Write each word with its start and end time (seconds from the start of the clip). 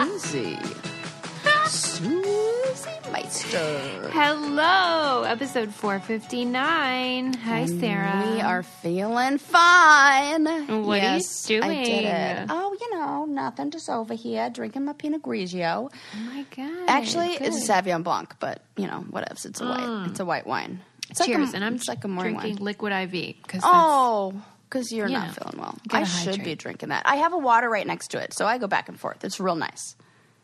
Susie. 0.00 0.58
Susie 1.66 2.88
Meister. 3.12 4.08
Hello, 4.12 5.24
episode 5.24 5.74
459. 5.74 7.34
Hi, 7.34 7.64
mm, 7.64 7.80
Sarah. 7.80 8.32
We 8.34 8.40
are 8.40 8.62
feeling 8.62 9.36
fine. 9.36 10.44
What 10.44 11.00
are 11.00 11.18
you 11.18 11.20
yes, 11.20 11.50
I 11.50 11.84
did 11.84 12.04
it. 12.06 12.46
Oh, 12.48 12.74
you 12.80 12.94
know, 12.96 13.26
nothing. 13.26 13.70
Just 13.70 13.90
over 13.90 14.14
here 14.14 14.48
drinking 14.48 14.86
my 14.86 14.94
Pinot 14.94 15.20
Grigio. 15.22 15.90
Oh 15.92 16.18
my 16.20 16.46
god. 16.56 16.88
Actually, 16.88 17.36
good. 17.36 17.48
it's 17.48 17.68
a 17.68 17.72
Sauvignon 17.72 18.02
Blanc, 18.02 18.34
but 18.40 18.62
you 18.78 18.86
know, 18.86 19.04
whatevs. 19.10 19.44
It's 19.44 19.60
a 19.60 19.66
white. 19.66 19.80
Mm. 19.80 20.08
It's 20.08 20.20
a 20.20 20.24
white 20.24 20.46
wine. 20.46 20.80
It's 21.10 21.24
Cheers, 21.26 21.38
like 21.40 21.52
a, 21.52 21.56
and 21.56 21.64
I'm 21.64 21.74
it's 21.74 21.88
like 21.88 22.04
a 22.04 22.08
morning 22.08 22.34
drinking 22.38 22.56
wine. 22.56 22.64
liquid 22.64 22.92
IV 22.92 23.36
because 23.42 23.60
Oh, 23.64 24.40
because 24.70 24.92
you're 24.92 25.08
You 25.08 25.14
not 25.14 25.26
know, 25.28 25.32
feeling 25.32 25.58
well. 25.58 25.76
I 25.90 26.04
should 26.04 26.26
hydrate. 26.36 26.44
be 26.44 26.54
drinking 26.54 26.88
that. 26.90 27.02
I 27.06 27.16
have 27.16 27.32
a 27.32 27.38
water 27.38 27.68
right 27.68 27.86
next 27.86 28.12
to 28.12 28.18
it, 28.22 28.32
so 28.32 28.46
I 28.46 28.58
go 28.58 28.68
back 28.68 28.88
and 28.88 28.98
forth. 28.98 29.24
It's 29.24 29.40
real 29.40 29.56
nice. 29.56 29.96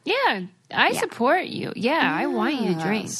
yeah, 0.04 0.42
I 0.70 0.90
Yeah. 0.90 1.00
support 1.00 1.44
you. 1.46 1.72
Yeah, 1.76 2.00
I 2.14 2.26
want 2.26 2.54
you 2.56 2.74
to 2.74 2.80
drink. 2.80 3.10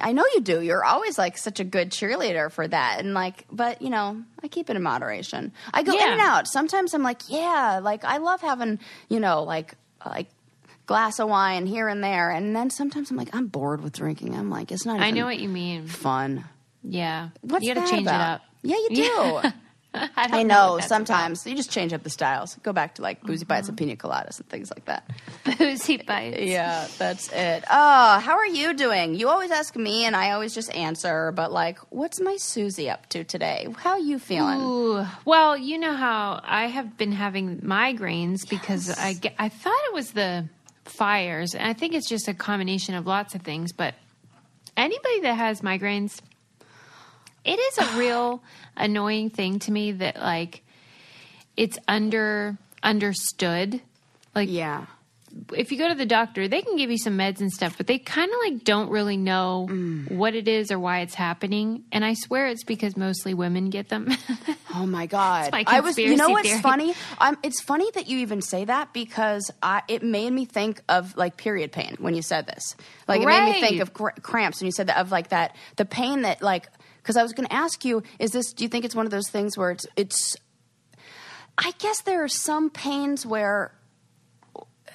I 0.00 0.10
know 0.12 0.24
you 0.34 0.40
do. 0.40 0.60
You're 0.60 0.84
always 0.84 1.16
like 1.16 1.38
such 1.38 1.60
a 1.60 1.64
good 1.64 1.90
cheerleader 1.90 2.50
for 2.50 2.66
that. 2.66 2.96
And 2.98 3.14
like, 3.14 3.44
but 3.52 3.80
you 3.82 3.90
know, 3.90 4.22
I 4.42 4.48
keep 4.48 4.68
it 4.68 4.74
in 4.76 4.82
moderation. 4.82 5.52
I 5.72 5.84
go 5.84 5.92
Yeah. 5.92 6.06
in 6.06 6.12
and 6.12 6.20
out. 6.20 6.48
Sometimes 6.48 6.92
I'm 6.94 7.02
like, 7.04 7.22
yeah, 7.28 7.78
like 7.82 8.04
I 8.04 8.16
love 8.18 8.40
having, 8.40 8.80
you 9.08 9.20
know, 9.20 9.44
like, 9.44 9.74
like 10.04 10.26
glass 10.86 11.20
of 11.20 11.28
wine 11.28 11.66
here 11.66 11.86
and 11.88 12.02
there. 12.02 12.30
And 12.30 12.56
then 12.56 12.68
sometimes 12.70 13.10
I'm 13.12 13.16
like, 13.16 13.32
I'm 13.34 13.46
bored 13.46 13.80
with 13.80 13.92
drinking. 13.92 14.34
I'm 14.36 14.50
like, 14.50 14.72
it's 14.72 14.84
not 14.84 14.98
I 15.00 15.10
know 15.12 15.24
what 15.26 15.38
you 15.38 15.48
mean. 15.48 15.86
fun. 15.86 16.44
Yeah, 16.82 17.28
What's 17.42 17.64
you 17.64 17.72
gotta 17.74 17.88
change 17.88 18.08
about? 18.08 18.20
it 18.20 18.24
up. 18.34 18.40
Yeah, 18.62 18.76
you 18.76 18.88
do. 18.90 19.40
I, 19.94 20.10
I 20.16 20.42
know. 20.42 20.76
that's 20.76 20.88
Sometimes 20.88 21.46
you 21.46 21.54
just 21.54 21.70
change 21.70 21.92
up 21.92 22.02
the 22.02 22.10
styles. 22.10 22.56
Go 22.62 22.72
back 22.72 22.94
to 22.94 23.02
like 23.02 23.22
boozy 23.22 23.44
bites 23.44 23.68
and 23.68 23.76
mm-hmm. 23.76 23.90
pina 23.90 23.96
coladas 23.96 24.40
and 24.40 24.48
things 24.48 24.70
like 24.70 24.86
that. 24.86 25.08
Boozy 25.58 25.98
bites. 25.98 26.40
Yeah, 26.40 26.86
that's 26.98 27.30
it. 27.30 27.64
Oh, 27.70 28.18
how 28.18 28.36
are 28.36 28.46
you 28.46 28.72
doing? 28.72 29.14
You 29.14 29.28
always 29.28 29.50
ask 29.50 29.76
me, 29.76 30.04
and 30.04 30.16
I 30.16 30.30
always 30.30 30.54
just 30.54 30.74
answer. 30.74 31.32
But 31.32 31.52
like, 31.52 31.78
what's 31.90 32.20
my 32.20 32.36
Susie 32.38 32.88
up 32.88 33.08
to 33.10 33.24
today? 33.24 33.68
How 33.76 33.90
are 33.90 33.98
you 33.98 34.18
feeling? 34.18 34.60
Ooh, 34.62 35.06
well, 35.24 35.56
you 35.56 35.78
know 35.78 35.94
how 35.94 36.40
I 36.42 36.66
have 36.66 36.96
been 36.96 37.12
having 37.12 37.58
migraines 37.60 38.48
because 38.48 38.96
I 38.98 39.12
get, 39.12 39.34
I 39.38 39.50
thought 39.50 39.78
it 39.88 39.94
was 39.94 40.12
the 40.12 40.48
fires, 40.84 41.54
and 41.54 41.66
I 41.66 41.74
think 41.74 41.94
it's 41.94 42.08
just 42.08 42.28
a 42.28 42.34
combination 42.34 42.94
of 42.94 43.06
lots 43.06 43.34
of 43.34 43.42
things. 43.42 43.72
But 43.72 43.94
anybody 44.76 45.20
that 45.20 45.34
has 45.34 45.60
migraines, 45.60 46.18
it 47.44 47.58
is 47.58 47.78
a 47.78 47.98
real 47.98 48.42
annoying 48.76 49.30
thing 49.30 49.58
to 49.60 49.72
me 49.72 49.92
that 49.92 50.16
like 50.16 50.62
it's 51.56 51.78
under 51.88 52.56
understood. 52.82 53.80
Like 54.34 54.48
Yeah, 54.50 54.86
if 55.54 55.72
you 55.72 55.78
go 55.78 55.88
to 55.88 55.94
the 55.94 56.06
doctor, 56.06 56.46
they 56.48 56.62
can 56.62 56.76
give 56.76 56.90
you 56.90 56.98
some 56.98 57.16
meds 57.18 57.40
and 57.40 57.50
stuff, 57.52 57.76
but 57.76 57.86
they 57.86 57.98
kind 57.98 58.30
of 58.30 58.36
like 58.52 58.64
don't 58.64 58.90
really 58.90 59.16
know 59.16 59.66
Mm. 59.70 60.10
what 60.12 60.34
it 60.34 60.48
is 60.48 60.70
or 60.70 60.78
why 60.78 61.00
it's 61.00 61.14
happening. 61.14 61.84
And 61.92 62.04
I 62.04 62.14
swear 62.14 62.46
it's 62.48 62.64
because 62.64 62.96
mostly 62.96 63.34
women 63.34 63.70
get 63.70 63.88
them. 63.88 64.08
Oh 64.74 64.86
my 64.86 65.04
god! 65.04 65.52
my 65.52 65.64
I 65.66 65.80
was. 65.80 65.98
You 65.98 66.16
know 66.16 66.30
what's 66.30 66.48
theory. 66.48 66.62
funny? 66.62 66.94
Um, 67.18 67.36
it's 67.42 67.60
funny 67.60 67.90
that 67.90 68.08
you 68.08 68.20
even 68.20 68.40
say 68.40 68.64
that 68.64 68.94
because 68.94 69.50
I, 69.62 69.82
it 69.86 70.02
made 70.02 70.30
me 70.32 70.46
think 70.46 70.80
of 70.88 71.14
like 71.14 71.36
period 71.36 71.72
pain 71.72 71.96
when 71.98 72.14
you 72.14 72.22
said 72.22 72.46
this. 72.46 72.74
Like 73.06 73.20
it 73.20 73.26
made 73.26 73.52
me 73.52 73.60
think 73.60 73.80
of 73.82 73.92
cr- 73.92 74.18
cramps 74.22 74.60
when 74.62 74.66
you 74.66 74.72
said 74.72 74.86
that 74.86 74.96
of 74.96 75.10
like 75.12 75.28
that 75.28 75.54
the 75.76 75.84
pain 75.84 76.22
that 76.22 76.40
like 76.40 76.68
because 77.02 77.16
I 77.16 77.22
was 77.22 77.32
going 77.32 77.46
to 77.48 77.52
ask 77.54 77.84
you 77.84 78.02
is 78.18 78.30
this? 78.30 78.52
Do 78.52 78.64
you 78.64 78.68
think 78.68 78.84
it's 78.84 78.94
one 78.94 79.06
of 79.06 79.10
those 79.12 79.28
things 79.28 79.56
where 79.58 79.70
it's 79.70 79.86
it's? 79.96 80.36
I 81.58 81.72
guess 81.78 82.00
there 82.02 82.22
are 82.24 82.28
some 82.28 82.70
pains 82.70 83.26
where 83.26 83.74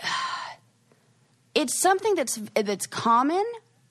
it's 1.56 1.80
something 1.80 2.16
that's 2.16 2.40
that's 2.56 2.88
common. 2.88 3.44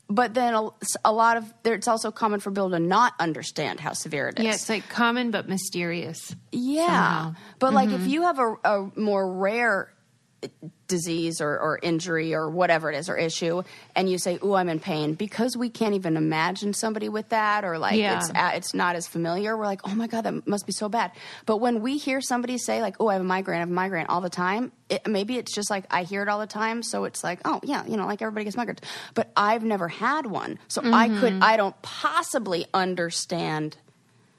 But 0.09 0.35
then 0.35 0.55
a, 0.55 0.69
a 1.05 1.13
lot 1.13 1.37
of 1.37 1.53
there, 1.65 1.75
it's 1.75 1.89
also 1.89 2.13
common 2.13 2.39
for 2.39 2.53
people 2.53 2.71
to 2.71 2.79
not 2.79 3.15
understand 3.19 3.81
how 3.81 3.93
severe 3.93 4.29
it 4.29 4.39
is. 4.39 4.45
yeah, 4.45 4.53
it's 4.53 4.69
like 4.69 4.89
common 4.89 5.33
but 5.33 5.49
mysterious. 5.49 6.33
Yeah, 6.53 6.85
somehow. 6.87 7.35
but 7.59 7.75
like 7.75 7.89
Mm-hmm. 7.89 8.05
if 8.05 8.09
you 8.13 8.23
have 8.23 8.39
a, 8.39 8.55
a 8.65 8.91
more 8.95 9.33
rare 9.33 9.93
disease 10.89 11.41
or, 11.41 11.59
or 11.59 11.79
injury 11.83 12.35
or 12.35 12.49
whatever 12.49 12.91
it 12.93 12.97
is 12.97 13.09
or 13.09 13.17
issue, 13.17 13.63
and 13.97 14.09
you 14.09 14.19
say, 14.19 14.39
"Ooh, 14.45 14.55
I'm 14.55 14.69
in 14.69 14.79
pain," 14.79 15.15
because 15.15 15.57
we 15.57 15.69
can't 15.69 15.95
even 15.95 16.17
imagine 16.17 16.73
somebody 16.75 17.09
with 17.09 17.29
that, 17.31 17.65
or 17.65 17.79
like 17.79 17.99
Yeah. 17.99 18.17
it's 18.19 18.31
it's 18.35 18.75
not 18.75 18.95
as 18.97 19.07
familiar. 19.07 19.57
We're 19.57 19.65
like, 19.67 19.81
"Oh 19.85 19.95
my 19.95 20.07
god, 20.07 20.23
that 20.25 20.47
must 20.47 20.67
be 20.67 20.73
so 20.73 20.89
bad." 20.89 21.11
But 21.47 21.57
when 21.59 21.81
we 21.83 21.99
hear 21.99 22.21
somebody 22.21 22.59
say 22.59 22.81
like, 22.83 22.97
"Oh, 23.01 23.09
I 23.09 23.15
have 23.15 23.23
a 23.23 23.25
migraine," 23.25 23.57
I 23.57 23.61
have 23.61 23.71
a 23.71 23.73
migraine 23.73 24.07
all 24.09 24.21
the 24.21 24.31
time. 24.31 24.71
It, 24.89 25.07
maybe 25.09 25.37
it's 25.39 25.53
just 25.53 25.71
like 25.71 25.85
I 25.91 26.05
hear 26.05 26.23
it 26.23 26.29
all 26.29 26.39
the 26.39 26.47
time, 26.47 26.83
so 26.83 27.05
it's 27.05 27.25
like, 27.25 27.41
"Oh 27.45 27.61
yeah, 27.65 27.85
you 27.87 27.97
know, 27.97 28.07
like 28.07 28.23
everybody 28.23 28.45
gets 28.45 28.57
migraines." 28.57 28.79
But 29.15 29.33
I've 29.37 29.65
never 29.65 29.89
had 29.89 30.27
one, 30.27 30.59
so 30.69 30.83
I 30.85 31.09
Mm-hmm. 31.09 31.19
could 31.19 31.35
I 31.41 31.57
don't 31.57 31.81
possibly 31.83 32.67
understand. 32.73 33.77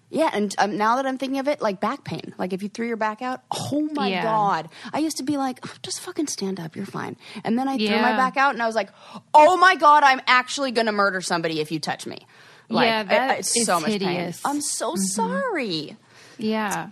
Yeah, 0.10 0.30
and 0.34 0.56
um, 0.58 0.78
now 0.78 0.96
that 0.96 1.06
I'm 1.06 1.18
thinking 1.18 1.40
of 1.40 1.48
it, 1.50 1.62
like 1.62 1.82
back 1.82 2.04
pain. 2.06 2.34
Like 2.38 2.54
if 2.54 2.64
you 2.64 2.70
threw 2.70 2.88
your 2.88 2.96
back 2.96 3.22
out, 3.22 3.42
oh 3.52 3.90
my 3.94 4.08
Yeah. 4.08 4.24
god! 4.24 4.70
I 4.94 5.00
used 5.00 5.18
to 5.18 5.24
be 5.24 5.36
like, 5.38 5.60
"Oh, 5.66 5.74
just 5.84 6.00
fucking 6.00 6.28
stand 6.28 6.60
up, 6.62 6.76
you're 6.78 6.86
fine. 6.86 7.18
And 7.44 7.60
then 7.60 7.68
I 7.68 7.78
threw 7.78 7.90
my 8.02 8.16
back 8.16 8.38
out, 8.38 8.54
and 8.54 8.64
I 8.64 8.68
was 8.68 8.76
like, 8.76 8.90
oh 9.34 9.58
my 9.58 9.76
god, 9.76 10.04
I'm 10.04 10.22
actually 10.26 10.72
gonna 10.72 10.94
murder 10.94 11.20
somebody 11.20 11.60
if 11.60 11.72
you 11.74 11.80
touch 11.80 12.06
me. 12.08 12.20
Like, 12.70 12.88
Yeah, 12.88 13.00
I- 13.00 13.04
that 13.04 13.30
I- 13.32 13.34
it's 13.36 13.56
is 13.58 13.66
so 13.66 13.80
much 13.82 14.00
pain. 14.00 14.34
I'm 14.46 14.62
so 14.62 14.96
sorry. 14.96 15.98
Yeah. 16.38 16.90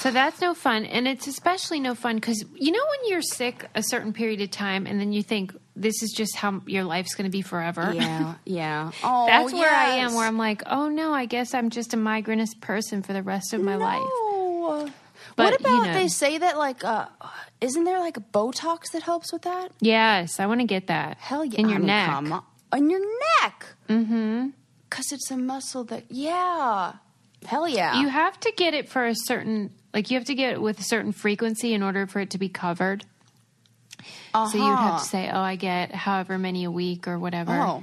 So 0.00 0.10
that's 0.10 0.40
no 0.40 0.54
fun. 0.54 0.84
And 0.84 1.08
it's 1.08 1.26
especially 1.26 1.80
no 1.80 1.94
fun 1.94 2.16
because, 2.16 2.44
you 2.54 2.70
know, 2.70 2.78
when 2.78 3.10
you're 3.10 3.22
sick 3.22 3.66
a 3.74 3.82
certain 3.82 4.12
period 4.12 4.40
of 4.40 4.50
time 4.50 4.86
and 4.86 5.00
then 5.00 5.12
you 5.12 5.22
think 5.22 5.54
this 5.74 6.02
is 6.02 6.12
just 6.16 6.36
how 6.36 6.62
your 6.66 6.84
life's 6.84 7.14
going 7.14 7.24
to 7.24 7.30
be 7.30 7.42
forever. 7.42 7.92
Yeah, 7.94 8.34
yeah. 8.44 8.90
Oh, 9.04 9.26
That's 9.26 9.52
where 9.52 9.70
I 9.70 9.96
am, 9.96 10.14
where 10.14 10.26
I'm 10.26 10.38
like, 10.38 10.62
oh 10.66 10.88
no, 10.88 11.12
I 11.12 11.26
guess 11.26 11.54
I'm 11.54 11.70
just 11.70 11.94
a 11.94 11.96
migrainous 11.96 12.54
person 12.60 13.02
for 13.02 13.12
the 13.12 13.22
rest 13.22 13.52
of 13.52 13.60
my 13.60 13.76
life. 13.76 14.00
No. 14.00 14.88
But, 15.36 15.52
what 15.52 15.60
you 15.60 15.66
about 15.66 15.86
know. 15.86 15.94
they 15.94 16.08
say 16.08 16.38
that 16.38 16.58
like, 16.58 16.84
uh, 16.84 17.06
isn't 17.60 17.84
there 17.84 18.00
like 18.00 18.16
a 18.16 18.20
Botox 18.20 18.90
that 18.92 19.02
helps 19.02 19.32
with 19.32 19.42
that? 19.42 19.70
Yes, 19.80 20.40
I 20.40 20.46
want 20.46 20.60
to 20.60 20.66
get 20.66 20.88
that. 20.88 21.16
Hell 21.18 21.44
yeah. 21.44 21.60
In 21.60 21.66
I 21.66 21.70
your 21.70 21.78
mean, 21.78 21.86
neck. 21.86 22.42
On 22.72 22.90
your 22.90 23.00
neck. 23.40 23.66
Mm-hmm. 23.88 24.48
Because 24.88 25.12
it's 25.12 25.30
a 25.30 25.36
muscle 25.36 25.84
that, 25.84 26.04
yeah. 26.08 26.94
Hell 27.46 27.68
yeah. 27.68 28.00
You 28.00 28.08
have 28.08 28.38
to 28.40 28.52
get 28.56 28.74
it 28.74 28.88
for 28.88 29.06
a 29.06 29.14
certain, 29.14 29.70
like, 29.94 30.10
you 30.10 30.16
have 30.18 30.26
to 30.26 30.34
get 30.34 30.52
it 30.54 30.60
with 30.60 30.80
a 30.80 30.82
certain 30.82 31.12
frequency 31.12 31.72
in 31.74 31.82
order 31.82 32.06
for 32.06 32.20
it 32.20 32.30
to 32.30 32.38
be 32.38 32.48
covered. 32.48 33.04
So 34.34 34.44
you'd 34.54 34.62
have 34.62 34.78
Uh-huh. 34.78 34.98
to 34.98 35.04
say, 35.04 35.30
oh, 35.32 35.40
I 35.40 35.56
get 35.56 35.92
however 35.94 36.38
many 36.38 36.64
a 36.64 36.70
week 36.70 37.08
or 37.08 37.18
whatever 37.18 37.52
Oh. 37.52 37.82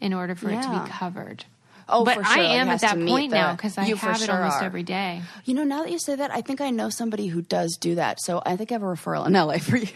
in 0.00 0.12
order 0.14 0.34
for 0.34 0.50
it 0.50 0.60
to 0.62 0.68
be 0.84 0.90
covered. 0.90 1.44
Oh, 1.88 2.04
but 2.04 2.16
for 2.16 2.24
sure. 2.24 2.42
I 2.42 2.46
am 2.56 2.68
at 2.68 2.80
that 2.82 2.98
point 2.98 3.32
now 3.32 3.52
because 3.52 3.78
I 3.78 3.86
you 3.86 3.96
have 3.96 4.20
it 4.20 4.26
sure 4.26 4.34
almost 4.36 4.60
are. 4.60 4.64
every 4.64 4.82
day. 4.82 5.22
You 5.44 5.54
know, 5.54 5.64
now 5.64 5.82
that 5.84 5.90
you 5.90 5.98
say 5.98 6.16
that, 6.16 6.30
I 6.30 6.42
think 6.42 6.60
I 6.60 6.68
know 6.70 6.90
somebody 6.90 7.28
who 7.28 7.40
does 7.40 7.76
do 7.80 7.94
that. 7.94 8.18
So 8.20 8.42
I 8.44 8.56
think 8.56 8.70
I 8.72 8.74
have 8.74 8.82
a 8.82 8.86
referral 8.86 9.26
in 9.26 9.32
LA 9.32 9.58
for 9.58 9.76
you. 9.78 9.88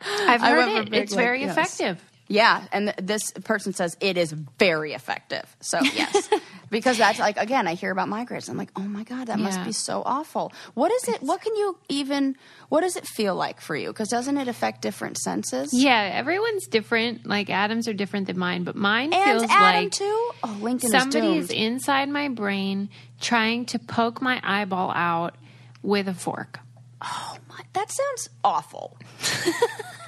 I've 0.00 0.40
heard 0.40 0.68
it. 0.68 0.90
big, 0.90 1.02
It's 1.02 1.12
like, 1.12 1.24
very 1.24 1.40
yes. 1.40 1.52
effective. 1.52 2.00
Yeah, 2.28 2.64
and 2.72 2.86
th- 2.88 2.98
this 3.00 3.30
person 3.44 3.72
says 3.72 3.96
it 4.00 4.16
is 4.16 4.32
very 4.32 4.92
effective. 4.92 5.56
So 5.60 5.80
yes, 5.80 6.28
because 6.70 6.98
that's 6.98 7.18
like 7.18 7.36
again, 7.36 7.66
I 7.68 7.74
hear 7.74 7.90
about 7.90 8.08
migraines. 8.08 8.48
I'm 8.48 8.56
like, 8.56 8.70
oh 8.76 8.82
my 8.82 9.04
god, 9.04 9.28
that 9.28 9.38
must 9.38 9.62
be 9.64 9.72
so 9.72 10.02
awful. 10.04 10.52
What 10.74 10.90
is 10.92 11.08
it? 11.08 11.22
What 11.22 11.40
can 11.40 11.54
you 11.56 11.78
even? 11.88 12.36
What 12.68 12.80
does 12.80 12.96
it 12.96 13.06
feel 13.06 13.34
like 13.36 13.60
for 13.60 13.76
you? 13.76 13.88
Because 13.88 14.08
doesn't 14.08 14.36
it 14.36 14.48
affect 14.48 14.82
different 14.82 15.18
senses? 15.18 15.70
Yeah, 15.72 16.10
everyone's 16.14 16.66
different. 16.66 17.26
Like 17.26 17.48
Adam's 17.50 17.86
are 17.86 17.92
different 17.94 18.26
than 18.26 18.38
mine, 18.38 18.64
but 18.64 18.74
mine 18.74 19.12
and 19.12 19.38
feels 19.40 19.50
Adam 19.50 19.84
like 19.84 19.92
too. 19.92 20.30
Oh, 20.42 20.58
Lincoln 20.60 20.90
somebody 20.90 21.36
is 21.36 21.46
is 21.46 21.50
inside 21.52 22.08
my 22.08 22.28
brain 22.28 22.88
trying 23.20 23.66
to 23.66 23.78
poke 23.78 24.20
my 24.20 24.40
eyeball 24.42 24.90
out 24.90 25.36
with 25.82 26.08
a 26.08 26.14
fork. 26.14 26.58
oh 27.02 27.36
my, 27.48 27.60
that 27.74 27.90
sounds 27.92 28.28
awful. 28.42 28.98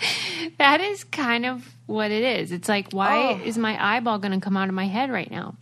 That 0.58 0.80
is 0.80 1.04
kind 1.04 1.46
of 1.46 1.68
what 1.86 2.10
it 2.10 2.22
is. 2.22 2.52
It's 2.52 2.68
like, 2.68 2.90
why 2.92 3.38
Oh. 3.40 3.44
is 3.44 3.56
my 3.58 3.96
eyeball 3.96 4.18
going 4.18 4.32
to 4.32 4.40
come 4.44 4.56
out 4.56 4.68
of 4.68 4.74
my 4.74 4.86
head 4.86 5.10
right 5.10 5.30
now? 5.30 5.54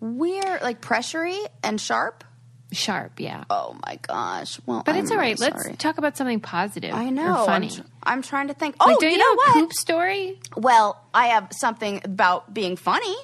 Weird, 0.00 0.62
like 0.62 0.80
pressury 0.80 1.38
and 1.62 1.80
sharp. 1.80 2.24
Sharp, 2.70 3.18
yeah. 3.18 3.44
Oh 3.48 3.76
my 3.86 3.98
gosh. 4.06 4.60
Well, 4.66 4.82
But 4.84 4.94
I'm 4.94 5.02
it's 5.02 5.10
all 5.10 5.16
right. 5.16 5.38
really 5.40 5.52
Let's 5.52 5.76
talk 5.82 5.98
about 5.98 6.16
something 6.16 6.40
positive. 6.40 6.94
I 6.94 7.10
know. 7.10 7.40
I'm, 7.40 7.46
funny. 7.46 7.70
tr- 7.70 7.80
I'm 8.02 8.22
trying 8.22 8.48
to 8.48 8.54
think. 8.54 8.76
Oh, 8.78 8.86
like, 8.86 8.98
don't 8.98 9.10
you 9.10 9.16
you, 9.16 9.18
know 9.18 9.30
have 9.30 9.36
what? 9.36 9.54
poop 9.54 9.72
story? 9.72 10.38
Well, 10.56 11.00
I 11.14 11.28
have 11.28 11.48
something 11.52 12.00
about 12.04 12.52
being 12.52 12.76
funny. 12.76 13.16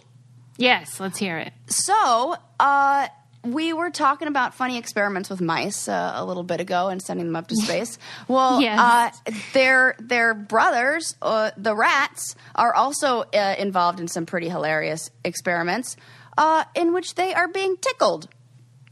Yes, 0.56 0.98
let's 0.98 1.18
hear 1.18 1.36
it. 1.38 1.52
So, 1.66 2.36
uh, 2.58 3.08
we 3.44 3.72
were 3.72 3.90
talking 3.90 4.28
about 4.28 4.54
funny 4.54 4.78
experiments 4.78 5.28
with 5.30 5.40
mice 5.40 5.88
uh, 5.88 6.12
a 6.14 6.24
little 6.24 6.42
bit 6.42 6.60
ago 6.60 6.88
and 6.88 7.00
sending 7.02 7.26
them 7.26 7.36
up 7.36 7.46
to 7.48 7.56
space. 7.64 7.98
Well, 8.28 8.60
Yes. 8.60 8.78
uh, 9.26 9.32
their 9.52 9.94
their 9.98 10.34
brothers, 10.34 11.14
uh, 11.22 11.50
the 11.56 11.74
rats, 11.76 12.34
are 12.54 12.74
also 12.74 13.22
uh, 13.22 13.54
involved 13.58 14.00
in 14.00 14.08
some 14.08 14.26
pretty 14.26 14.48
hilarious 14.48 15.10
experiments 15.24 15.96
uh, 16.38 16.64
in 16.74 16.92
which 16.92 17.14
they 17.14 17.32
are 17.34 17.48
being 17.48 17.76
tickled. 17.76 18.28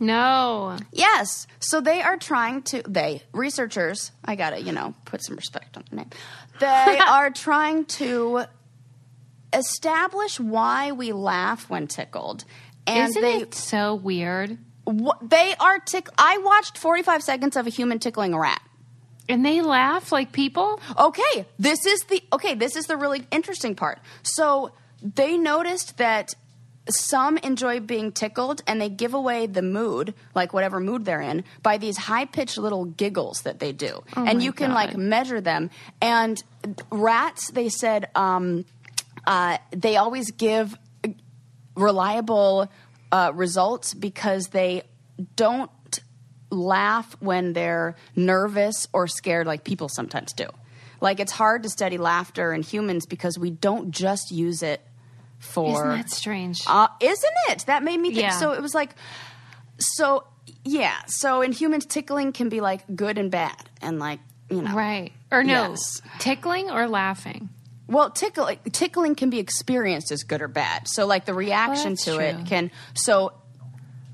No. 0.01 0.77
Yes. 0.93 1.47
So 1.61 1.81
they 1.81 2.03
are 2.03 2.17
trying 2.17 2.63
to, 2.65 2.83
they, 2.89 3.23
researchers, 3.33 4.11
I 4.25 4.35
gotta, 4.35 4.61
you 4.61 4.73
know, 4.73 4.95
put 5.05 5.23
some 5.25 5.37
respect 5.37 5.77
on 5.77 5.85
their 5.91 5.99
name. 5.99 6.11
They 6.59 6.99
are 7.07 7.31
trying 7.31 7.85
to 7.85 8.45
establish 9.53 10.41
why 10.41 10.93
we 10.93 11.13
laugh 11.13 11.69
when 11.71 11.87
tickled. 11.87 12.45
And 12.87 13.11
Isn't 13.11 13.23
they, 13.23 13.37
it 13.39 13.55
so 13.55 13.95
weird? 13.95 14.59
they 15.23 15.55
are 15.61 15.79
tick. 15.79 16.09
I 16.19 16.39
watched 16.39 16.77
45 16.79 17.23
seconds 17.23 17.57
of 17.57 17.67
a 17.67 17.71
human 17.71 17.99
tickling 18.01 18.35
a 18.35 18.39
rat. 18.41 18.61
And 19.29 19.47
they 19.47 19.63
laugh 19.63 20.11
like 20.11 20.33
people? 20.33 20.81
Okay, 20.99 21.47
this 21.59 21.87
is 21.87 22.01
the 22.05 22.23
okay, 22.33 22.55
this 22.55 22.75
is 22.75 22.87
the 22.87 22.97
really 22.97 23.25
interesting 23.31 23.77
part. 23.77 24.01
So 24.25 24.73
they 25.01 25.37
noticed 25.39 25.99
that 25.99 26.35
some 26.89 27.39
enjoy 27.39 27.79
being 27.79 28.11
tickled 28.11 28.63
and 28.67 28.81
they 28.81 28.89
give 28.89 29.15
away 29.15 29.47
the 29.47 29.63
mood, 29.63 30.15
like 30.35 30.53
whatever 30.53 30.81
mood 30.81 31.05
they're 31.05 31.21
in, 31.21 31.45
by 31.63 31.79
these 31.79 31.97
high 31.97 32.25
pitched 32.25 32.59
little 32.59 32.85
giggles 32.85 33.43
that 33.43 33.61
they 33.61 33.71
do. 33.71 34.03
and 34.17 34.29
Oh 34.29 34.35
my 34.35 34.43
you 34.43 34.53
can 34.53 34.71
God. 34.71 34.75
like 34.75 34.97
measure 34.97 35.41
them. 35.41 35.71
And 36.01 36.43
rats, 36.91 37.53
they 37.53 37.69
said, 37.69 38.11
um, 38.17 38.65
uh, 39.25 39.59
they 39.71 39.97
always 39.97 40.33
give 40.33 40.77
reliable 41.75 42.71
uh, 43.11 43.33
results 43.35 43.95
because 43.95 44.49
they 44.49 44.83
don't 45.37 45.71
laugh 46.51 47.17
when 47.21 47.53
they're 47.53 47.97
nervous 48.17 48.87
or 48.93 49.07
scared 49.07 49.47
like 49.47 49.65
people 49.65 49.89
sometimes 49.89 50.33
do. 50.33 50.47
Like 51.01 51.19
it's 51.21 51.33
hard 51.33 51.63
to 51.65 51.69
study 51.69 51.99
laughter 51.99 52.53
in 52.53 52.63
humans 52.63 53.07
because 53.07 53.39
we 53.39 53.51
don't 53.51 53.91
just 53.91 54.31
use 54.31 54.63
it 54.63 54.81
for 55.39 55.73
Isn't 55.73 55.89
that 55.89 56.11
strange? 56.11 56.63
uh, 56.67 56.89
isn't 57.01 57.33
it? 57.49 57.65
That 57.67 57.83
made 57.83 57.99
me 57.99 58.11
think. 58.11 58.23
Yeah. 58.23 58.39
So 58.39 58.53
it 58.53 58.63
was 58.63 58.75
like, 58.75 58.95
so 59.79 60.25
yeah. 60.65 60.95
So 61.07 61.43
in 61.43 61.53
humans, 61.53 61.87
tickling 61.87 62.33
can 62.33 62.49
be 62.49 62.61
like 62.61 62.83
good 62.95 63.19
and 63.19 63.31
bad, 63.31 63.69
and 63.81 63.99
like 63.99 64.21
you 64.51 64.63
know, 64.63 64.75
right. 64.75 65.11
Or 65.33 65.43
no, 65.43 65.71
Yes. 65.71 66.01
tickling 66.19 66.71
or 66.71 66.87
laughing? 66.87 67.49
Well, 67.89 68.11
tickling 68.11 68.59
tickling 68.71 69.15
can 69.15 69.31
be 69.31 69.39
experienced 69.39 70.13
as 70.13 70.23
good 70.23 70.41
or 70.41 70.49
bad. 70.49 70.89
So 70.89 71.07
like 71.07 71.25
the 71.25 71.35
reaction 71.35 71.97
to 71.97 72.15
true. 72.15 72.25
it 72.25 72.47
can 72.47 72.71
so 72.95 73.33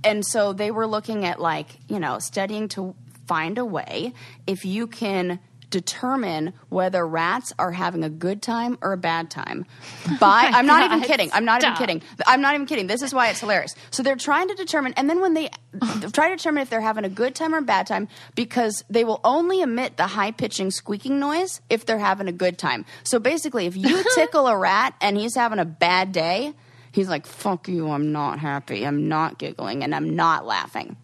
and 0.04 0.24
so 0.24 0.52
they 0.52 0.70
were 0.70 0.86
looking 0.86 1.24
at 1.24 1.40
like, 1.40 1.66
you 1.88 1.98
know, 1.98 2.18
studying 2.18 2.68
to 2.68 2.94
find 3.26 3.58
a 3.58 3.64
way 3.64 4.14
if 4.46 4.64
you 4.64 4.86
can 4.86 5.38
determine 5.70 6.52
whether 6.68 7.06
rats 7.06 7.52
are 7.58 7.72
having 7.72 8.04
a 8.04 8.08
good 8.08 8.42
time 8.42 8.78
or 8.80 8.92
a 8.92 8.96
bad 8.96 9.30
time 9.30 9.66
oh 10.08 10.16
by 10.20 10.50
I'm 10.52 10.66
not 10.66 10.84
even 10.84 11.02
kidding. 11.02 11.30
I'm 11.32 11.44
not 11.44 11.60
stop. 11.60 11.76
even 11.76 11.86
kidding. 11.86 12.08
I'm 12.26 12.40
not 12.40 12.54
even 12.54 12.66
kidding. 12.66 12.86
This 12.86 13.02
is 13.02 13.12
why 13.12 13.28
it's 13.28 13.40
hilarious. 13.40 13.74
So 13.90 14.02
they're 14.02 14.16
trying 14.16 14.48
to 14.48 14.54
determine 14.54 14.94
and 14.94 15.08
then 15.08 15.20
when 15.20 15.34
they 15.34 15.50
try 16.12 16.30
to 16.30 16.36
determine 16.36 16.62
if 16.62 16.70
they're 16.70 16.80
having 16.80 17.04
a 17.04 17.08
good 17.08 17.34
time 17.34 17.54
or 17.54 17.58
a 17.58 17.62
bad 17.62 17.86
time 17.86 18.08
because 18.34 18.84
they 18.88 19.04
will 19.04 19.20
only 19.24 19.60
emit 19.60 19.96
the 19.96 20.06
high 20.06 20.30
pitching 20.30 20.70
squeaking 20.70 21.18
noise 21.20 21.60
if 21.68 21.84
they're 21.84 21.98
having 21.98 22.28
a 22.28 22.32
good 22.32 22.58
time. 22.58 22.84
So 23.04 23.18
basically 23.18 23.66
if 23.66 23.76
you 23.76 24.02
tickle 24.14 24.46
a 24.46 24.56
rat 24.56 24.94
and 25.00 25.16
he's 25.16 25.34
having 25.34 25.58
a 25.58 25.64
bad 25.64 26.12
day, 26.12 26.54
he's 26.92 27.08
like 27.08 27.26
fuck 27.26 27.68
you, 27.68 27.90
I'm 27.90 28.12
not 28.12 28.38
happy. 28.38 28.86
I'm 28.86 29.08
not 29.08 29.38
giggling 29.38 29.84
and 29.84 29.94
I'm 29.94 30.16
not 30.16 30.46
laughing. 30.46 30.96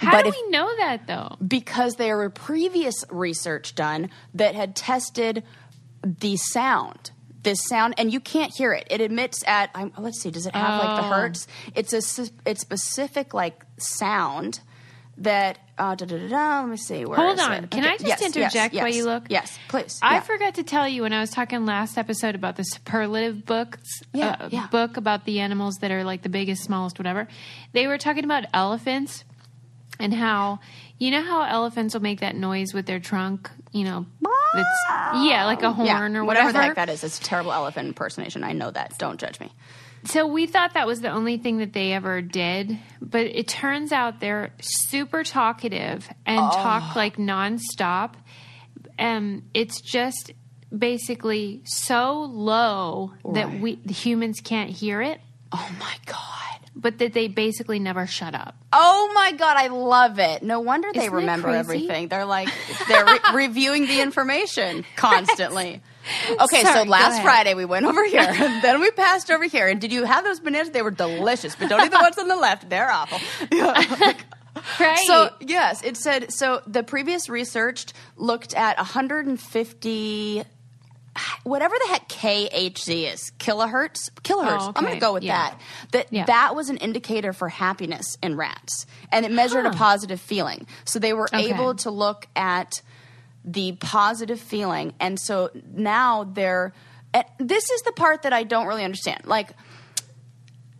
How 0.00 0.12
But 0.12 0.22
do 0.22 0.28
if- 0.30 0.34
we 0.34 0.50
know 0.50 0.74
that 0.78 1.06
though? 1.06 1.36
because 1.46 1.96
there 1.96 2.16
were 2.16 2.30
previous 2.30 3.04
research 3.10 3.74
done 3.74 4.10
that 4.34 4.54
had 4.54 4.74
tested 4.74 5.44
the 6.02 6.36
sound 6.36 7.10
this 7.42 7.58
sound 7.68 7.94
and 7.98 8.12
you 8.12 8.20
can't 8.20 8.54
hear 8.54 8.72
it 8.72 8.86
it 8.90 9.00
emits 9.00 9.42
at 9.46 9.70
I'm, 9.74 9.92
let's 9.98 10.20
see 10.20 10.30
does 10.30 10.46
it 10.46 10.54
have 10.54 10.82
like 10.84 11.00
the 11.02 11.06
Oh. 11.06 11.10
hertz 11.10 11.46
it's 11.74 11.92
a 11.94 12.26
it's 12.46 12.60
specific 12.62 13.32
like 13.34 13.64
sound 13.78 14.60
that 15.18 15.58
uh, 15.78 15.94
da, 15.94 16.04
da, 16.06 16.16
da, 16.18 16.28
da, 16.28 16.60
let 16.60 16.68
me 16.70 16.76
see 16.78 17.04
where 17.06 17.16
Hold 17.18 17.38
on. 17.40 17.64
it? 17.64 17.70
Can 17.70 17.84
I 17.84 17.92
just 17.98 18.06
yes, 18.06 18.22
interject 18.22 18.74
yes, 18.74 18.82
while 18.82 18.88
yes, 18.88 18.96
you 18.96 19.04
look? 19.04 19.24
yes 19.28 19.58
please 19.68 19.98
I 20.02 20.14
Yeah. 20.16 20.20
forgot 20.20 20.54
to 20.56 20.62
tell 20.62 20.86
you 20.88 21.02
when 21.02 21.12
I 21.12 21.20
was 21.20 21.30
talking 21.30 21.64
last 21.66 21.96
episode 21.98 22.34
about 22.34 22.56
the 22.56 22.62
superlative 22.64 23.44
books, 23.44 23.88
Yeah, 24.14 24.36
uh, 24.40 24.48
yeah. 24.50 24.66
book 24.68 24.96
about 24.96 25.24
the 25.26 25.40
animals 25.40 25.76
that 25.82 25.90
are 25.90 26.04
like 26.04 26.22
the 26.22 26.28
biggest, 26.30 26.62
smallest, 26.64 26.98
whatever. 26.98 27.28
They 27.72 27.86
were 27.86 27.98
talking 27.98 28.24
about 28.24 28.44
elephants 28.54 29.24
and 30.00 30.12
how 30.14 30.58
you 30.98 31.10
know 31.10 31.22
how 31.22 31.42
elephants 31.42 31.94
will 31.94 32.02
make 32.02 32.20
that 32.20 32.34
noise 32.36 32.74
with 32.74 32.86
their 32.86 33.00
trunk, 33.00 33.50
you 33.72 33.84
know, 33.84 34.06
it's 34.54 34.84
yeah, 35.24 35.44
like 35.46 35.62
a 35.62 35.72
horn 35.72 35.86
yeah, 35.86 36.02
or 36.18 36.24
whatever 36.24 36.46
whatever. 36.46 36.52
the 36.52 36.62
heck 36.62 36.74
that 36.76 36.88
is. 36.88 37.04
It's 37.04 37.18
a 37.18 37.22
terrible 37.22 37.52
elephant 37.52 37.88
impersonation. 37.88 38.42
I 38.44 38.52
know 38.52 38.70
that. 38.70 38.98
Don't 38.98 39.18
judge 39.20 39.38
me. 39.40 39.52
So 40.04 40.26
we 40.26 40.46
thought 40.46 40.74
that 40.74 40.86
was 40.86 41.02
the 41.02 41.10
only 41.10 41.36
thing 41.36 41.58
that 41.58 41.72
they 41.74 41.92
ever 41.92 42.22
did, 42.22 42.78
but 43.02 43.26
it 43.26 43.46
turns 43.48 43.92
out 43.92 44.18
they're 44.20 44.50
super 44.60 45.24
talkative 45.24 46.08
and 46.24 46.40
Oh. 46.40 46.50
talk 46.50 46.96
like 46.96 47.16
nonstop. 47.16 48.14
Um, 48.98 49.44
it's 49.54 49.80
just 49.80 50.32
basically 50.76 51.62
so 51.64 52.22
low 52.22 53.12
that 53.34 53.60
we 53.60 53.76
the 53.84 53.92
humans 53.92 54.40
can't 54.42 54.70
hear 54.70 55.02
it, 55.02 55.20
oh 55.52 55.70
my 55.80 55.94
god 56.06 56.59
but 56.80 56.98
that 56.98 57.12
they 57.12 57.28
basically 57.28 57.78
never 57.78 58.06
shut 58.06 58.34
up. 58.34 58.56
Oh 58.72 59.10
my 59.14 59.32
god, 59.32 59.56
I 59.56 59.68
love 59.68 60.18
it. 60.18 60.42
No 60.42 60.60
wonder 60.60 60.88
they 60.92 61.00
Isn't 61.00 61.12
remember 61.12 61.48
everything. 61.50 62.08
They're 62.08 62.24
like 62.24 62.48
they're 62.88 63.04
re- 63.04 63.18
reviewing 63.34 63.86
the 63.86 64.00
information 64.00 64.84
constantly. 64.96 65.82
Okay, 66.30 66.62
Sorry, 66.62 66.84
so 66.84 66.90
last. 66.90 67.22
Friday 67.22 67.54
we 67.54 67.64
went 67.64 67.84
over 67.86 68.04
here, 68.06 68.26
then 68.62 68.80
we 68.80 68.90
passed 68.92 69.30
over 69.30 69.44
here. 69.44 69.68
And 69.68 69.80
did 69.80 69.92
you 69.92 70.04
have 70.04 70.24
those 70.24 70.40
bananas? 70.40 70.70
They 70.70 70.82
were 70.82 70.90
delicious, 70.90 71.54
but 71.54 71.68
don't 71.68 71.84
eat 71.84 71.90
the 71.90 71.98
ones 72.00 72.18
on 72.18 72.28
the 72.28 72.36
left. 72.36 72.68
They're 72.70 72.90
awful. 72.90 73.18
Right. 74.78 74.98
So 75.06 75.30
yes, 75.40 75.82
it 75.82 75.96
said 75.96 76.32
so. 76.32 76.60
The 76.66 76.82
previous 76.82 77.28
research 77.28 77.86
looked 78.16 78.52
at 78.52 78.76
150, 78.76 80.42
whatever 81.42 81.74
the 81.82 81.88
heck 81.88 82.08
KHZ 82.08 83.12
is, 83.12 83.32
kilohertz. 83.38 84.10
Kilohertz. 84.22 84.60
Oh, 84.60 84.72
I'm 84.74 84.84
going 84.84 84.94
to 84.94 85.00
go 85.00 85.12
with 85.12 85.22
Yeah. 85.24 85.50
that. 85.50 85.60
That 85.92 86.06
Yeah. 86.12 86.24
that 86.26 86.54
was 86.54 86.68
an 86.70 86.76
indicator 86.78 87.32
for 87.32 87.48
happiness 87.48 88.16
in 88.22 88.36
rats, 88.36 88.86
and 89.10 89.24
it 89.24 89.32
measured 89.32 89.66
a 89.66 89.70
positive 89.70 90.20
feeling. 90.20 90.66
So 90.84 90.98
they 90.98 91.12
were 91.12 91.28
Okay. 91.32 91.50
able 91.50 91.74
to 91.76 91.90
look 91.90 92.26
at 92.36 92.82
the 93.44 93.72
positive 93.80 94.40
feeling, 94.40 94.94
and 95.00 95.18
so 95.18 95.50
now 95.72 96.24
they're. 96.24 96.72
and 97.12 97.24
This 97.38 97.68
is 97.70 97.82
the 97.82 97.92
part 97.92 98.22
that 98.22 98.32
I 98.32 98.44
don't 98.44 98.66
really 98.66 98.84
understand. 98.84 99.22
Like 99.24 99.50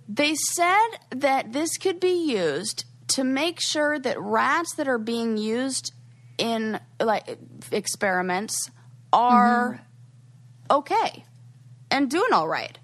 they 0.08 0.34
said 0.34 0.86
that 1.10 1.52
this 1.52 1.76
could 1.76 2.00
be 2.00 2.30
used 2.32 2.84
to 3.08 3.24
make 3.24 3.58
sure 3.60 3.98
that 3.98 4.20
rats 4.20 4.74
that 4.76 4.86
are 4.88 4.98
being 4.98 5.36
used 5.36 5.92
in 6.38 6.78
like 7.00 7.38
experiments 7.72 8.70
are 9.12 9.72
mm-hmm. 9.74 9.82
Okay 10.70 11.24
and 11.90 12.10
doing 12.10 12.32
all 12.32 12.48
right. 12.48 12.78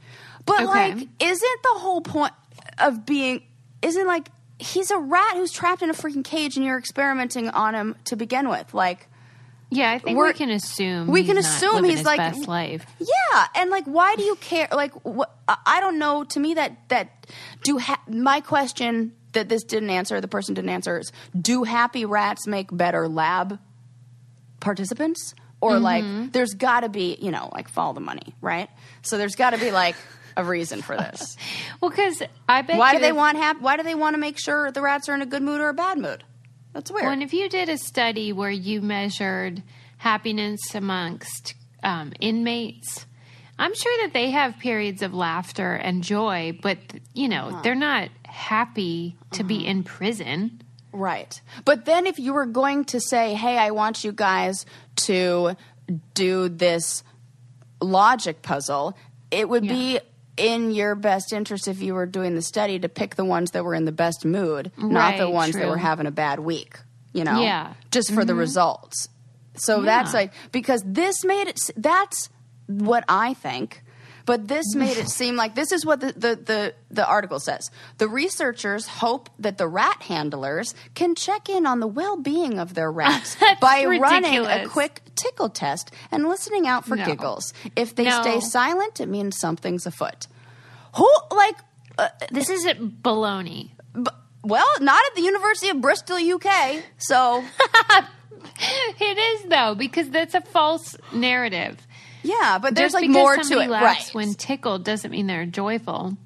But 0.45 0.63
Okay. 0.63 0.67
like 0.95 1.09
isn't 1.21 1.63
the 1.63 1.79
whole 1.79 2.01
point 2.01 2.33
of 2.79 3.07
being 3.07 3.43
isn't 3.83 4.07
like 4.07 4.29
he's 4.59 4.91
a 4.91 4.99
rat 4.99 5.35
who's 5.35 5.53
trapped 5.53 5.83
in 5.83 5.91
a 5.91 5.95
freaking 5.95 6.25
cage 6.25 6.57
and 6.57 6.65
you're 6.65 6.79
experimenting 6.79 7.49
on 7.51 7.75
him 7.75 7.95
to 8.05 8.17
begin 8.17 8.49
with. 8.49 8.73
Like 8.75 9.09
yeah, 9.69 9.91
I 9.91 9.99
think 9.99 10.17
we're- 10.17 10.33
can 10.33 10.51
assume 10.51 11.09
we 11.09 11.25
can 11.25 11.37
assume 11.39 11.83
he's 11.85 12.05
like- 12.05 12.19
best 12.19 12.47
life. 12.47 12.87
Yeah, 13.01 13.47
and 13.57 13.69
like, 13.69 13.85
why 13.87 14.15
do 14.15 14.23
you 14.23 14.37
care? 14.37 14.69
Like, 14.71 14.93
I- 15.49 15.57
I 15.67 15.81
don't 15.81 15.99
know. 15.99 16.23
To 16.23 16.39
me, 16.41 16.55
that 16.55 16.89
that 16.89 17.27
do 17.65 17.79
ha- 17.79 18.01
my 18.09 18.41
question 18.41 19.13
that 19.33 19.49
this 19.49 19.65
didn't 19.65 19.91
answer, 19.91 20.21
the 20.21 20.29
person 20.29 20.55
didn't 20.55 20.71
answer 20.71 21.01
is: 21.01 21.11
Do 21.39 21.65
happy 21.65 22.05
rats 22.05 22.47
make 22.47 22.69
better 22.71 23.09
lab 23.09 23.59
participants? 24.61 25.35
Or 25.67 25.73
Mm-hmm. 25.77 25.83
like, 26.23 26.33
there's 26.33 26.55
got 26.55 26.81
to 26.81 26.89
be, 26.89 27.17
you 27.21 27.31
know, 27.31 27.51
like 27.53 27.69
follow 27.69 27.93
the 27.95 28.01
money, 28.01 28.35
right? 28.41 28.69
So 29.03 29.19
there's 29.19 29.35
got 29.37 29.51
to 29.51 29.59
be 29.59 29.71
like 29.71 29.97
a 30.37 30.45
reason 30.45 30.83
for 30.83 30.97
this. 30.97 31.37
Well, 31.81 31.91
because 31.91 32.23
I 32.49 32.63
bet 32.63 32.79
why 32.79 32.95
do 32.95 33.01
they 33.01 33.11
if- 33.11 33.17
want 33.17 33.37
hap- 33.37 33.61
Why 33.61 33.77
do 33.77 33.83
they 33.83 33.95
want 33.95 34.15
to 34.15 34.19
make 34.19 34.39
sure 34.39 34.71
the 34.71 34.81
rats 34.83 35.09
are 35.09 35.15
in 35.15 35.23
a 35.23 35.27
good 35.27 35.43
mood 35.43 35.61
or 35.61 35.69
a 35.69 35.75
bad 35.75 35.99
mood? 35.99 36.25
That's 36.73 36.91
weird. 36.91 37.05
Well, 37.05 37.13
and 37.13 37.23
if 37.23 37.33
you 37.33 37.49
did 37.49 37.69
a 37.69 37.79
study 37.79 38.33
where 38.33 38.51
you 38.51 38.81
measured 38.83 39.63
happiness 39.99 40.61
amongst 40.75 41.55
um, 41.83 42.13
inmates, 42.21 43.07
I'm 43.59 43.75
sure 43.75 44.05
that 44.05 44.13
they 44.13 44.31
have 44.31 44.59
periods 44.59 45.01
of 45.03 45.15
laughter 45.15 45.73
and 45.75 46.03
joy, 46.05 46.59
but 46.63 46.79
you 47.15 47.29
know 47.29 47.47
Uh-huh. 47.49 47.61
they're 47.63 47.75
not 47.75 48.11
happy 48.25 49.17
to 49.33 49.45
be 49.45 49.67
in 49.67 49.83
prison. 49.85 50.61
Right. 50.93 51.41
But 51.65 51.85
then 51.85 52.07
if 52.07 52.19
you 52.19 52.33
were 52.33 52.47
going 52.47 52.85
to 52.87 53.01
say, 53.01 53.35
hey, 53.35 53.59
I 53.59 53.71
want 53.71 54.03
you 54.05 54.13
guys 54.13 54.65
to 54.97 55.57
do 56.15 56.49
this 56.49 57.03
logic 57.81 58.43
puzzle, 58.43 58.97
it 59.31 59.49
would 59.49 59.63
be 59.63 60.01
in 60.37 60.71
your 60.71 60.95
best 60.95 61.33
interest 61.33 61.69
if 61.69 61.81
you 61.81 61.95
were 61.95 62.07
doing 62.07 62.35
the 62.35 62.43
study 62.43 62.79
to 62.79 62.89
pick 62.89 63.15
the 63.15 63.25
ones 63.25 63.53
that 63.53 63.65
were 63.65 63.75
in 63.75 63.85
the 63.85 63.93
best 63.93 64.25
mood, 64.25 64.71
not 64.77 65.17
the 65.17 65.25
Right, 65.25 65.33
ones 65.33 65.55
that 65.55 65.69
were 65.69 65.79
having 65.79 66.07
a 66.07 66.11
bad 66.11 66.41
week, 66.41 66.79
you 67.13 67.25
know? 67.25 67.41
Yeah. 67.41 67.73
Just 67.91 68.13
for 68.13 68.25
the 68.25 68.33
mm-hmm. 68.33 68.41
results. 68.41 69.09
So 69.55 69.81
that's 69.81 70.13
like, 70.13 70.33
because 70.53 70.83
this 70.85 71.25
made 71.25 71.49
it, 71.49 71.59
that's 71.77 72.29
what 72.67 73.05
I 73.09 73.35
think. 73.35 73.83
But 74.27 74.49
this 74.49 74.75
made 74.75 74.97
it 74.99 75.09
seem 75.09 75.37
like 75.37 75.55
this 75.55 75.71
is 75.73 75.87
what 75.87 76.01
the, 76.01 76.09
the, 76.09 76.35
the, 76.37 76.75
the 76.91 77.07
article 77.07 77.39
says. 77.41 77.71
The 77.99 78.09
researchers 78.09 78.87
hope 78.87 79.31
that 79.39 79.57
the 79.57 79.69
rat 79.69 80.03
handlers 80.03 80.75
can 80.95 81.15
check 81.15 81.49
in 81.49 81.65
on 81.65 81.79
the 81.81 81.87
well 81.87 82.17
being 82.17 82.59
of 82.59 82.75
their 82.75 82.91
rats 82.91 83.37
by 83.61 83.85
running 83.85 84.45
a 84.45 84.67
quick 84.67 85.01
tickle 85.15 85.49
test 85.49 85.93
and 86.11 86.29
listening 86.29 86.67
out 86.67 86.85
for 86.85 86.97
No. 86.97 87.07
giggles. 87.07 87.55
If 87.77 87.95
they 87.95 88.05
No. 88.05 88.21
stay 88.23 88.41
silent, 88.41 89.01
it 89.01 89.07
means 89.09 89.39
something's 89.39 89.87
afoot. 89.87 90.27
Who, 90.97 91.09
like, 91.31 91.57
uh, 91.97 92.09
This 92.33 92.51
isn't 92.51 93.03
baloney. 93.03 93.71
b- 93.95 94.11
well, 94.43 94.67
not 94.81 95.03
at 95.07 95.15
the 95.15 95.23
University 95.23 95.69
of 95.69 95.81
Bristol, 95.81 96.17
UK. 96.19 96.83
So, 96.99 97.45
It 98.59 99.19
is 99.19 99.49
though 99.51 99.75
because 99.75 100.09
that's 100.11 100.35
a 100.35 100.41
false 100.41 100.97
narrative. 101.13 101.86
Yeah, 102.27 102.59
but 102.59 102.75
there's 102.75 102.93
Just 102.93 103.03
like 103.03 103.11
more 103.11 103.37
to 103.37 103.61
it, 103.61 103.71
right? 103.71 104.09
when 104.13 104.35
tickled 104.35 104.85
doesn't 104.85 105.11
mean 105.11 105.27
they're 105.27 105.47
joyful. 105.47 106.17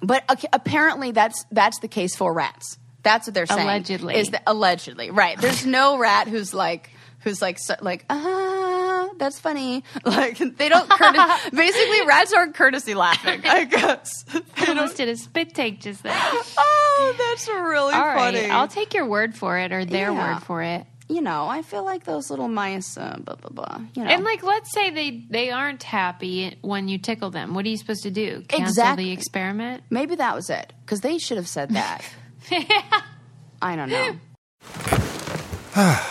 But 0.00 0.24
ac- 0.30 0.48
apparently, 0.52 1.12
that's 1.12 1.44
that's 1.50 1.78
the 1.80 1.88
case 1.88 2.14
for 2.16 2.32
rats. 2.32 2.78
That's 3.02 3.26
what 3.26 3.34
they're 3.34 3.46
saying. 3.46 3.62
Allegedly. 3.62 4.16
is 4.16 4.30
that 4.30 4.42
allegedly 4.46 5.10
right? 5.10 5.40
There's 5.40 5.64
no 5.64 5.96
rat 5.98 6.26
who's 6.28 6.52
like 6.52 6.90
who's 7.20 7.40
like 7.40 7.58
so, 7.58 7.74
like 7.80 8.04
ah, 8.10 9.08
that's 9.18 9.38
funny. 9.40 9.84
Like 10.04 10.38
they 10.38 10.68
don't 10.68 10.88
courtesy. 10.90 11.50
basically, 11.56 12.06
rats 12.06 12.32
aren't 12.32 12.54
courtesy 12.54 12.94
laughing. 12.94 13.40
I 13.44 13.64
guess. 13.76 14.24
They 14.24 14.40
I 14.56 14.66
almost 14.68 14.96
did 14.96 15.08
a 15.08 15.16
spit 15.16 15.54
take 15.54 15.80
just 15.80 16.02
then. 16.02 16.12
oh, 16.16 17.14
that's 17.18 17.48
really 17.48 17.94
All 17.94 18.04
right, 18.06 18.34
funny. 18.34 18.50
I'll 18.50 18.68
take 18.68 18.92
your 18.92 19.06
word 19.06 19.34
for 19.36 19.58
it 19.58 19.72
or 19.72 19.84
their 19.84 20.10
Yeah. 20.12 20.34
word 20.34 20.42
for 20.42 20.62
it. 20.62 20.84
You 21.08 21.20
know, 21.20 21.46
I 21.48 21.62
feel 21.62 21.84
like 21.84 22.04
those 22.04 22.30
little 22.30 22.48
mice. 22.48 22.96
Uh, 22.96 23.16
blah 23.20 23.36
blah 23.36 23.50
blah. 23.50 23.80
You 23.94 24.04
know, 24.04 24.10
And 24.10 24.24
like, 24.24 24.42
let's 24.42 24.72
say 24.72 24.90
they 24.90 25.24
they 25.30 25.50
aren't 25.50 25.82
happy 25.82 26.56
when 26.62 26.88
you 26.88 26.98
tickle 26.98 27.30
them. 27.30 27.54
What 27.54 27.64
are 27.64 27.68
you 27.68 27.76
supposed 27.76 28.02
to 28.02 28.10
do? 28.10 28.42
Cancel 28.48 28.68
Exactly. 28.68 29.04
the 29.04 29.10
experiment? 29.12 29.82
maybe 29.90 30.16
that 30.16 30.34
was 30.34 30.50
it 30.50 30.72
because 30.84 31.00
they 31.02 31.18
should 31.18 31.36
have 31.36 31.48
said 31.48 31.70
that. 31.70 32.02
I 33.62 33.76
don't 33.76 33.90
know. 33.90 34.16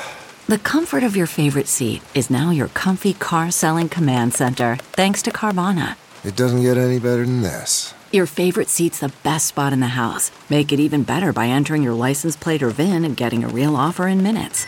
The 0.47 0.59
comfort 0.59 1.01
of 1.03 1.15
your 1.17 1.25
favorite 1.25 1.67
seat 1.67 2.03
is 2.13 2.29
now 2.29 2.51
your 2.51 2.67
comfy 2.67 3.13
car 3.15 3.49
selling 3.49 3.89
command 3.89 4.35
center, 4.35 4.75
thanks 4.91 5.23
to 5.23 5.31
Carvana. 5.31 5.95
It 6.23 6.35
doesn't 6.35 6.61
get 6.61 6.77
any 6.77 6.99
better 6.99 7.25
than 7.25 7.41
this. 7.41 7.95
Your 8.11 8.27
favorite 8.27 8.69
seat's 8.69 8.99
the 8.99 9.11
best 9.23 9.47
spot 9.47 9.73
in 9.73 9.79
the 9.79 9.87
house. 9.87 10.29
Make 10.47 10.71
it 10.71 10.79
even 10.79 11.01
better 11.01 11.33
by 11.33 11.47
entering 11.47 11.81
your 11.81 11.95
license 11.95 12.35
plate 12.35 12.61
or 12.61 12.69
VIN 12.69 13.03
and 13.03 13.17
getting 13.17 13.43
a 13.43 13.47
real 13.47 13.75
offer 13.75 14.07
in 14.07 14.21
minutes. 14.21 14.67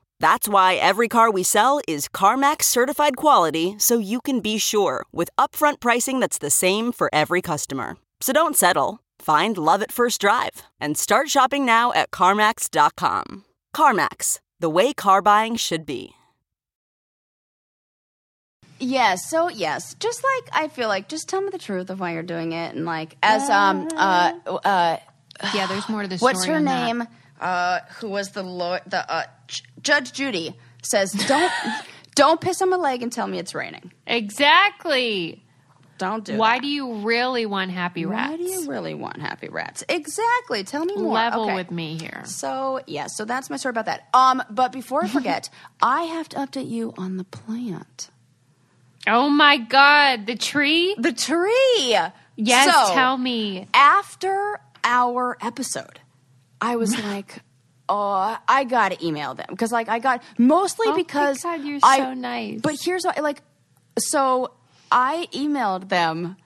That's 0.21 0.47
why 0.47 0.75
every 0.75 1.07
car 1.07 1.31
we 1.31 1.41
sell 1.41 1.81
is 1.87 2.07
CarMax 2.07 2.65
certified 2.65 3.17
quality 3.17 3.73
so 3.79 3.97
you 3.97 4.21
can 4.21 4.39
be 4.39 4.59
sure 4.59 5.03
with 5.11 5.31
upfront 5.35 5.79
pricing 5.79 6.19
that's 6.19 6.37
the 6.37 6.51
same 6.51 6.91
for 6.91 7.09
every 7.11 7.41
customer. 7.41 7.97
So 8.19 8.31
don't 8.31 8.55
settle. 8.55 8.99
Find 9.17 9.57
love 9.57 9.81
at 9.81 9.91
first 9.91 10.21
drive 10.21 10.61
and 10.79 10.95
start 10.95 11.29
shopping 11.29 11.65
now 11.65 11.91
at 11.93 12.11
CarMax.com. 12.11 13.45
CarMax, 13.75 14.37
the 14.59 14.69
way 14.69 14.93
car 14.93 15.23
buying 15.23 15.55
should 15.55 15.87
be. 15.87 16.13
Yes, 18.79 19.27
so 19.27 19.47
yes, 19.49 19.95
just 19.95 20.23
like 20.23 20.49
I 20.53 20.67
feel 20.67 20.87
like, 20.87 21.07
just 21.09 21.29
tell 21.29 21.41
me 21.41 21.49
the 21.49 21.57
truth 21.57 21.89
of 21.89 21.99
why 21.99 22.13
you're 22.13 22.21
doing 22.23 22.51
it, 22.51 22.75
and 22.75 22.85
like 22.85 23.15
as 23.23 23.49
um 23.49 23.87
uh 23.95 24.33
uh 24.45 24.97
Yeah, 25.55 25.65
there's 25.67 25.89
more 25.89 26.03
to 26.03 26.07
the 26.07 26.17
story. 26.19 26.33
what's 26.33 26.45
her 26.45 26.55
on 26.55 26.65
that. 26.65 26.85
name? 26.85 27.07
Uh, 27.39 27.79
who 27.99 28.07
was 28.09 28.29
the 28.31 28.43
law- 28.43 28.79
the 28.85 29.11
uh, 29.11 29.23
J- 29.51 29.63
Judge 29.83 30.11
Judy 30.13 30.55
says 30.81 31.11
don't 31.27 31.51
don't 32.15 32.41
piss 32.41 32.61
on 32.61 32.69
my 32.69 32.77
leg 32.77 33.03
and 33.03 33.11
tell 33.11 33.27
me 33.27 33.37
it's 33.39 33.53
raining. 33.53 33.91
Exactly. 34.07 35.43
Don't 35.97 36.25
do 36.25 36.35
Why 36.35 36.55
that. 36.55 36.63
do 36.63 36.67
you 36.67 36.95
really 37.05 37.45
want 37.45 37.69
happy 37.69 38.05
rats? 38.07 38.31
Why 38.31 38.37
do 38.37 38.43
you 38.43 38.67
really 38.67 38.95
want 38.95 39.21
happy 39.21 39.49
rats? 39.49 39.83
Exactly. 39.87 40.63
Tell 40.63 40.83
me 40.83 40.95
more. 40.95 41.13
Level 41.13 41.43
Okay. 41.43 41.55
with 41.55 41.69
me 41.69 41.95
here. 41.99 42.23
So 42.25 42.81
yeah, 42.87 43.05
so 43.07 43.23
that's 43.23 43.51
my 43.51 43.57
story 43.57 43.69
about 43.71 43.85
that. 43.85 44.07
Um, 44.13 44.41
but 44.49 44.71
before 44.71 45.03
I 45.03 45.07
forget, 45.17 45.49
I 45.81 46.03
have 46.03 46.27
to 46.29 46.37
update 46.37 46.69
you 46.69 46.93
on 46.97 47.17
the 47.17 47.23
plant. 47.23 48.09
Oh 49.07 49.29
my 49.29 49.57
god, 49.57 50.25
the 50.25 50.35
tree? 50.35 50.95
The 50.97 51.13
tree. 51.13 51.97
Yes, 52.35 52.73
So, 52.87 52.93
tell 52.93 53.17
me. 53.17 53.67
after 53.73 54.59
our 54.83 55.37
episode, 55.41 55.99
I 56.59 56.75
was 56.77 56.97
like, 57.03 57.39
oh, 57.91 58.37
I 58.47 58.63
gotta 58.63 58.97
email 59.05 59.35
them 59.35 59.47
because, 59.49 59.71
like, 59.71 59.89
I 59.89 59.99
got 59.99 60.23
mostly 60.37 60.87
Oh 60.89 60.95
because 60.95 61.41
God, 61.43 61.63
you're 61.63 61.79
I- 61.83 61.97
so 61.97 62.13
nice. 62.13 62.61
But 62.61 62.75
here's 62.81 63.03
what, 63.03 63.21
like, 63.21 63.41
so 63.99 64.53
I 64.91 65.27
emailed 65.33 65.89
them 65.89 66.37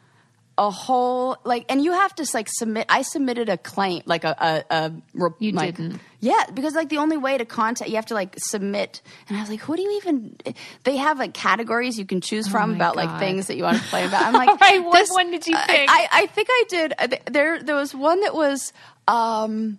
a 0.57 0.71
whole 0.71 1.35
like, 1.43 1.65
and 1.67 1.83
you 1.83 1.91
have 1.91 2.15
to 2.15 2.25
like 2.33 2.47
submit. 2.49 2.85
I 2.87 3.01
submitted 3.01 3.49
a 3.49 3.57
claim, 3.57 4.01
like 4.05 4.23
a 4.23 4.63
a, 4.71 4.73
a 4.73 4.91
You 5.39 5.51
like- 5.51 5.75
didn't. 5.75 5.99
Yeah, 6.21 6.43
because 6.53 6.73
like 6.73 6.89
the 6.89 6.97
only 6.97 7.17
way 7.17 7.37
to 7.37 7.45
contact, 7.45 7.89
you 7.89 7.97
have 7.97 8.05
to 8.07 8.13
like 8.15 8.33
submit. 8.39 9.01
And 9.27 9.37
I 9.37 9.41
was 9.41 9.49
like, 9.49 9.59
who 9.59 9.75
do 9.75 9.81
you 9.83 9.97
even? 9.97 10.37
They 10.83 10.95
have 10.97 11.19
like 11.19 11.33
categories 11.35 11.99
you 11.99 12.05
can 12.05 12.19
choose 12.21 12.47
from 12.47 12.71
Oh 12.71 12.75
about 12.75 12.95
like 12.95 13.19
things 13.19 13.45
that 13.47 13.57
you 13.57 13.63
want 13.63 13.77
to 13.77 13.83
play 13.89 14.05
about. 14.07 14.23
I'm 14.27 14.33
like, 14.33 14.59
right, 14.59 14.83
what 14.83 15.07
one 15.09 15.29
did 15.29 15.45
you 15.45 15.55
I- 15.55 15.65
pick? 15.67 15.89
I, 15.89 16.07
I 16.11 16.25
think 16.27 16.47
I 16.49 16.63
did. 16.69 16.93
There, 17.31 17.61
there 17.61 17.75
was 17.75 17.93
one 17.93 18.21
that 18.21 18.33
was 18.33 18.71
um, 19.09 19.77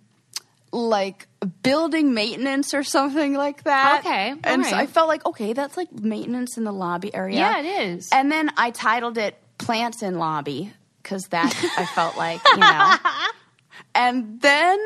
like 0.71 1.27
building 1.63 2.13
maintenance 2.13 2.73
or 2.73 2.83
something 2.83 3.33
like 3.33 3.63
that. 3.63 4.01
Okay, 4.05 4.33
and 4.43 4.65
so 4.65 4.75
I 4.75 4.85
felt 4.85 5.07
like 5.07 5.25
okay, 5.25 5.53
that's 5.53 5.77
like 5.77 5.91
maintenance 5.91 6.57
in 6.57 6.63
the 6.63 6.73
lobby 6.73 7.13
area. 7.13 7.37
Yeah, 7.37 7.59
it 7.59 7.65
is. 7.89 8.09
And 8.11 8.31
then 8.31 8.51
I 8.57 8.71
titled 8.71 9.17
it 9.17 9.35
"Plants 9.57 10.03
in 10.03 10.19
Lobby" 10.19 10.71
because 11.01 11.23
that 11.29 11.53
I 11.77 11.85
felt 11.95 12.17
like 12.17 12.41
you 12.53 12.59
know. 12.59 12.95
And 13.95 14.41
then 14.41 14.79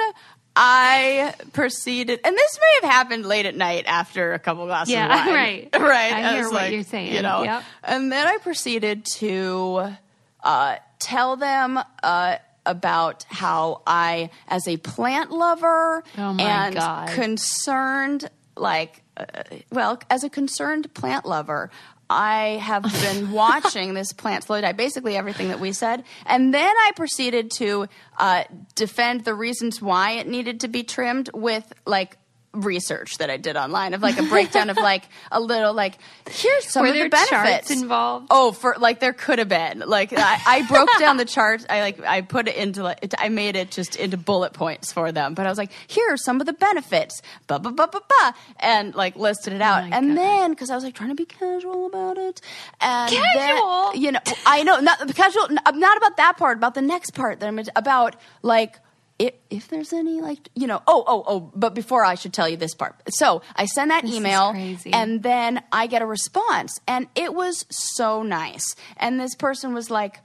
I 0.55 1.33
proceeded, 1.53 2.19
and 2.23 2.35
this 2.35 2.59
may 2.59 2.88
have 2.88 2.91
happened 2.93 3.25
late 3.25 3.45
at 3.45 3.55
night 3.55 3.85
after 3.88 4.33
a 4.33 4.39
couple 4.39 4.65
glasses 4.65 4.93
Yeah, 4.93 5.05
of 5.05 5.25
wine. 5.25 5.33
right. 5.35 5.69
Right. 5.79 6.13
I 6.13 6.33
hear 6.33 6.43
what 6.43 6.53
like, 6.53 6.71
you're 6.73 6.83
saying. 6.83 7.13
You 7.13 7.21
know, 7.21 7.43
Yep. 7.43 7.63
and 7.83 8.11
then 8.11 8.27
I 8.27 8.38
proceeded 8.38 9.05
to 9.17 9.93
uh, 10.43 10.75
tell 11.00 11.35
them 11.38 11.79
uh, 12.03 12.35
about 12.65 13.25
how 13.30 13.82
I, 13.88 14.30
as 14.48 14.68
a 14.68 14.77
plant 14.77 15.32
lover 15.32 16.03
Oh, 16.18 16.38
and 16.39 16.75
God. 16.75 17.10
concerned, 17.10 18.30
like, 18.56 19.01
uh, 19.18 19.25
well, 19.72 20.00
as 20.10 20.24
a 20.24 20.30
concerned 20.30 20.94
plant 20.94 21.25
lover, 21.25 21.70
I 22.10 22.60
have 22.62 22.84
been 23.01 23.32
watching 23.32 23.94
this 23.94 24.12
plant 24.13 24.44
slowly 24.44 24.62
die. 24.62 24.74
Basically, 24.74 25.15
everything 25.15 25.48
that 25.48 25.60
we 25.60 25.72
said, 25.72 26.03
and 26.25 26.53
then 26.53 26.75
I 26.77 26.91
proceeded 26.96 27.51
to 27.51 27.88
uh, 28.20 28.44
defend 28.75 29.24
the 29.25 29.34
reasons 29.34 29.82
why 29.82 30.12
it 30.12 30.27
needed 30.27 30.60
to 30.62 30.68
be 30.68 30.84
trimmed 30.84 31.30
with 31.34 31.72
like 31.86 32.18
research 32.53 33.17
that 33.20 33.29
I 33.29 33.38
did 33.38 33.55
online 33.55 33.93
of 33.93 34.01
like 34.01 34.20
a 34.20 34.24
breakdown 34.24 34.70
of 34.70 34.75
like 34.77 35.03
a 35.31 35.39
little 35.39 35.74
like 35.74 35.98
here's 36.29 36.65
some 36.65 36.84
Were 36.84 36.89
of 36.89 36.96
the 36.96 37.08
benefits 37.08 37.72
involved? 37.72 38.27
Oh, 38.29 38.51
for 38.51 38.75
like 38.77 39.00
there 39.00 39.13
could 39.13 39.39
have 39.39 39.48
been 39.48 39.84
like 39.86 40.12
I, 40.13 40.39
I 40.46 40.67
broke 40.67 40.89
down 41.00 41.17
the 41.17 41.25
chart. 41.25 41.65
I 41.70 41.79
like 41.81 42.01
I 42.01 42.22
put 42.22 42.50
it 42.50 42.55
into 42.55 42.84
like 42.84 43.00
it, 43.01 43.13
I 43.17 43.29
made 43.29 43.55
it 43.55 43.72
just 43.72 43.96
into 43.96 44.17
bullet 44.17 44.51
points 44.53 44.91
for 44.91 45.12
them. 45.12 45.34
But 45.34 45.46
I 45.46 45.50
was 45.50 45.58
like, 45.58 45.72
here 45.88 46.12
are 46.12 46.17
some 46.17 46.41
of 46.41 46.46
the 46.46 46.53
benefits, 46.53 47.22
blah 47.48 47.58
blah 47.58 47.72
blah 47.72 47.88
blah 47.88 48.01
blah, 48.08 48.31
and 48.60 48.93
like 48.96 49.15
listed 49.15 49.53
it 49.53 49.62
oh 49.62 49.65
out. 49.65 49.84
Oh 49.84 49.89
and 49.93 50.10
God. 50.10 50.17
then 50.17 50.51
because 50.51 50.70
I 50.70 50.75
was 50.75 50.84
like 50.84 50.96
trying 50.96 51.10
to 51.10 51.15
be 51.15 51.25
casual 51.25 51.86
about 51.86 52.17
it, 52.17 52.41
and 52.81 53.12
Casual? 53.12 53.96
you 53.96 54.12
know, 54.12 54.20
I 54.46 54.63
know 54.63 54.79
not 54.81 55.08
the 55.08 55.13
casual, 55.13 55.48
not 55.50 55.98
about 55.98 56.17
that 56.17 56.38
part, 56.38 56.58
about 56.58 56.74
the 56.74 56.81
next 56.81 57.12
part 57.12 57.39
that 57.39 57.48
I'm 57.48 57.60
about 57.75 58.17
like. 58.41 58.77
If, 59.21 59.33
if 59.51 59.67
there's 59.67 59.93
any 59.93 60.19
like 60.19 60.49
you 60.55 60.65
know 60.65 60.81
oh 60.87 61.03
oh 61.05 61.23
oh 61.27 61.51
but 61.53 61.75
before 61.75 62.03
I 62.03 62.15
should 62.15 62.33
tell 62.33 62.49
you 62.49 62.57
this 62.57 62.73
part 62.73 62.95
so 63.09 63.43
I 63.55 63.65
send 63.65 63.91
that 63.91 64.01
This 64.03 64.15
email 64.15 64.53
and 64.91 65.21
then 65.21 65.61
I 65.71 65.85
get 65.87 66.01
a 66.01 66.05
response, 66.07 66.79
and 66.87 67.07
it 67.13 67.33
was 67.33 67.65
so 67.69 68.23
nice. 68.23 68.75
And 68.97 69.19
this 69.19 69.35
person 69.35 69.73
was 69.73 69.91
like, 69.91 70.21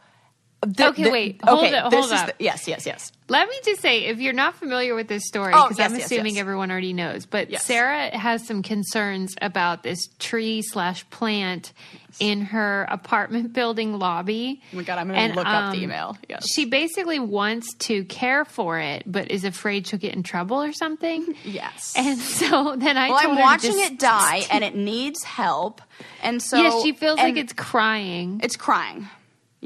The- 0.64 0.88
Okay, 0.88 1.02
the- 1.04 1.10
wait. 1.10 1.40
Hold 1.44 1.58
okay, 1.64 1.76
it- 1.78 1.90
this 1.90 2.00
hold 2.00 2.04
is 2.06 2.12
up. 2.20 2.26
the- 2.28 2.34
yes, 2.44 2.66
yes, 2.66 2.86
yes. 2.86 3.12
Let 3.28 3.48
me 3.48 3.54
just 3.64 3.82
say, 3.82 4.04
if 4.06 4.20
you're 4.20 4.32
not 4.32 4.54
familiar 4.54 4.94
with 4.94 5.06
this 5.08 5.26
story, 5.26 5.52
Oh, 5.54 5.64
because 5.64 5.78
yes, 5.78 5.90
I'm 5.90 5.96
assuming 5.96 6.34
yes. 6.36 6.40
everyone 6.40 6.70
already 6.70 6.92
knows, 6.92 7.26
but 7.26 7.50
Yes. 7.50 7.64
Sarah 7.64 8.16
has 8.16 8.46
some 8.46 8.62
concerns 8.62 9.34
about 9.42 9.82
this 9.82 10.08
tree 10.18 10.62
slash 10.62 11.08
plant 11.10 11.72
in 12.20 12.40
her 12.40 12.86
apartment 12.88 13.52
building 13.52 13.98
lobby. 13.98 14.62
Oh 14.72 14.76
my 14.76 14.82
God, 14.84 14.98
I'm 14.98 15.08
gonna 15.08 15.18
And, 15.18 15.36
look 15.36 15.44
up 15.46 15.72
the 15.72 15.78
um, 15.78 15.82
email. 15.84 16.16
Yes. 16.28 16.48
She 16.48 16.64
basically 16.64 17.18
wants 17.18 17.74
to 17.80 18.04
care 18.04 18.44
for 18.44 18.78
it, 18.78 19.02
but 19.06 19.30
is 19.30 19.44
afraid 19.44 19.86
she'll 19.86 19.98
get 19.98 20.14
in 20.14 20.22
trouble 20.22 20.62
or 20.62 20.72
something. 20.72 21.34
Yes. 21.44 21.92
And 21.96 22.18
so 22.18 22.76
then 22.76 22.96
I 22.96 23.10
well, 23.10 23.18
told 23.20 23.30
I'm 23.32 23.36
her 23.38 23.42
watching 23.42 23.72
just- 23.72 23.92
it 23.92 23.98
die, 23.98 24.42
and 24.50 24.64
it 24.64 24.74
needs 24.74 25.22
help, 25.24 25.82
and 26.22 26.40
so 26.42 26.56
yes, 26.56 26.82
she 26.82 26.92
feels 26.92 27.18
like 27.18 27.36
it's 27.36 27.52
crying. 27.52 28.40
it's 28.42 28.56
crying. 28.56 29.08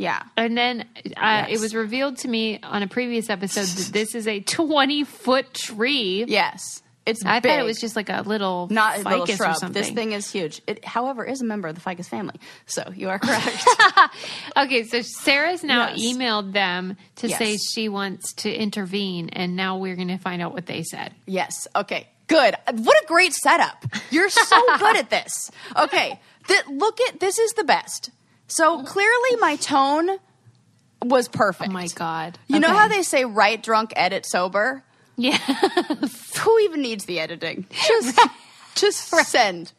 Yeah. 0.00 0.22
And 0.36 0.56
then 0.56 0.86
uh, 1.16 1.46
it 1.48 1.60
was 1.60 1.74
revealed 1.74 2.16
to 2.18 2.28
me 2.28 2.58
on 2.62 2.82
a 2.82 2.88
previous 2.88 3.28
episode 3.28 3.66
that 3.66 3.92
this 3.92 4.14
is 4.14 4.26
a 4.26 4.40
20 4.40 5.04
foot 5.04 5.52
tree. 5.52 6.24
Yes. 6.26 6.82
It's 7.06 7.24
I 7.24 7.40
big. 7.40 7.50
thought 7.50 7.60
it 7.60 7.64
was 7.64 7.80
just 7.80 7.96
like 7.96 8.08
a 8.10 8.22
little 8.24 8.68
not 8.70 8.98
a 8.98 9.02
little 9.08 9.26
shrub. 9.26 9.56
something. 9.56 9.72
This 9.82 9.90
thing 9.90 10.12
is 10.12 10.30
huge. 10.30 10.60
It, 10.66 10.84
however, 10.84 11.24
is 11.24 11.40
a 11.40 11.44
member 11.44 11.66
of 11.68 11.74
the 11.74 11.80
ficus 11.80 12.06
family. 12.08 12.36
So 12.66 12.82
you 12.94 13.08
are 13.08 13.18
correct. 13.18 13.66
Okay, 14.56 14.84
so 14.84 15.00
Sarah's 15.02 15.62
now 15.64 15.88
Yes. 15.94 16.00
emailed 16.16 16.52
them 16.52 16.96
to 17.16 17.28
Yes. 17.28 17.38
say 17.38 17.56
she 17.56 17.88
wants 17.88 18.32
to 18.34 18.52
intervene, 18.52 19.30
and 19.30 19.56
now 19.56 19.78
we're 19.78 19.96
going 19.96 20.08
to 20.08 20.18
find 20.18 20.42
out 20.42 20.52
what 20.52 20.66
they 20.66 20.82
said. 20.82 21.14
yes. 21.26 21.66
Okay. 21.74 22.06
Good. 22.26 22.54
What 22.74 23.02
a 23.02 23.06
great 23.06 23.32
setup. 23.32 23.84
You're 24.10 24.28
so 24.30 24.56
good 24.78 24.96
at 24.96 25.10
this. 25.10 25.50
Okay. 25.76 26.20
Th- 26.46 26.66
look 26.68 27.00
at 27.00 27.18
this 27.18 27.38
is 27.40 27.52
the 27.54 27.64
best. 27.64 28.10
So 28.50 28.82
clearly 28.82 29.36
my 29.40 29.56
tone 29.56 30.18
was 31.04 31.28
perfect. 31.28 31.70
Oh 31.70 31.72
my 31.72 31.86
God. 31.94 32.38
You 32.48 32.60
know 32.60 32.68
how 32.68 32.88
they 32.88 33.02
say 33.02 33.24
write 33.24 33.62
drunk, 33.62 33.92
edit 33.96 34.26
sober? 34.26 34.82
Yeah. 35.16 35.36
Who 36.40 36.58
even 36.60 36.82
needs 36.82 37.04
the 37.04 37.20
editing? 37.20 37.66
Just 37.86 38.18
just 38.74 39.08
send. 39.26 39.72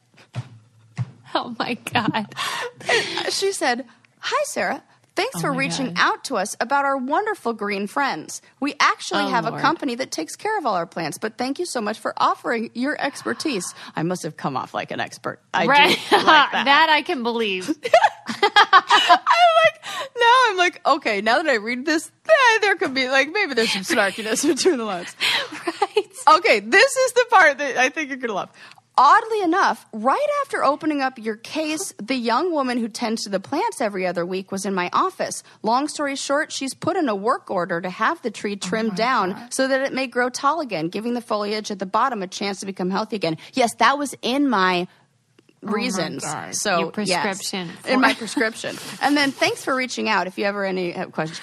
oh 1.33 1.55
my 1.57 1.75
God. 1.91 2.33
She 3.29 3.51
said, 3.51 3.85
Hi, 4.19 4.43
Sarah. 4.45 4.83
Thanks 5.21 5.41
for 5.41 5.49
Oh 5.49 5.53
my 5.53 5.59
reaching 5.59 5.87
God. 5.93 5.95
out 5.97 6.23
to 6.25 6.35
us 6.37 6.55
about 6.59 6.83
our 6.85 6.97
wonderful 6.97 7.53
green 7.53 7.85
friends. 7.87 8.41
We 8.59 8.73
actually 8.79 9.23
Oh, 9.25 9.29
have 9.29 9.45
a 9.45 9.51
company 9.59 9.93
that 9.95 10.09
takes 10.11 10.35
care 10.35 10.57
of 10.57 10.65
all 10.65 10.73
our 10.75 10.85
plants, 10.87 11.17
but 11.19 11.37
thank 11.37 11.59
you 11.59 11.65
so 11.65 11.79
much 11.79 11.99
for 11.99 12.13
offering 12.17 12.71
your 12.73 12.99
expertise. 12.99 13.73
I 13.95 14.01
must 14.03 14.23
have 14.23 14.35
come 14.35 14.57
off 14.57 14.73
like 14.73 14.89
an 14.91 14.99
expert. 14.99 15.39
I 15.53 15.67
Right. 15.67 15.89
like 15.89 15.99
that. 16.09 16.63
that 16.65 16.87
I 16.89 17.01
can 17.03 17.21
believe. 17.23 17.69
I'm 18.27 18.41
like, 18.43 19.83
now 20.17 20.41
I'm 20.47 20.57
like, 20.57 20.81
okay, 20.85 21.21
now 21.21 21.37
that 21.41 21.47
I 21.49 21.55
read 21.55 21.85
this, 21.85 22.11
eh, 22.27 22.57
there 22.61 22.75
could 22.75 22.93
be 22.93 23.07
like, 23.07 23.31
maybe 23.31 23.53
there's 23.53 23.71
some 23.71 23.83
snarkiness 23.83 24.45
between 24.55 24.77
the 24.77 24.85
lines. 24.85 25.15
right. 25.81 26.37
Okay, 26.37 26.59
this 26.61 26.95
is 26.95 27.13
the 27.13 27.25
part 27.29 27.57
that 27.59 27.77
I 27.77 27.89
think 27.89 28.09
you're 28.09 28.17
going 28.17 28.29
to 28.29 28.33
love. 28.35 28.49
Oddly 29.03 29.41
enough, 29.41 29.87
right 29.93 30.27
after 30.43 30.63
opening 30.63 31.01
up 31.01 31.17
your 31.17 31.35
case, 31.35 31.91
the 31.99 32.13
young 32.13 32.51
woman 32.51 32.77
who 32.77 32.87
tends 32.87 33.23
to 33.23 33.29
the 33.29 33.39
plants 33.39 33.81
every 33.81 34.05
other 34.05 34.23
week 34.23 34.51
was 34.51 34.63
in 34.63 34.75
my 34.75 34.91
office. 34.93 35.41
Long 35.63 35.87
story 35.87 36.15
short, 36.15 36.51
she's 36.51 36.75
put 36.75 36.95
in 36.95 37.09
a 37.09 37.15
work 37.15 37.49
order 37.49 37.81
to 37.81 37.89
have 37.89 38.21
the 38.21 38.29
tree 38.29 38.55
trimmed 38.55 38.95
down 38.95 39.47
so 39.49 39.67
that 39.67 39.81
it 39.81 39.91
may 39.91 40.05
grow 40.05 40.29
tall 40.29 40.59
again, 40.59 40.87
giving 40.89 41.15
the 41.15 41.21
foliage 41.21 41.71
at 41.71 41.79
the 41.79 41.85
bottom 41.87 42.21
a 42.21 42.27
chance 42.27 42.59
to 42.59 42.67
become 42.67 42.91
healthy 42.91 43.15
again. 43.15 43.37
Yes, 43.53 43.73
that 43.79 43.97
was 43.97 44.13
in 44.21 44.47
my 44.47 44.87
reasons. 45.63 46.23
God. 46.23 46.55
So 46.55 46.79
Your 46.81 46.91
prescription 46.91 47.69
yes, 47.69 47.85
in 47.91 48.01
my 48.01 48.13
prescription. 48.13 48.75
and 49.01 49.17
then 49.17 49.31
thanks 49.31 49.63
for 49.65 49.75
reaching 49.75 50.09
out. 50.09 50.27
If 50.27 50.37
you 50.37 50.45
ever 50.45 50.63
any 50.63 50.91
have 50.91 51.11
questions, 51.11 51.39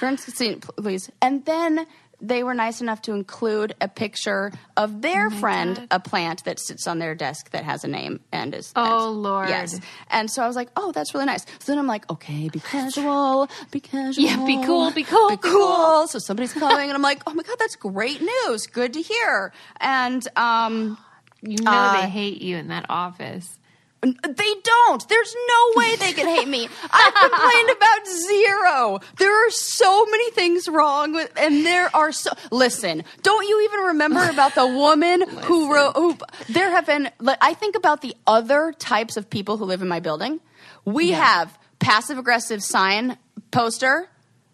please. 0.77 1.11
And 1.21 1.45
then 1.45 1.89
they 2.21 2.43
were 2.43 2.55
nice 2.55 2.81
enough 2.81 3.01
to 3.03 3.13
include 3.13 3.75
a 3.81 3.89
picture 3.89 4.53
of 4.77 4.91
Oh 4.97 4.99
their 5.01 5.31
friend, 5.31 5.87
a 5.91 6.01
plant 6.01 6.45
that 6.45 6.59
sits 6.59 6.87
on 6.87 6.99
their 6.99 7.15
desk 7.15 7.51
that 7.51 7.65
has 7.65 7.85
a 7.85 7.89
name 7.89 8.21
and 8.33 8.55
is. 8.55 8.73
Oh, 8.75 9.09
and- 9.13 9.23
Lord. 9.23 9.49
Yes. 9.49 9.79
And 10.11 10.31
so 10.31 10.43
I 10.43 10.47
was 10.47 10.57
like, 10.57 10.69
oh, 10.77 10.91
that's 10.93 11.15
really 11.15 11.27
nice. 11.27 11.45
So 11.61 11.73
then 11.73 11.79
I'm 11.79 11.87
like, 11.87 12.11
okay, 12.11 12.49
be 12.49 12.61
casual, 12.61 13.49
be 13.71 13.81
casual. 13.81 14.25
Yeah, 14.25 14.45
be 14.45 14.65
cool, 14.65 14.91
be 14.91 15.05
cool, 15.05 15.29
be 15.31 15.37
cool. 15.37 16.07
So 16.09 16.19
somebody's 16.19 16.53
coming, 16.53 16.89
and 16.89 16.93
I'm 16.97 17.03
like, 17.03 17.23
oh 17.27 17.35
my 17.35 17.43
god, 17.43 17.57
that's 17.59 17.77
great 17.77 18.21
news. 18.21 18.67
Good 18.67 18.95
to 18.95 19.03
hear. 19.03 19.53
And 19.81 20.27
um. 20.37 20.99
You 21.41 21.63
know 21.63 21.71
Uh, 21.71 22.01
they 22.01 22.09
hate 22.09 22.43
you 22.43 22.57
in 22.57 22.67
that 22.67 22.87
office. 22.89 23.61
They 24.01 24.55
don't. 24.63 25.09
There's 25.09 25.35
no 25.49 25.73
way 25.75 25.97
they 25.97 26.13
can 26.13 26.27
hate 26.29 26.47
me. 26.47 26.69
I've 26.91 27.15
complained 27.15 27.71
about 27.77 28.07
zero. 28.07 29.01
There 29.19 29.47
are 29.47 29.51
so 29.51 30.07
many 30.07 30.31
things 30.31 30.69
wrong 30.69 31.13
with, 31.15 31.33
and 31.37 31.67
there 31.67 31.95
are 31.95 32.13
so. 32.13 32.31
Listen, 32.53 33.03
don't 33.23 33.49
you 33.49 33.65
even 33.65 33.87
remember 33.87 34.29
about 34.31 34.55
the 34.55 34.67
woman 34.67 35.23
who 35.43 35.75
wrote? 35.75 35.97
Who 35.97 36.17
there 36.49 36.71
have 36.71 36.87
been. 36.87 37.11
I 37.41 37.55
think 37.55 37.75
about 37.75 38.01
the 38.03 38.15
other 38.27 38.73
types 38.79 39.17
of 39.17 39.29
people 39.29 39.57
who 39.57 39.65
live 39.65 39.83
in 39.83 39.89
my 39.89 39.99
building. 40.01 40.39
We 40.85 41.11
have 41.11 41.59
passive 41.81 42.19
aggressive 42.19 42.63
sign 42.63 43.19
poster 43.51 44.09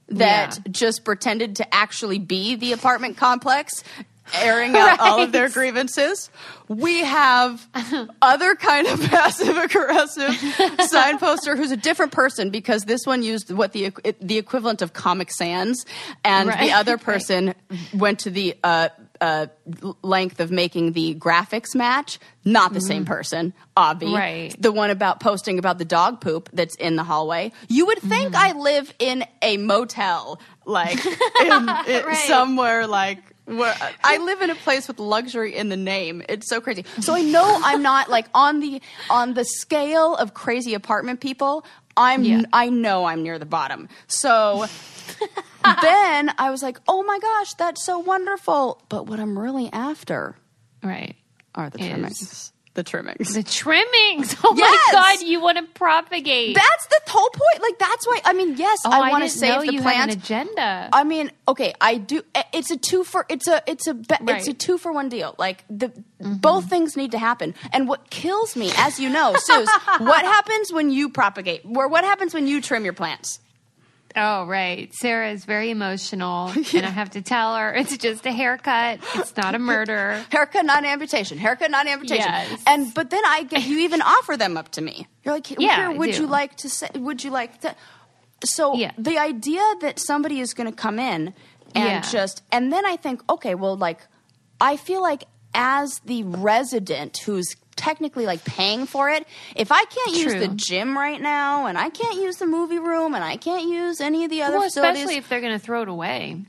that 0.09 0.57
Yeah. 0.65 0.71
just 0.73 1.05
pretended 1.05 1.57
to 1.57 1.75
actually 1.75 2.19
be 2.19 2.57
the 2.57 2.73
apartment 2.73 3.17
complex 3.19 3.83
airing 4.33 4.75
out 4.77 4.99
all 5.01 5.21
of 5.21 5.33
their 5.33 5.49
grievances. 5.49 6.31
We 6.69 7.01
have 7.05 7.67
other 8.23 8.55
kind 8.55 8.87
of 8.87 9.01
passive 9.11 9.57
aggressive 9.57 10.35
sign 10.89 11.19
poster 11.19 11.57
who's 11.57 11.71
a 11.71 11.77
different 11.77 12.13
person 12.13 12.51
because 12.51 12.85
this 12.85 13.05
one 13.07 13.23
used 13.23 13.51
what 13.51 13.73
the 13.73 13.93
the 14.21 14.39
equivalent 14.39 14.81
of 14.83 14.93
Comic 14.93 15.31
Sans, 15.31 15.85
and 16.25 16.49
Right. 16.49 16.61
the 16.69 16.73
other 16.73 16.93
Right. 16.97 17.01
person 17.05 17.55
went 17.93 18.21
to 18.21 18.31
the 18.31 18.57
uh, 18.65 18.89
uh, 19.21 19.47
length 20.03 20.41
of 20.41 20.51
making 20.51 20.93
the 20.93 21.15
graphics 21.15 21.75
match. 21.75 22.19
Not 22.47 22.73
the 22.75 22.81
same 22.81 23.05
person. 23.05 23.53
Mm-hmm. 23.77 24.15
Right. 24.15 24.55
The 24.59 24.71
one 24.73 24.91
about 24.91 25.21
posting 25.21 25.59
about 25.59 25.79
the 25.79 25.85
dog 25.85 26.21
poop 26.21 26.49
that's 26.53 26.75
in 26.77 26.97
the 26.97 27.05
hallway. 27.05 27.53
You 27.69 27.87
would 27.87 27.99
think 27.99 28.33
Mm-hmm. 28.35 28.59
I 28.59 28.61
live 28.61 28.95
in 28.99 29.25
a 29.43 29.57
motel, 29.59 30.41
like 30.65 31.05
in, 31.07 31.67
Right. 31.67 32.17
somewhere 32.27 32.87
like 32.87 33.19
where 33.47 33.75
I 34.03 34.19
live 34.19 34.41
in 34.43 34.51
a 34.51 34.57
place 34.57 34.89
with 34.89 34.99
luxury 34.99 35.55
in 35.55 35.69
the 35.69 35.77
name. 35.77 36.23
It's 36.29 36.49
so 36.49 36.61
crazy. 36.61 36.85
So 37.01 37.15
I 37.15 37.21
know 37.23 37.59
I'm 37.63 37.83
not 37.83 38.09
like 38.09 38.27
on 38.35 38.61
the 38.61 38.81
on 39.11 39.35
the 39.35 39.45
scale 39.45 40.15
of 40.17 40.33
crazy 40.35 40.75
apartment 40.75 41.21
people. 41.21 41.65
I'm 41.97 42.25
Yeah. 42.25 42.43
I 42.53 42.71
know 42.71 43.05
I'm 43.05 43.23
near 43.23 43.39
the 43.39 43.47
bottom. 43.47 43.89
So 44.07 44.67
then 45.83 46.33
I 46.39 46.51
was 46.51 46.63
like, 46.63 46.79
"Oh 46.89 47.03
my 47.05 47.19
gosh, 47.19 47.55
that's 47.55 47.85
so 47.85 47.99
wonderful." 47.99 48.83
But 48.89 49.07
what 49.07 49.21
I'm 49.21 49.39
really 49.39 49.71
after 49.73 50.37
Right. 50.83 51.15
are 51.55 51.71
the 51.71 51.79
trimmings. 51.79 52.53
The 52.75 52.83
trimmings. 52.83 53.35
The 53.35 53.43
trimmings. 53.45 54.37
Oh 54.45 54.55
Yes! 54.57 54.93
my 54.93 54.93
God, 55.17 55.27
you 55.27 55.41
want 55.41 55.59
to 55.59 55.65
propagate. 55.75 56.55
That's 56.57 56.87
the 56.89 57.01
whole 57.11 57.31
point. 57.31 57.63
Like 57.63 57.79
that's 57.79 58.07
why 58.07 58.21
I 58.25 58.33
mean, 58.33 58.57
yes, 58.57 58.81
oh, 58.85 58.91
I 58.91 59.11
want 59.11 59.23
to 59.25 59.31
save 59.31 59.61
the 59.63 59.73
you 59.73 59.81
plant. 59.81 59.97
Had 59.97 60.11
an 60.11 60.19
agenda. 60.19 60.89
I 60.93 61.05
mean, 61.05 61.31
okay, 61.49 61.73
I 61.81 61.97
do. 61.99 62.23
It's 62.53 62.71
a 62.73 62.77
two 62.77 63.05
for. 63.05 63.25
It's 63.29 63.47
a. 63.49 63.63
It's 63.67 63.87
a. 63.87 63.95
be- 63.95 64.07
It's 64.11 64.21
Right. 64.23 64.49
a 64.49 64.55
two 64.55 64.77
for 64.79 64.93
one 64.93 65.09
deal. 65.09 65.35
Like 65.39 65.65
the 65.71 65.89
mm-hmm. 65.89 66.35
both 66.35 66.69
things 66.69 66.97
need 66.97 67.13
to 67.13 67.19
happen. 67.19 67.55
And 67.73 67.87
what 67.89 68.11
kills 68.11 68.57
me, 68.57 68.73
as 68.77 68.99
you 68.99 69.09
know, 69.09 69.35
Suze, 69.39 69.69
what 69.99 70.25
happens 70.25 70.73
when 70.73 70.91
you 70.91 71.09
propagate? 71.11 71.63
Or 71.65 71.89
what 71.89 72.05
happens 72.05 72.35
when 72.35 72.47
you 72.49 72.61
trim 72.61 72.85
your 72.85 72.93
plants? 72.95 73.39
Oh, 74.17 74.47
right. 74.47 74.93
Sarah 74.95 75.31
is 75.33 75.45
very 75.45 75.71
emotional, 75.71 76.49
and 76.75 76.87
I 76.87 76.91
have 76.91 77.11
to 77.11 77.23
tell 77.23 77.57
her 77.57 77.75
it's 77.75 77.97
just 77.97 78.25
a 78.27 78.33
haircut. 78.33 79.01
It's 79.17 79.37
not 79.37 79.55
a 79.55 79.59
murder. 79.59 80.25
Haircut, 80.31 80.65
not 80.65 80.85
amputation. 80.85 81.37
Haircut, 81.39 81.71
not 81.71 81.87
amputation. 81.89 82.31
Yes. 82.31 82.63
And 82.67 82.95
but 82.95 83.11
then 83.11 83.23
I 83.27 83.43
get 83.43 83.65
you 83.67 83.81
even 83.81 84.03
offer 84.03 84.37
them 84.37 84.57
up 84.57 84.71
to 84.73 84.81
me. 84.81 85.07
You're 85.25 85.35
like, 85.35 85.51
Yeah, 85.51 85.91
here, 85.91 85.99
would 85.99 86.17
you 86.17 86.27
like 86.27 86.57
to 86.59 86.69
say? 86.69 86.89
Would 86.95 87.25
you 87.25 87.31
like 87.31 87.61
to? 87.63 87.75
So 88.45 88.75
Yeah. 88.77 88.93
the 88.99 89.19
idea 89.19 89.63
that 89.81 89.99
somebody 89.99 90.39
is 90.41 90.55
going 90.55 90.71
to 90.71 90.77
come 90.77 90.99
in 90.99 91.35
and 91.75 91.87
Yeah. 91.87 92.01
just, 92.03 92.43
and 92.53 92.73
then 92.73 92.85
I 92.87 92.97
think, 92.97 93.23
okay, 93.29 93.55
well, 93.55 93.77
like, 93.77 93.99
I 94.61 94.77
feel 94.77 95.03
like 95.03 95.25
as 95.55 96.01
the 96.01 96.23
resident 96.25 97.19
who's 97.19 97.55
technically 97.77 98.27
like 98.27 98.45
paying 98.45 98.87
for 98.87 99.09
it, 99.11 99.27
if 99.57 99.73
I 99.73 99.85
can't 99.85 100.17
use 100.17 100.35
the 100.35 100.49
gym 100.49 100.97
right 100.97 101.21
now, 101.21 101.67
and 101.67 101.77
I 101.79 101.91
can't 101.91 102.17
use 102.17 102.37
the 102.37 102.47
movie 102.47 102.79
room, 102.79 103.15
and 103.15 103.25
I 103.25 103.37
can't 103.37 103.69
use 103.69 104.01
any 104.01 104.25
of 104.25 104.31
the 104.31 104.43
other 104.43 104.59
Well, 104.59 104.63
facilities, 104.69 104.99
especially 105.03 105.17
if 105.19 105.29
they're 105.29 105.41
going 105.41 105.53
to 105.59 105.65
throw 105.65 105.83
it 105.83 105.89
away. 105.89 106.43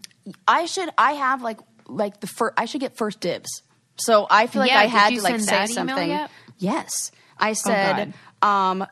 I 0.48 0.66
should 0.66 0.90
I 0.98 1.14
have 1.14 1.42
like 1.42 1.60
like 1.88 2.20
the 2.20 2.28
first 2.28 2.54
I 2.58 2.66
should 2.66 2.82
get 2.82 2.98
first 2.98 3.20
dibs. 3.20 3.62
So 3.98 4.28
I 4.30 4.48
feel 4.48 4.62
like 4.62 4.72
Yeah, 4.72 4.80
I 4.80 4.86
had 4.88 5.10
to 5.14 5.22
like 5.22 5.40
say 5.40 5.68
something. 5.68 6.10
yet? 6.10 6.30
Yes, 6.58 7.12
I 7.38 7.54
said 7.54 8.14
um 8.42 8.86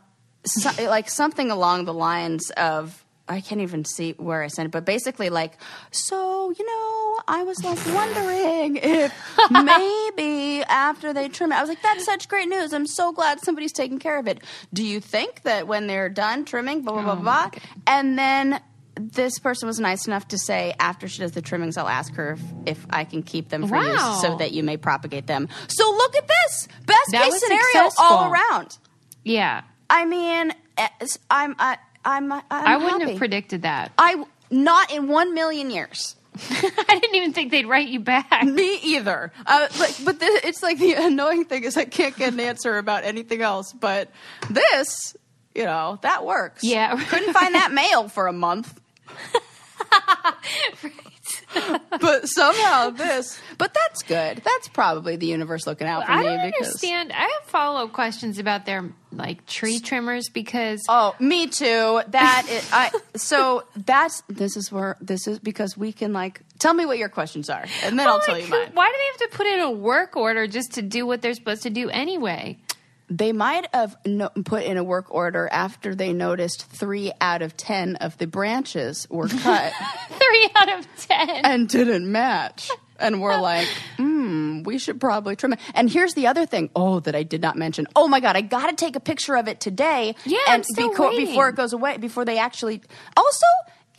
so, 0.46 0.70
like 0.90 1.10
something 1.10 1.52
along 1.52 1.86
the 1.86 1.94
lines 1.94 2.50
of 2.52 3.03
I 3.28 3.40
can't 3.40 3.62
even 3.62 3.86
see 3.86 4.12
where 4.18 4.44
I 4.44 4.48
sent 4.48 4.66
it, 4.68 4.72
but 4.72 4.84
basically 4.86 5.30
like 5.30 5.54
so 5.92 6.52
you 6.58 6.66
know 6.66 7.20
I 7.28 7.44
was 7.44 7.64
like 7.64 7.80
wondering 7.96 8.76
if 8.78 9.14
maybe 9.52 10.64
after 10.64 11.14
they 11.14 11.30
trim 11.30 11.52
it, 11.52 11.56
I 11.56 11.62
was 11.62 11.70
like 11.70 11.82
that's 11.82 12.06
such 12.06 12.28
great 12.28 12.48
news. 12.50 12.74
I'm 12.74 12.88
so 12.88 13.12
glad 13.12 13.40
somebody's 13.42 13.72
taking 13.74 14.00
care 14.00 14.18
of 14.20 14.28
it. 14.28 14.42
Do 14.74 14.84
you 14.84 15.00
think 15.00 15.44
that 15.44 15.68
when 15.68 15.88
they're 15.88 16.10
done 16.10 16.46
trimming, 16.46 16.82
blah 16.82 16.94
blah 17.02 17.04
blah 17.04 17.14
Oh 17.14 17.22
blah, 17.22 17.52
and 17.88 18.18
then 18.18 18.60
this 18.96 19.40
person 19.40 19.68
was 19.68 19.80
nice 19.80 20.06
enough 20.06 20.28
to 20.28 20.38
say 20.38 20.74
after 20.80 21.08
she 21.08 21.20
does 21.22 21.32
the 21.32 21.42
trimmings, 21.42 21.78
I'll 21.78 21.88
ask 21.90 22.14
her 22.16 22.34
if, 22.34 22.78
if 22.78 22.86
I 22.92 23.06
can 23.06 23.24
keep 23.24 23.50
them 23.50 23.68
for 23.68 23.76
Wow. 23.76 24.16
you 24.16 24.22
so 24.22 24.38
that 24.38 24.52
you 24.52 24.62
may 24.64 24.78
propagate 24.78 25.26
them. 25.26 25.50
So 25.68 25.90
look 25.90 26.16
at 26.16 26.28
this 26.28 26.68
best 26.86 27.12
That 27.12 27.24
case 27.32 27.40
scenario 27.42 27.64
successful. 27.64 28.06
all 28.06 28.32
around. 28.32 28.78
Yeah. 29.24 29.64
I 29.90 30.06
mean, 30.06 30.54
eh, 30.78 30.88
I'm 31.32 31.56
I, 31.58 31.78
I'm, 32.06 32.32
I'm 32.32 32.42
I 32.52 32.78
wouldn't 32.78 33.02
happy. 33.02 33.12
have 33.14 33.20
predicted 33.20 33.62
that. 33.64 33.92
I 33.98 34.24
not 34.52 34.92
in 34.92 35.08
one 35.08 35.34
million 35.34 35.72
years. 35.72 36.16
I 36.50 36.98
didn't 37.00 37.16
even 37.16 37.32
think 37.34 37.52
they'd 37.52 37.68
write 37.68 37.90
you 37.90 38.00
back. 38.00 38.44
Me 38.44 38.80
either. 38.82 39.32
Uh, 39.46 39.68
like, 39.80 39.96
but 40.04 40.20
this, 40.20 40.44
it's 40.44 40.64
like 40.64 40.80
the 40.80 40.94
annoying 40.98 41.46
thing 41.46 41.64
is 41.64 41.78
I 41.78 41.86
can't 41.86 42.16
get 42.18 42.34
an 42.34 42.40
answer 42.40 42.78
about 42.78 43.04
anything 43.04 43.42
else. 43.42 43.72
But 43.72 44.10
this, 44.50 45.16
you 45.54 45.66
know, 45.66 46.00
that 46.02 46.26
works. 46.26 46.64
Yeah. 46.64 46.96
couldn't 47.06 47.34
find 47.34 47.54
that 47.56 47.72
mail 47.82 48.10
for 48.10 48.28
a 48.28 48.34
month. 48.34 48.80
but 52.02 52.28
somehow 52.28 52.90
this. 52.90 53.40
But 53.58 53.74
that's 53.74 54.02
good. 54.04 54.42
That's 54.44 54.68
probably 54.70 55.16
the 55.16 55.28
universe 55.28 55.66
looking 55.68 55.88
out 55.88 56.06
for 56.06 56.12
I 56.12 56.18
me 56.18 56.24
don't 56.24 56.46
because. 56.48 56.68
understand. 56.68 57.12
I 57.14 57.22
have 57.22 57.44
follow 57.46 57.86
up 57.86 57.94
questions 57.94 58.40
about 58.40 58.66
their 58.66 58.90
like 59.12 59.46
tree 59.46 59.80
trimmers 59.80 60.28
because 60.30 60.82
Oh, 60.90 61.16
me 61.20 61.48
too. 61.48 62.02
That 62.10 62.48
is, 62.50 62.68
I. 62.74 62.92
So 63.16 63.64
that's 63.76 64.24
this 64.28 64.58
is 64.58 64.72
where 64.72 64.98
this 65.00 65.28
is 65.28 65.40
because 65.40 65.78
we 65.78 65.94
can 65.94 66.12
like 66.14 66.42
tell 66.60 66.74
me 66.74 66.86
what 66.86 66.98
your 66.98 67.10
questions 67.10 67.50
are, 67.50 67.64
and 67.84 67.98
then 67.98 68.08
I'll 68.08 68.20
tell 68.20 68.36
Like, 68.36 68.46
you 68.46 68.50
mine. 68.50 68.70
Why 68.74 68.88
do 68.88 68.94
they 68.98 69.24
have 69.24 69.32
to 69.32 69.38
put 69.38 69.48
in 69.48 69.60
a 69.62 69.72
work 69.72 70.18
order 70.18 70.48
just 70.48 70.74
to 70.74 70.82
do 70.82 71.06
what 71.06 71.22
they're 71.22 71.36
supposed 71.36 71.64
to 71.64 71.70
do 71.70 71.90
anyway? 71.90 72.58
They 73.10 73.32
might 73.34 73.68
have 73.74 73.96
no, 74.06 74.30
put 74.46 74.64
in 74.64 74.78
a 74.78 74.84
work 74.84 75.14
order 75.14 75.48
after 75.52 75.94
they 75.94 76.14
noticed 76.14 76.66
three 76.68 77.12
out 77.22 77.42
of 77.42 77.56
ten 77.58 77.98
of 77.98 78.18
the 78.18 78.28
branches 78.28 79.06
were 79.10 79.28
cut 79.44 79.74
Three 80.10 80.50
out 80.56 80.80
of 80.80 80.88
ten. 80.98 81.30
and 81.30 81.68
didn't 81.70 82.12
match. 82.12 82.70
And 83.00 83.22
we're 83.22 83.40
like, 83.40 83.68
hmm, 83.98 84.64
we 84.64 84.78
should 84.78 85.02
probably 85.02 85.36
trim 85.36 85.54
it. 85.54 85.60
And 85.76 85.90
here's 85.90 86.14
the 86.14 86.28
other 86.28 86.46
thing. 86.46 86.70
Oh, 86.76 87.02
that 87.02 87.16
I 87.16 87.24
did 87.24 87.42
not 87.42 87.58
mention. 87.58 87.88
Oh 87.96 88.08
my 88.08 88.20
god, 88.22 88.36
I 88.38 88.42
got 88.42 88.70
to 88.70 88.76
take 88.76 88.96
a 88.96 89.00
picture 89.02 89.36
of 89.36 89.48
it 89.48 89.60
today. 89.60 90.16
Yeah, 90.26 90.38
and 90.48 90.54
I'm 90.56 90.64
still 90.64 90.94
beco- 90.94 91.10
waiting. 91.10 91.26
before 91.26 91.50
it 91.50 91.56
goes 91.56 91.74
away, 91.74 91.98
before 91.98 92.24
they 92.24 92.38
actually. 92.38 92.82
Also, 93.18 93.46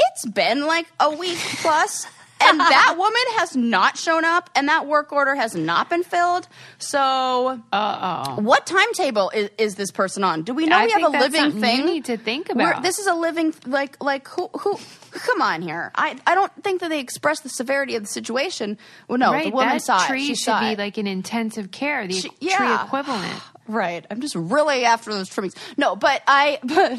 it's 0.00 0.26
been 0.26 0.66
like 0.66 0.86
a 1.00 1.14
week 1.14 1.36
plus. 1.60 2.06
And 2.40 2.60
that 2.60 2.94
woman 2.98 3.22
has 3.38 3.56
not 3.56 3.96
shown 3.96 4.24
up, 4.24 4.50
and 4.54 4.68
that 4.68 4.86
work 4.86 5.12
order 5.12 5.34
has 5.34 5.54
not 5.54 5.88
been 5.88 6.02
filled. 6.02 6.46
So, 6.78 7.60
Uh 7.72 8.24
oh. 8.38 8.42
what 8.42 8.66
timetable 8.66 9.30
is, 9.34 9.50
is 9.56 9.74
this 9.76 9.90
person 9.90 10.22
on? 10.24 10.42
Do 10.42 10.52
we 10.52 10.66
know 10.66 10.76
I 10.76 10.84
we 10.86 10.92
have 10.92 11.02
a 11.04 11.18
living 11.18 11.60
thing? 11.60 11.78
you 11.80 11.84
need 11.86 12.04
to 12.06 12.16
think 12.18 12.48
We're- 12.54 12.70
about. 12.72 12.82
this 12.82 12.98
is 12.98 13.06
a 13.06 13.14
living 13.14 13.54
like 13.66 14.02
like 14.02 14.28
who 14.28 14.48
who? 14.58 14.78
Come 15.12 15.40
on 15.40 15.62
here. 15.62 15.90
I 15.94 16.16
I 16.26 16.34
don't 16.34 16.52
think 16.62 16.80
that 16.82 16.88
they 16.90 17.00
express 17.00 17.40
the 17.40 17.48
severity 17.48 17.94
of 17.96 18.02
the 18.02 18.08
situation. 18.08 18.76
Well, 19.08 19.18
no, 19.18 19.32
right, 19.32 19.44
the 19.44 19.50
woman 19.50 19.68
that 19.70 19.82
saw 19.82 20.06
tree 20.06 20.24
it. 20.24 20.26
She 20.26 20.34
should 20.34 20.44
saw 20.44 20.60
be 20.60 20.66
it. 20.72 20.78
like 20.78 20.98
an 20.98 21.06
intensive 21.06 21.70
care, 21.70 22.06
the 22.06 22.12
She- 22.14 22.28
tree 22.28 22.36
yeah. 22.50 22.84
equivalent. 22.84 23.40
Right. 23.66 24.04
I'm 24.10 24.20
just 24.20 24.34
really 24.34 24.84
after 24.84 25.10
those 25.10 25.30
trimmings. 25.30 25.54
No, 25.78 25.96
but 25.96 26.22
I 26.26 26.58
but 26.62 26.98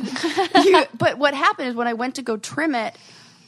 you, 0.66 0.84
but 0.98 1.20
what 1.20 1.36
happened 1.36 1.68
is 1.70 1.76
when 1.76 1.86
I 1.88 1.94
went 1.94 2.16
to 2.16 2.24
go 2.24 2.38
trim 2.38 2.74
it, 2.74 2.96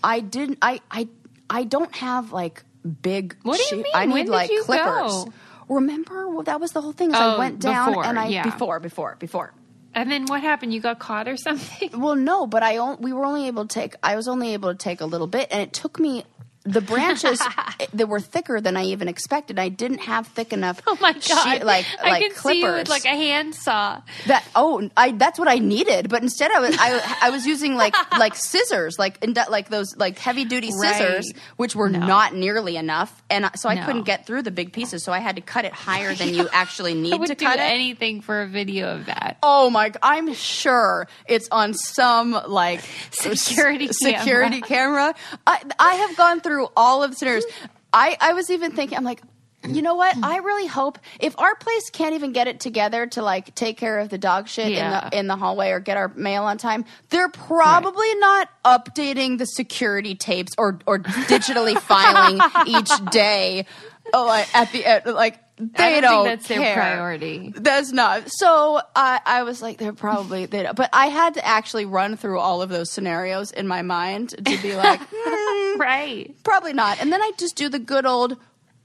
I 0.04 0.20
didn't 0.20 0.60
I 0.62 0.82
I 0.92 1.08
I 1.50 1.64
don't 1.64 1.96
have 1.96 2.32
like 2.32 2.64
big 3.02 3.36
What 3.44 3.60
do 3.60 3.76
you 3.76 3.84
mean? 3.84 3.94
I 3.94 4.06
need 4.06 4.14
When 4.14 4.26
did 4.26 4.32
like 4.32 4.52
you 4.52 4.64
clippers. 4.64 4.86
go? 5.26 5.34
Remember 5.70 6.30
well, 6.30 6.44
that 6.44 6.60
was 6.62 6.72
the 6.72 6.82
whole 6.82 6.94
thing. 6.94 7.10
Is 7.12 7.18
Oh, 7.18 7.36
I 7.36 7.38
went 7.38 7.60
down 7.60 7.90
before, 7.90 8.06
and 8.06 8.18
I 8.18 8.28
yeah. 8.28 8.44
before 8.44 8.80
before 8.80 9.16
before. 9.20 9.54
And 9.94 10.12
then 10.12 10.26
what 10.28 10.42
happened? 10.42 10.74
You 10.74 10.80
got 10.80 11.00
caught 11.00 11.28
or 11.28 11.38
something? 11.48 12.00
Well, 12.00 12.16
no, 12.16 12.48
but 12.48 12.64
I 12.64 12.78
on, 12.78 13.02
we 13.02 13.12
were 13.14 13.26
only 13.26 13.48
able 13.48 13.66
to 13.68 13.74
take. 13.74 13.96
I 14.04 14.16
was 14.16 14.28
only 14.28 14.54
able 14.54 14.70
to 14.72 14.78
take 14.78 15.02
a 15.02 15.06
little 15.06 15.28
bit, 15.28 15.48
and 15.52 15.62
it 15.62 15.74
took 15.74 16.00
me. 16.00 16.24
The 16.68 16.82
branches 16.82 17.40
that 17.94 18.08
were 18.10 18.20
thicker 18.20 18.60
than 18.60 18.76
I 18.76 18.84
even 18.86 19.08
expected. 19.08 19.58
I 19.58 19.70
didn't 19.70 20.00
have 20.00 20.28
thick 20.28 20.52
enough. 20.52 20.82
Oh 20.86 20.98
my 21.00 21.14
god! 21.14 21.22
sheet- 21.24 21.64
like 21.64 21.86
I 22.04 22.10
like 22.10 22.22
could 22.24 22.36
clippers. 22.36 22.58
see 22.62 22.66
you 22.66 22.72
with 22.74 22.90
like 22.90 23.06
a 23.06 23.10
handsaw. 23.16 24.02
that. 24.28 24.44
Oh, 24.56 24.90
I 24.98 25.12
that's 25.12 25.40
what 25.40 25.48
I 25.48 25.60
needed. 25.60 26.10
But 26.10 26.24
instead, 26.24 26.52
I 26.52 26.60
was 26.60 26.76
I, 26.78 27.18
I 27.22 27.30
was 27.30 27.46
using 27.46 27.76
like 27.76 27.96
like 28.20 28.36
scissors, 28.36 29.00
like 29.00 29.24
like 29.50 29.70
those 29.70 29.96
like 29.96 30.20
heavy 30.20 30.44
duty 30.46 30.72
scissors, 30.72 31.32
Right. 31.34 31.42
which 31.56 31.76
were 31.76 31.90
No. 31.90 32.06
not 32.06 32.36
nearly 32.36 32.76
enough, 32.76 33.24
and 33.30 33.50
so 33.56 33.70
I 33.70 33.76
No. 33.76 33.86
couldn't 33.86 34.04
get 34.04 34.26
through 34.26 34.42
the 34.42 34.52
big 34.52 34.74
pieces. 34.74 35.04
So 35.06 35.14
I 35.14 35.20
had 35.20 35.36
to 35.38 35.42
cut 35.42 35.64
it 35.64 35.72
higher 35.74 36.14
than 36.14 36.34
you 36.34 36.50
actually 36.52 36.94
need 36.96 37.26
to 37.28 37.36
cut 37.36 37.60
it. 37.60 37.62
anything 37.62 38.20
for 38.22 38.42
a 38.42 38.48
video 38.48 38.94
of 38.96 39.06
that. 39.06 39.38
Oh 39.42 39.70
my! 39.70 39.94
I'm 40.04 40.34
sure 40.34 41.08
it's 41.28 41.48
on 41.52 41.74
some 41.74 42.32
like 42.48 42.82
Security 43.12 43.90
s- 43.90 43.98
security 44.00 44.62
camera. 44.62 45.16
I 45.46 45.62
I 45.80 45.94
have 45.96 46.18
gone 46.18 46.42
through 46.42 46.57
all 46.76 47.04
of 47.04 47.12
the 47.12 47.18
scenarios. 47.18 47.46
I 47.94 48.18
I 48.20 48.34
was 48.34 48.50
even 48.50 48.72
thinking. 48.72 48.98
I'm 48.98 49.04
like. 49.04 49.22
You 49.68 49.82
know 49.82 49.96
what? 49.96 50.16
I 50.24 50.38
really 50.38 50.68
hope 50.68 51.00
if 51.20 51.38
our 51.40 51.56
place 51.56 51.90
can't 51.90 52.14
even 52.14 52.32
get 52.32 52.48
it 52.48 52.60
together 52.60 53.08
to 53.08 53.24
like 53.24 53.54
take 53.56 53.76
care 53.76 53.98
of 54.00 54.08
the 54.08 54.18
dog 54.20 54.48
shit 54.48 54.72
Yeah. 54.72 55.06
in 55.06 55.10
the 55.10 55.20
in 55.20 55.28
the 55.28 55.36
hallway 55.36 55.72
or 55.72 55.80
get 55.80 55.98
our 55.98 56.10
mail 56.10 56.44
on 56.44 56.58
time, 56.60 56.86
they're 57.10 57.28
probably 57.28 58.14
not 58.16 58.50
updating 58.64 59.40
the 59.40 59.46
security 59.46 60.14
tapes 60.16 60.54
or 60.60 60.80
or 60.86 61.00
digitally 61.00 61.78
filing 61.82 62.40
each 62.68 62.92
day. 63.10 63.66
Oh, 64.14 64.30
at 64.54 64.72
the 64.72 64.86
at, 64.86 65.08
like 65.08 65.40
they 65.58 65.98
I 65.98 66.02
don't 66.02 66.12
think 66.12 66.26
that's 66.40 66.48
their 66.50 66.60
care. 66.62 66.76
priority. 66.76 67.52
That's 67.56 67.92
not. 67.92 68.24
So 68.32 68.80
I, 68.96 69.20
I 69.26 69.44
was 69.44 69.62
like, 69.62 69.78
they're 69.80 69.92
probably 69.94 70.46
they. 70.46 70.64
Don't. 70.64 70.76
But 70.76 70.90
I 70.94 71.08
had 71.08 71.34
to 71.34 71.46
actually 71.46 71.86
run 71.86 72.16
through 72.16 72.40
all 72.40 72.62
of 72.62 72.70
those 72.70 72.92
scenarios 72.92 73.52
in 73.52 73.68
my 73.68 73.82
mind 73.82 74.30
to 74.46 74.58
be 74.62 74.76
like, 74.76 75.02
hmm, 75.12 75.80
Right. 75.82 76.36
probably 76.44 76.74
not. 76.74 77.00
And 77.02 77.12
then 77.12 77.22
I 77.22 77.32
just 77.40 77.56
do 77.56 77.70
the 77.70 77.80
good 77.80 78.06
old. 78.06 78.38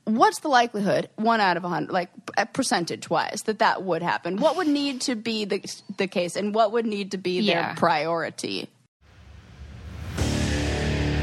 What's 0.04 0.40
the 0.40 0.48
likelihood, 0.48 1.08
one 1.14 1.40
out 1.40 1.56
of 1.56 1.62
a 1.64 1.68
hundred, 1.68 1.92
like 1.92 2.08
percentage 2.54 3.08
wise, 3.08 3.42
that 3.44 3.60
that 3.60 3.84
would 3.84 4.02
happen? 4.02 4.38
What 4.38 4.56
would 4.56 4.66
need 4.66 5.02
to 5.02 5.14
be 5.14 5.44
the 5.44 5.62
the 5.98 6.08
case, 6.08 6.34
and 6.34 6.52
what 6.54 6.72
would 6.72 6.86
need 6.86 7.12
to 7.12 7.18
be 7.18 7.38
Yeah. 7.40 7.66
their 7.68 7.74
priority? 7.76 8.68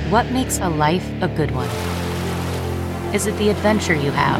What 0.10 0.32
makes 0.32 0.60
a 0.60 0.70
life 0.70 1.06
a 1.22 1.28
good 1.28 1.52
one? 1.52 1.68
Is 3.14 3.28
it 3.28 3.36
the 3.38 3.50
adventure 3.50 3.94
you 3.94 4.12
have? 4.12 4.40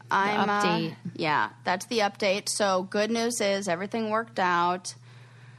I'm 0.11 0.49
uh, 0.49 0.61
update. 0.63 0.95
yeah, 1.15 1.49
that's 1.63 1.85
the 1.87 1.99
update. 1.99 2.49
So 2.49 2.83
good 2.83 3.09
news 3.11 3.39
is 3.41 3.67
everything 3.67 4.09
worked 4.09 4.39
out. 4.39 4.93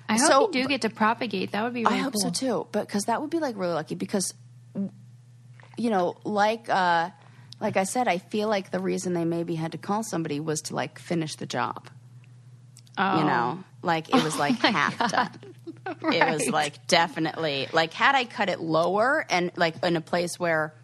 I 0.08 0.18
hope 0.18 0.26
So- 0.28 0.40
you 0.52 0.62
do 0.64 0.68
get 0.68 0.82
to 0.82 0.90
propagate. 0.90 1.52
That 1.52 1.62
would 1.64 1.74
be 1.74 1.84
really 1.84 1.96
I 1.96 1.98
hope 1.98 2.12
cool. 2.14 2.22
so 2.22 2.30
too, 2.30 2.66
but 2.72 2.86
because 2.86 3.04
that 3.04 3.20
would 3.20 3.30
be 3.30 3.38
like 3.38 3.56
really 3.56 3.72
lucky. 3.74 3.94
Because 3.94 4.34
you 5.78 5.90
know, 5.90 6.16
like 6.24 6.68
uh, 6.68 7.10
like 7.60 7.76
I 7.76 7.84
said, 7.84 8.08
I 8.08 8.18
feel 8.18 8.48
like 8.48 8.70
the 8.70 8.80
reason 8.80 9.14
they 9.14 9.24
maybe 9.24 9.54
had 9.54 9.72
to 9.72 9.78
call 9.78 10.02
somebody 10.02 10.38
was 10.40 10.60
to 10.62 10.74
like 10.74 10.98
finish 10.98 11.36
the 11.36 11.46
job. 11.46 11.88
Oh. 12.98 13.18
You 13.20 13.24
know, 13.24 13.64
like 13.82 14.08
it 14.14 14.22
was 14.22 14.38
like 14.38 14.58
half 14.60 14.98
done. 15.10 15.30
It 16.12 16.30
was 16.30 16.48
like 16.48 16.86
definitely 16.86 17.68
like 17.72 17.92
had 17.94 18.14
I 18.14 18.24
cut 18.24 18.48
it 18.50 18.60
lower 18.60 19.24
and 19.30 19.50
like 19.56 19.82
in 19.82 19.96
a 19.96 20.00
place 20.00 20.38
where 20.38 20.74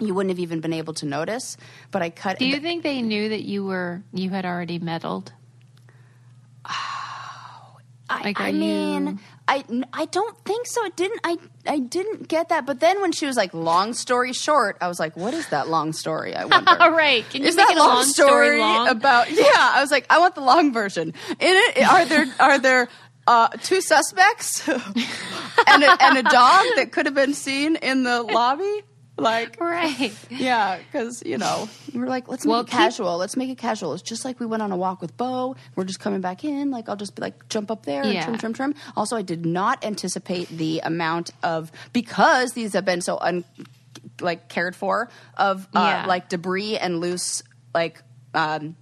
you 0.00 0.14
wouldn't 0.14 0.30
have 0.30 0.38
even 0.40 0.60
been 0.60 0.72
able 0.72 0.94
to 0.94 1.06
notice, 1.06 1.56
but 1.90 2.02
I 2.02 2.10
cut. 2.10 2.38
Do 2.38 2.46
you 2.46 2.58
think 2.60 2.82
they 2.82 3.02
knew 3.02 3.28
that 3.28 3.42
you 3.42 3.64
were 3.64 4.02
you 4.12 4.30
had 4.30 4.44
already 4.46 4.78
meddled? 4.78 5.32
I, 8.12 8.22
Like, 8.24 8.40
I 8.40 8.50
mean, 8.50 9.06
you- 9.06 9.18
I, 9.46 9.64
I 9.92 10.04
don't 10.06 10.36
think 10.44 10.66
so. 10.66 10.84
It 10.84 10.96
didn't. 10.96 11.20
I 11.24 11.36
I 11.66 11.78
didn't 11.78 12.26
get 12.28 12.48
that. 12.48 12.66
But 12.66 12.80
then 12.80 13.00
when 13.00 13.12
she 13.12 13.26
was 13.26 13.36
like, 13.36 13.52
"Long 13.54 13.94
story 13.94 14.32
short," 14.32 14.76
I 14.80 14.88
was 14.88 14.98
like, 15.00 15.16
"What 15.16 15.32
is 15.34 15.48
that 15.48 15.68
long 15.68 15.92
story?" 15.92 16.34
I 16.34 16.44
wonder. 16.44 16.76
All 16.80 16.90
right. 17.06 17.24
Can 17.30 17.42
you 17.42 17.48
is 17.48 17.56
that 17.56 17.72
a 17.74 17.78
long 17.78 18.04
story 18.04 18.58
long? 18.58 18.88
about? 18.88 19.30
Yeah, 19.30 19.44
I 19.54 19.80
was 19.80 19.90
like, 19.92 20.06
I 20.10 20.18
want 20.18 20.34
the 20.34 20.40
long 20.40 20.72
version. 20.72 21.08
In 21.30 21.36
it, 21.40 21.86
are 21.88 22.04
there 22.04 22.26
are 22.40 22.58
there 22.58 22.88
uh, 23.28 23.48
two 23.62 23.80
suspects 23.80 24.66
and 24.68 25.82
a, 25.84 25.96
and 26.04 26.18
a 26.18 26.22
dog 26.22 26.66
that 26.76 26.88
could 26.92 27.06
have 27.06 27.14
been 27.14 27.34
seen 27.34 27.76
in 27.76 28.02
the 28.04 28.22
lobby? 28.22 28.82
Like, 29.20 29.60
Right. 29.60 30.12
yeah, 30.30 30.78
because 30.78 31.22
you 31.24 31.38
know 31.38 31.68
we 31.94 32.00
were 32.00 32.06
like, 32.06 32.28
let's 32.28 32.44
make 32.44 32.50
Well, 32.50 32.60
it 32.60 32.66
keep- 32.66 32.72
casual. 32.78 33.16
Let's 33.18 33.36
make 33.36 33.50
it 33.50 33.58
casual. 33.58 33.92
It's 33.94 34.02
just 34.02 34.24
like 34.24 34.40
we 34.40 34.46
went 34.46 34.62
on 34.62 34.72
a 34.72 34.76
walk 34.76 35.00
with 35.00 35.16
Bo. 35.16 35.56
We're 35.76 35.84
just 35.84 36.00
coming 36.00 36.20
back 36.20 36.44
in. 36.44 36.70
Like 36.70 36.88
I'll 36.88 36.96
just 36.96 37.14
be 37.14 37.22
like, 37.22 37.48
jump 37.48 37.70
up 37.70 37.84
there 37.86 38.02
and 38.02 38.12
Yeah. 38.12 38.24
trim, 38.24 38.38
trim, 38.38 38.52
trim. 38.54 38.74
Also, 38.96 39.16
I 39.16 39.22
did 39.22 39.44
not 39.46 39.84
anticipate 39.84 40.48
the 40.48 40.80
amount 40.84 41.30
of 41.42 41.70
because 41.92 42.52
these 42.52 42.72
have 42.72 42.84
been 42.84 43.00
so 43.00 43.18
un 43.20 43.44
like 44.20 44.48
cared 44.48 44.74
for 44.76 45.08
of 45.36 45.66
uh, 45.74 46.00
Yeah. 46.02 46.06
like 46.06 46.28
debris 46.28 46.76
and 46.78 47.00
loose 47.00 47.42
like. 47.74 48.02
um 48.34 48.76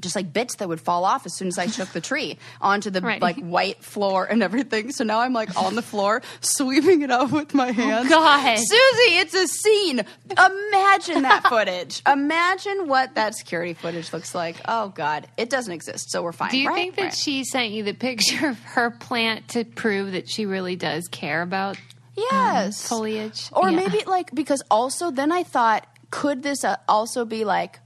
just 0.00 0.16
like 0.16 0.32
bits 0.32 0.56
that 0.56 0.68
would 0.68 0.80
fall 0.80 1.04
off 1.04 1.26
as 1.26 1.36
soon 1.36 1.48
as 1.48 1.58
I 1.58 1.66
shook 1.66 1.90
the 1.90 2.00
tree 2.00 2.38
onto 2.60 2.88
the 2.90 3.00
Right. 3.02 3.20
like 3.20 3.36
white 3.38 3.84
floor 3.84 4.24
and 4.24 4.42
everything. 4.42 4.90
So 4.90 5.04
now 5.04 5.20
I'm 5.20 5.32
like 5.34 5.54
on 5.60 5.74
the 5.74 5.82
floor 5.82 6.22
sweeping 6.40 7.02
it 7.02 7.10
up 7.10 7.30
with 7.30 7.52
my 7.54 7.70
hands. 7.72 8.08
God. 8.08 8.56
Susie, 8.56 9.16
it's 9.18 9.34
a 9.34 9.46
scene. 9.46 10.00
Imagine 10.30 11.22
that 11.22 11.42
footage. 11.48 12.02
Imagine 12.06 12.88
what 12.88 13.14
that 13.16 13.34
security 13.34 13.74
footage 13.74 14.12
looks 14.12 14.34
like. 14.34 14.56
Oh 14.66 14.88
God, 14.88 15.26
it 15.36 15.50
doesn't 15.50 15.72
exist, 15.72 16.10
so 16.10 16.22
we're 16.22 16.32
fine. 16.32 16.50
Do 16.50 16.58
you 16.58 16.68
right? 16.68 16.74
think 16.76 16.96
that 16.96 17.02
Right. 17.02 17.14
she 17.14 17.44
sent 17.44 17.70
you 17.70 17.82
the 17.82 17.92
picture 18.08 18.48
of 18.48 18.58
her 18.60 18.90
plant 18.90 19.48
to 19.48 19.64
prove 19.64 20.12
that 20.12 20.28
she 20.28 20.46
really 20.46 20.74
does 20.76 21.06
care 21.08 21.42
about 21.42 21.76
yes 22.16 22.88
foliage? 22.88 23.48
or 23.52 23.70
Yeah. 23.70 23.76
maybe 23.76 24.02
like 24.06 24.34
because 24.34 24.62
also 24.70 25.10
then 25.10 25.32
I 25.32 25.42
thought 25.42 25.86
could 26.10 26.42
this 26.42 26.64
uh, 26.64 26.76
also 26.88 27.24
be 27.24 27.44
like 27.44 27.78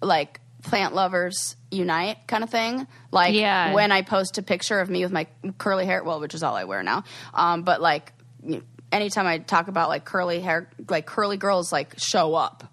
like 0.00 0.40
plant 0.68 0.94
lovers 0.94 1.56
unite 1.70 2.18
kind 2.26 2.44
of 2.44 2.50
thing 2.50 2.86
like 3.10 3.34
Yeah. 3.34 3.72
when 3.74 3.90
I 3.92 4.02
post 4.02 4.38
a 4.38 4.42
picture 4.42 4.80
of 4.80 4.88
me 4.90 5.02
with 5.02 5.12
my 5.12 5.26
curly 5.58 5.86
hair 5.86 6.02
well 6.04 6.20
which 6.20 6.34
is 6.34 6.42
all 6.42 6.54
I 6.54 6.64
wear 6.64 6.82
now 6.82 7.04
um, 7.34 7.62
but 7.62 7.80
like 7.80 8.12
anytime 8.92 9.26
I 9.26 9.38
talk 9.38 9.68
about 9.68 9.88
like 9.88 10.04
curly 10.04 10.40
hair 10.40 10.68
like 10.88 11.06
curly 11.06 11.36
girls 11.36 11.72
like 11.72 11.94
show 11.98 12.34
up 12.34 12.64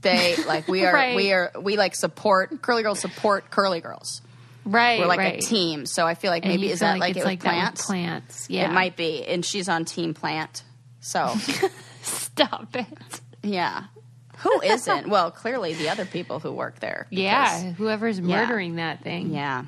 they 0.00 0.36
like 0.46 0.68
we 0.68 0.84
are 0.84 0.92
Right. 0.94 1.16
we 1.16 1.32
are 1.32 1.52
we 1.60 1.76
like 1.76 1.94
support 1.94 2.60
curly 2.62 2.82
girls 2.82 3.00
support 3.00 3.50
curly 3.50 3.80
girls 3.80 4.20
right, 4.66 5.00
we're 5.00 5.06
like 5.06 5.18
right. 5.18 5.42
a 5.42 5.46
team 5.46 5.86
so 5.86 6.06
I 6.06 6.14
feel 6.14 6.30
like 6.30 6.44
maybe 6.44 6.70
is 6.70 6.80
that 6.80 6.98
like, 6.98 7.10
it's 7.16 7.20
it 7.20 7.24
like 7.24 7.38
with 7.38 7.44
that 7.44 7.72
with 7.72 7.80
plants 7.80 7.86
plants, 7.86 8.46
yeah. 8.50 8.70
it 8.70 8.72
might 8.74 8.96
be 8.96 9.24
and 9.26 9.44
she's 9.44 9.68
on 9.68 9.84
team 9.84 10.14
plant 10.14 10.62
so 11.00 11.34
Stop 12.02 12.74
it. 12.76 13.20
Yeah. 13.42 13.84
Who 14.38 14.60
isn't? 14.62 15.08
well, 15.08 15.30
clearly 15.30 15.74
the 15.74 15.88
other 15.88 16.04
people 16.04 16.40
who 16.40 16.52
work 16.52 16.80
there. 16.80 17.06
Yeah, 17.10 17.72
whoever's 17.72 18.20
murdering 18.20 18.76
that 18.76 19.02
thing. 19.02 19.32
Yeah. 19.34 19.64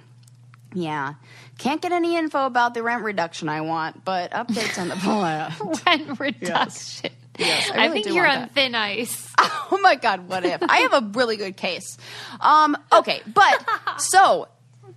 Yeah. 0.74 1.14
Can't 1.59 1.81
get 1.81 1.92
any 1.92 2.16
info 2.16 2.44
about 2.44 2.74
the 2.74 2.83
rent 2.83 3.02
reduction 3.02 3.48
I 3.48 3.62
want, 3.62 4.05
but 4.05 4.31
updates 4.33 4.79
on 4.79 4.88
the 4.88 4.96
plan. 4.96 5.52
Rent 5.87 6.20
reduction. 6.20 7.11
Yes, 7.38 7.70
I 7.70 7.74
I, 7.74 7.83
really 7.83 7.92
think 7.94 8.07
do 8.09 8.14
you're 8.14 8.26
on 8.26 8.40
that. 8.40 8.55
thin 8.55 8.74
ice. 8.74 9.33
oh 9.38 9.79
my 9.83 9.94
god, 9.94 10.29
what 10.29 10.44
if? 10.44 10.62
I 10.62 10.79
have 10.79 10.92
a 10.94 11.07
really 11.14 11.37
good 11.37 11.57
case. 11.57 11.96
Um 12.40 12.76
okay, 12.92 13.22
but 13.26 13.64
so 13.98 14.48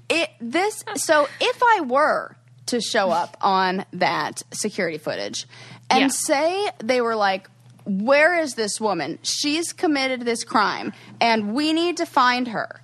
it 0.10 0.30
this 0.42 0.84
so 0.96 1.28
if 1.40 1.62
I 1.62 1.82
were 1.82 2.36
to 2.68 2.82
show 2.82 3.10
up 3.12 3.36
on 3.42 3.86
that 3.94 4.42
security 4.52 4.98
footage 4.98 5.48
and 5.90 6.02
Yeah. 6.02 6.08
say 6.10 6.70
they 6.84 7.02
were 7.02 7.16
like 7.16 7.50
where 7.90 8.38
is 8.40 8.54
this 8.54 8.80
woman? 8.80 9.18
She's 9.24 9.74
committed 9.74 10.22
this 10.22 10.44
crime 10.44 10.94
and 11.20 11.54
we 11.54 11.74
need 11.74 11.98
to 11.98 12.06
find 12.06 12.48
her. 12.50 12.82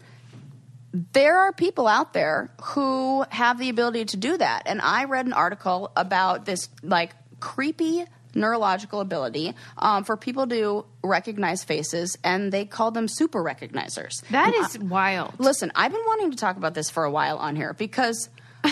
there 1.13 1.38
are 1.38 1.52
people 1.52 1.88
out 1.88 2.13
there 2.13 2.50
who 2.62 3.26
have 3.30 3.60
the 3.60 3.70
ability 3.70 4.06
to 4.06 4.18
do 4.18 4.38
that. 4.38 4.63
And 4.65 4.80
I 4.82 5.04
read 5.04 5.26
an 5.26 5.34
article 5.34 5.91
about 5.96 6.46
this 6.46 6.70
like 6.84 7.13
creepy 7.41 8.06
neurological 8.34 9.00
ability 9.00 9.54
um, 9.78 10.04
for 10.04 10.18
people 10.18 10.48
to 10.48 10.86
recognize 11.04 11.63
faces, 11.63 12.18
and 12.24 12.52
they 12.52 12.65
call 12.65 12.91
them 12.91 13.08
super 13.08 13.44
recognizers. 13.44 14.22
That 14.30 14.54
is 14.54 14.78
wild. 14.80 15.34
Listen, 15.39 15.72
I've 15.76 15.91
been 15.91 16.04
wanting 16.06 16.32
to 16.32 16.38
talk 16.38 16.58
about 16.58 16.74
this 16.74 16.89
for 16.89 17.04
a 17.04 17.12
while 17.12 17.38
on 17.38 17.56
here 17.56 17.74
because 17.74 18.30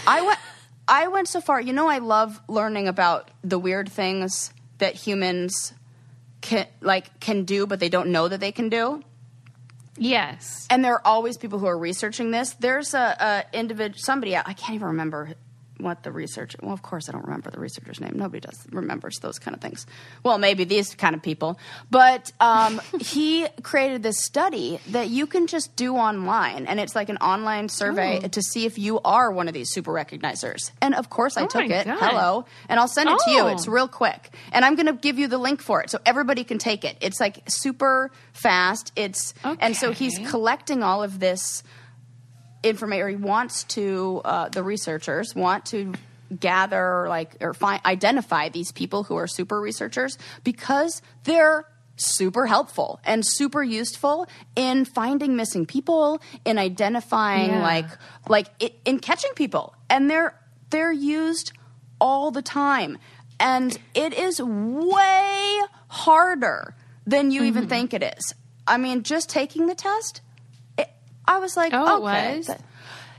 I 0.08 0.22
went 0.22 0.40
I 0.88 1.08
went 1.08 1.30
so 1.30 1.40
far. 1.40 1.62
You 1.62 1.72
know, 1.74 1.88
I 1.88 2.00
love 2.00 2.42
learning 2.50 2.88
about 2.90 3.32
the 3.44 3.58
weird 3.58 3.90
things 3.90 4.54
that 4.80 4.96
humans 4.96 5.74
can 6.44 6.68
like 6.82 7.20
can 7.20 7.46
do, 7.46 7.66
but 7.66 7.80
they 7.80 7.90
don't 7.90 8.10
know 8.10 8.28
that 8.28 8.40
they 8.40 8.52
can 8.52 8.70
do. 8.70 9.02
Yes. 9.98 10.68
And 10.70 10.84
there 10.84 10.94
are 10.94 11.02
always 11.06 11.38
people 11.38 11.60
who 11.60 11.68
are 11.68 11.78
researching 11.78 12.32
this. 12.32 12.54
There's 12.54 12.94
a, 12.94 13.16
a 13.54 13.58
individual, 13.58 14.00
somebody 14.00 14.36
I 14.36 14.54
can't 14.54 14.76
even 14.76 14.88
remember 14.88 15.34
what 15.84 16.04
the 16.04 16.12
researcher. 16.12 16.58
Well, 16.62 16.74
of 16.74 16.82
course, 16.82 17.10
I 17.10 17.12
don't 17.12 17.24
remember 17.26 17.52
the 17.52 17.60
researcher's 17.60 18.00
name. 18.00 18.14
Nobody 18.16 18.40
does 18.40 18.66
remembers 18.72 19.20
those 19.22 19.40
kind 19.40 19.56
of 19.56 19.62
things. 19.62 19.86
Well, 20.24 20.38
maybe 20.38 20.64
these 20.64 20.96
kind 20.96 21.16
of 21.16 21.22
people, 21.22 21.60
but 21.92 22.32
um, 22.40 22.82
he 23.00 23.48
created 23.62 24.04
this 24.04 24.24
study 24.24 24.80
that 24.90 25.10
you 25.10 25.28
can 25.28 25.48
just 25.48 25.76
do 25.76 25.96
online, 25.96 26.66
and 26.66 26.80
it's 26.80 26.96
like 26.96 27.10
an 27.10 27.18
online 27.18 27.70
survey 27.70 28.20
to 28.20 28.42
see 28.42 28.66
if 28.66 28.78
you 28.80 29.00
are 29.02 29.32
one 29.32 29.48
of 29.48 29.54
these 29.54 29.70
super 29.72 29.92
recognizers. 29.92 30.72
And 30.82 30.96
of 30.96 31.10
course, 31.10 31.38
I 31.38 31.44
Oh 31.44 31.48
took 31.48 31.70
it. 31.70 31.86
God. 31.86 31.98
Hello, 32.00 32.46
and 32.70 32.80
I'll 32.80 32.88
send 32.88 33.10
it 33.10 33.20
to 33.26 33.32
you. 33.32 33.42
Oh. 33.42 33.48
It's 33.48 33.68
real 33.68 33.88
quick, 33.88 34.32
and 34.52 34.64
I'm 34.66 34.76
going 34.76 34.88
to 34.88 34.94
give 34.94 35.20
you 35.20 35.28
the 35.28 35.38
link 35.38 35.62
for 35.62 35.82
it 35.82 35.90
so 35.90 36.00
everybody 36.06 36.44
can 36.44 36.58
take 36.58 36.86
it. 36.86 36.98
It's 37.02 37.20
like 37.20 37.42
super 37.48 38.12
fast. 38.32 38.92
It's 38.96 39.34
and 39.44 39.76
so 39.76 39.92
he's 39.92 40.18
collecting 40.30 40.84
all 40.84 41.04
of 41.04 41.20
this 41.20 41.64
information. 42.64 43.06
Or 43.06 43.10
he 43.10 43.16
wants 43.16 43.64
to 43.66 44.22
uh, 44.26 44.50
the 44.50 44.64
researchers 44.64 45.36
want 45.36 45.66
to 45.68 45.94
gather 46.40 47.06
like 47.10 47.36
or 47.42 47.54
find 47.54 47.80
identify 47.86 48.50
these 48.50 48.72
people 48.72 49.04
who 49.04 49.16
are 49.16 49.28
super 49.28 49.62
researchers 49.62 50.18
because 50.44 51.02
they're 51.26 51.66
super 51.96 52.48
helpful 52.48 53.00
and 53.06 53.24
super 53.24 53.62
useful 53.62 54.28
in 54.56 54.84
finding 54.84 55.36
missing 55.36 55.64
people 55.68 56.20
in 56.44 56.58
identifying 56.58 57.52
Yeah. 57.52 57.62
like 57.62 57.86
like 58.28 58.48
it, 58.60 58.80
in 58.84 58.98
catching 58.98 59.32
people 59.36 59.76
and 59.92 60.10
they're 60.10 60.34
they're 60.72 60.92
used 60.92 61.52
all 62.02 62.32
the 62.32 62.42
time 62.42 62.98
and 63.40 63.78
it 63.94 64.14
is 64.16 64.42
way 64.42 65.60
harder 65.88 66.74
than 67.06 67.30
you 67.30 67.42
Mm-hmm. 67.42 67.48
even 67.48 67.68
think 67.68 67.94
it 67.94 68.02
is 68.18 68.34
i 68.66 68.78
mean 68.78 69.04
just 69.04 69.30
taking 69.30 69.68
the 69.68 69.76
test 69.76 70.22
i 71.28 71.38
was 71.40 71.56
like 71.58 71.72
Oh, 71.74 71.98
okay 72.04 72.38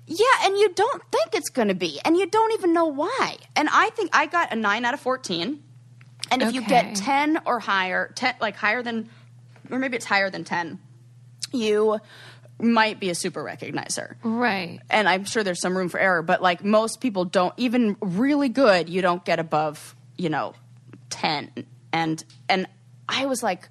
yeah 0.07 0.27
and 0.45 0.57
you 0.59 0.69
don't 0.75 1.03
think 1.11 1.35
it's 1.35 1.49
going 1.51 1.69
to 1.69 1.75
be 1.75 1.99
and 2.05 2.17
you 2.17 2.27
don't 2.27 2.53
even 2.53 2.73
know 2.73 2.87
why 2.87 3.37
and 3.57 3.69
i 3.73 3.91
think 3.91 4.11
i 4.13 4.27
got 4.27 4.53
a 4.53 4.57
9 4.57 4.85
out 4.85 4.95
of 4.95 5.01
14 5.01 5.63
and 6.31 6.43
if 6.43 6.53
you 6.55 6.63
get 6.63 6.95
10 6.97 7.41
or 7.47 7.59
higher 7.61 8.13
10 8.15 8.35
like 8.41 8.57
higher 8.57 8.83
than 8.83 9.09
or 9.71 9.79
maybe 9.79 9.97
it's 9.97 10.05
higher 10.07 10.29
than 10.31 10.45
10 10.45 10.79
you 11.53 11.99
might 12.61 13.01
be 13.01 13.11
a 13.11 13.15
super 13.15 13.43
recognizer 13.43 14.15
Right. 14.23 14.81
and 14.91 15.09
I'm 15.09 15.25
sure 15.25 15.43
there's 15.43 15.61
some 15.61 15.77
room 15.77 15.89
for 15.89 15.99
error, 15.99 16.23
but 16.23 16.41
like 16.41 16.63
most 16.65 17.01
people 17.01 17.25
don't 17.25 17.53
even 17.57 17.97
really 18.01 18.49
good, 18.49 18.89
you 18.89 19.03
don't 19.03 19.25
get 19.25 19.41
above, 19.41 19.97
you 20.17 20.29
know, 20.29 20.55
10. 21.11 21.51
And 21.93 22.25
and 22.49 22.67
I 23.09 23.27
was 23.27 23.43
like 23.43 23.69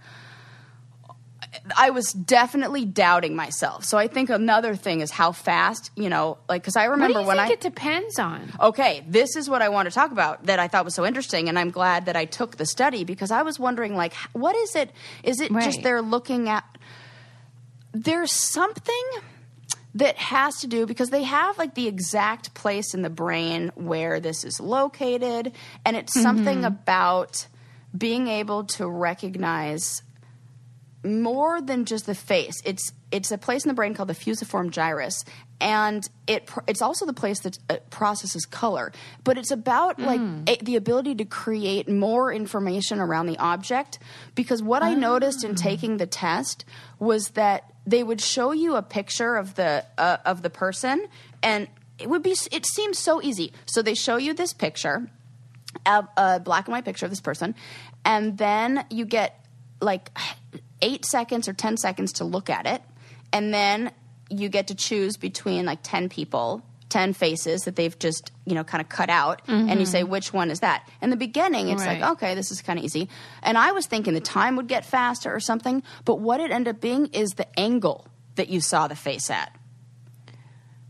I 1.77 1.91
was 1.91 2.11
definitely 2.13 2.85
doubting 2.85 3.35
myself. 3.35 3.83
So 3.83 3.97
I 3.97 4.07
think 4.07 4.29
another 4.29 4.75
thing 4.75 5.01
is 5.01 5.11
how 5.11 5.31
fast, 5.31 5.91
you 5.95 6.09
know, 6.09 6.37
like 6.49 6.63
cuz 6.63 6.75
I 6.75 6.85
remember 6.85 7.21
when 7.21 7.37
think 7.37 7.49
I 7.49 7.53
it 7.53 7.61
depends 7.61 8.19
on? 8.19 8.51
Okay, 8.59 9.03
this 9.07 9.35
is 9.35 9.49
what 9.49 9.61
I 9.61 9.69
want 9.69 9.87
to 9.87 9.93
talk 9.93 10.11
about 10.11 10.45
that 10.45 10.59
I 10.59 10.67
thought 10.67 10.85
was 10.85 10.95
so 10.95 11.05
interesting, 11.05 11.49
and 11.49 11.59
I'm 11.59 11.71
glad 11.71 12.05
that 12.05 12.15
I 12.15 12.25
took 12.25 12.57
the 12.57 12.65
study 12.65 13.03
because 13.03 13.31
I 13.31 13.43
was 13.43 13.59
wondering, 13.59 13.95
like, 13.95 14.13
what 14.33 14.55
is 14.55 14.75
it? 14.75 14.91
Is 15.23 15.39
it 15.39 15.51
just 15.51 15.83
they're 15.83 16.01
looking 16.01 16.49
at? 16.49 16.63
There's 17.91 18.31
something 18.31 19.05
that 19.95 20.17
has 20.17 20.55
to 20.61 20.67
do 20.67 20.85
because 20.87 21.11
they 21.11 21.23
have 21.23 21.57
like 21.57 21.75
the 21.75 21.87
exact 21.87 22.53
place 22.55 22.93
in 22.93 23.03
the 23.03 23.09
brain 23.09 23.71
where 23.75 24.19
this 24.19 24.43
is 24.43 24.59
located, 24.59 25.51
and 25.85 25.95
it's 25.95 26.19
something 26.19 26.59
mm-hmm. 26.59 26.65
about 26.65 27.47
being 27.95 28.27
able 28.27 28.63
to 28.63 28.87
recognize 28.87 30.01
more 31.03 31.61
than 31.61 31.85
just 31.85 32.05
the 32.05 32.15
face. 32.15 32.61
It's 32.65 32.93
it's 33.11 33.31
a 33.31 33.37
place 33.37 33.63
in 33.63 33.69
the 33.69 33.75
brain 33.75 33.93
called 33.93 34.09
the 34.09 34.13
fusiform 34.15 34.71
gyrus, 34.71 35.23
and 35.59 36.07
it 36.27 36.49
it's 36.67 36.81
also 36.81 37.05
the 37.05 37.13
place 37.13 37.41
that 37.41 37.59
uh, 37.69 37.77
processes 37.89 38.45
color. 38.45 38.91
But 39.23 39.37
it's 39.37 39.51
about 39.51 39.99
like 39.99 40.21
a, 40.47 40.57
the 40.63 40.75
ability 40.75 41.15
to 41.15 41.25
create 41.25 41.89
more 41.89 42.31
information 42.31 42.99
around 42.99 43.27
the 43.27 43.37
object. 43.37 43.99
Because 44.35 44.63
what 44.63 44.83
I 44.83 44.93
noticed 44.95 45.43
in 45.43 45.55
taking 45.55 45.97
the 45.97 46.07
test 46.07 46.65
was 46.99 47.29
that 47.29 47.71
they 47.85 48.03
would 48.03 48.21
show 48.21 48.51
you 48.51 48.75
a 48.75 48.81
picture 48.81 49.35
of 49.35 49.55
the 49.55 49.85
uh, 49.97 50.17
of 50.25 50.41
the 50.41 50.49
person, 50.49 51.05
and 51.41 51.67
it 51.99 52.09
would 52.09 52.23
be 52.23 52.35
it 52.51 52.65
seems 52.65 52.97
so 52.97 53.21
easy. 53.21 53.53
So 53.65 53.81
they 53.81 53.95
show 53.95 54.17
you 54.17 54.33
this 54.33 54.53
picture 54.53 55.09
a, 55.85 56.07
a 56.17 56.39
black 56.39 56.67
and 56.67 56.73
white 56.73 56.85
picture 56.85 57.05
of 57.05 57.11
this 57.11 57.21
person, 57.21 57.55
and 58.05 58.37
then 58.37 58.85
you 58.89 59.05
get 59.05 59.45
like 59.81 60.09
eight 60.83 61.05
seconds 61.05 61.47
or 61.47 61.53
10 61.53 61.77
seconds 61.77 62.13
to 62.13 62.23
look 62.23 62.49
at 62.49 62.67
it, 62.67 62.81
and 63.31 63.53
then 63.53 63.91
you 64.29 64.49
get 64.49 64.67
to 64.67 64.75
choose 64.75 65.17
between 65.17 65.65
like 65.65 65.79
10 65.83 66.09
people 66.09 66.63
10 66.93 67.13
faces 67.13 67.63
that 67.63 67.75
they've 67.75 67.97
just, 67.97 68.31
you 68.45 68.53
know, 68.53 68.63
kind 68.63 68.79
of 68.79 68.87
cut 68.87 69.09
out 69.09 69.41
and 69.47 69.67
you 69.67 69.75
mm-hmm. 69.77 69.83
say 69.85 70.03
which 70.03 70.31
one 70.31 70.51
is 70.51 70.59
that. 70.59 70.87
In 71.01 71.09
the 71.09 71.15
beginning 71.15 71.69
it's 71.69 71.83
Right. 71.83 71.99
like, 71.99 72.11
okay, 72.11 72.35
this 72.35 72.51
is 72.51 72.61
kind 72.61 72.77
of 72.77 72.85
easy. 72.85 73.09
And 73.41 73.57
I 73.57 73.71
was 73.71 73.87
thinking 73.87 74.13
the 74.13 74.21
time 74.21 74.55
would 74.57 74.67
get 74.67 74.85
faster 74.85 75.33
or 75.33 75.39
something, 75.39 75.81
but 76.05 76.19
what 76.19 76.39
it 76.39 76.51
ended 76.51 76.75
up 76.75 76.81
being 76.81 77.07
is 77.07 77.31
the 77.31 77.47
angle 77.59 78.05
that 78.35 78.49
you 78.49 78.61
saw 78.61 78.87
the 78.87 78.95
face 78.95 79.31
at. 79.31 79.57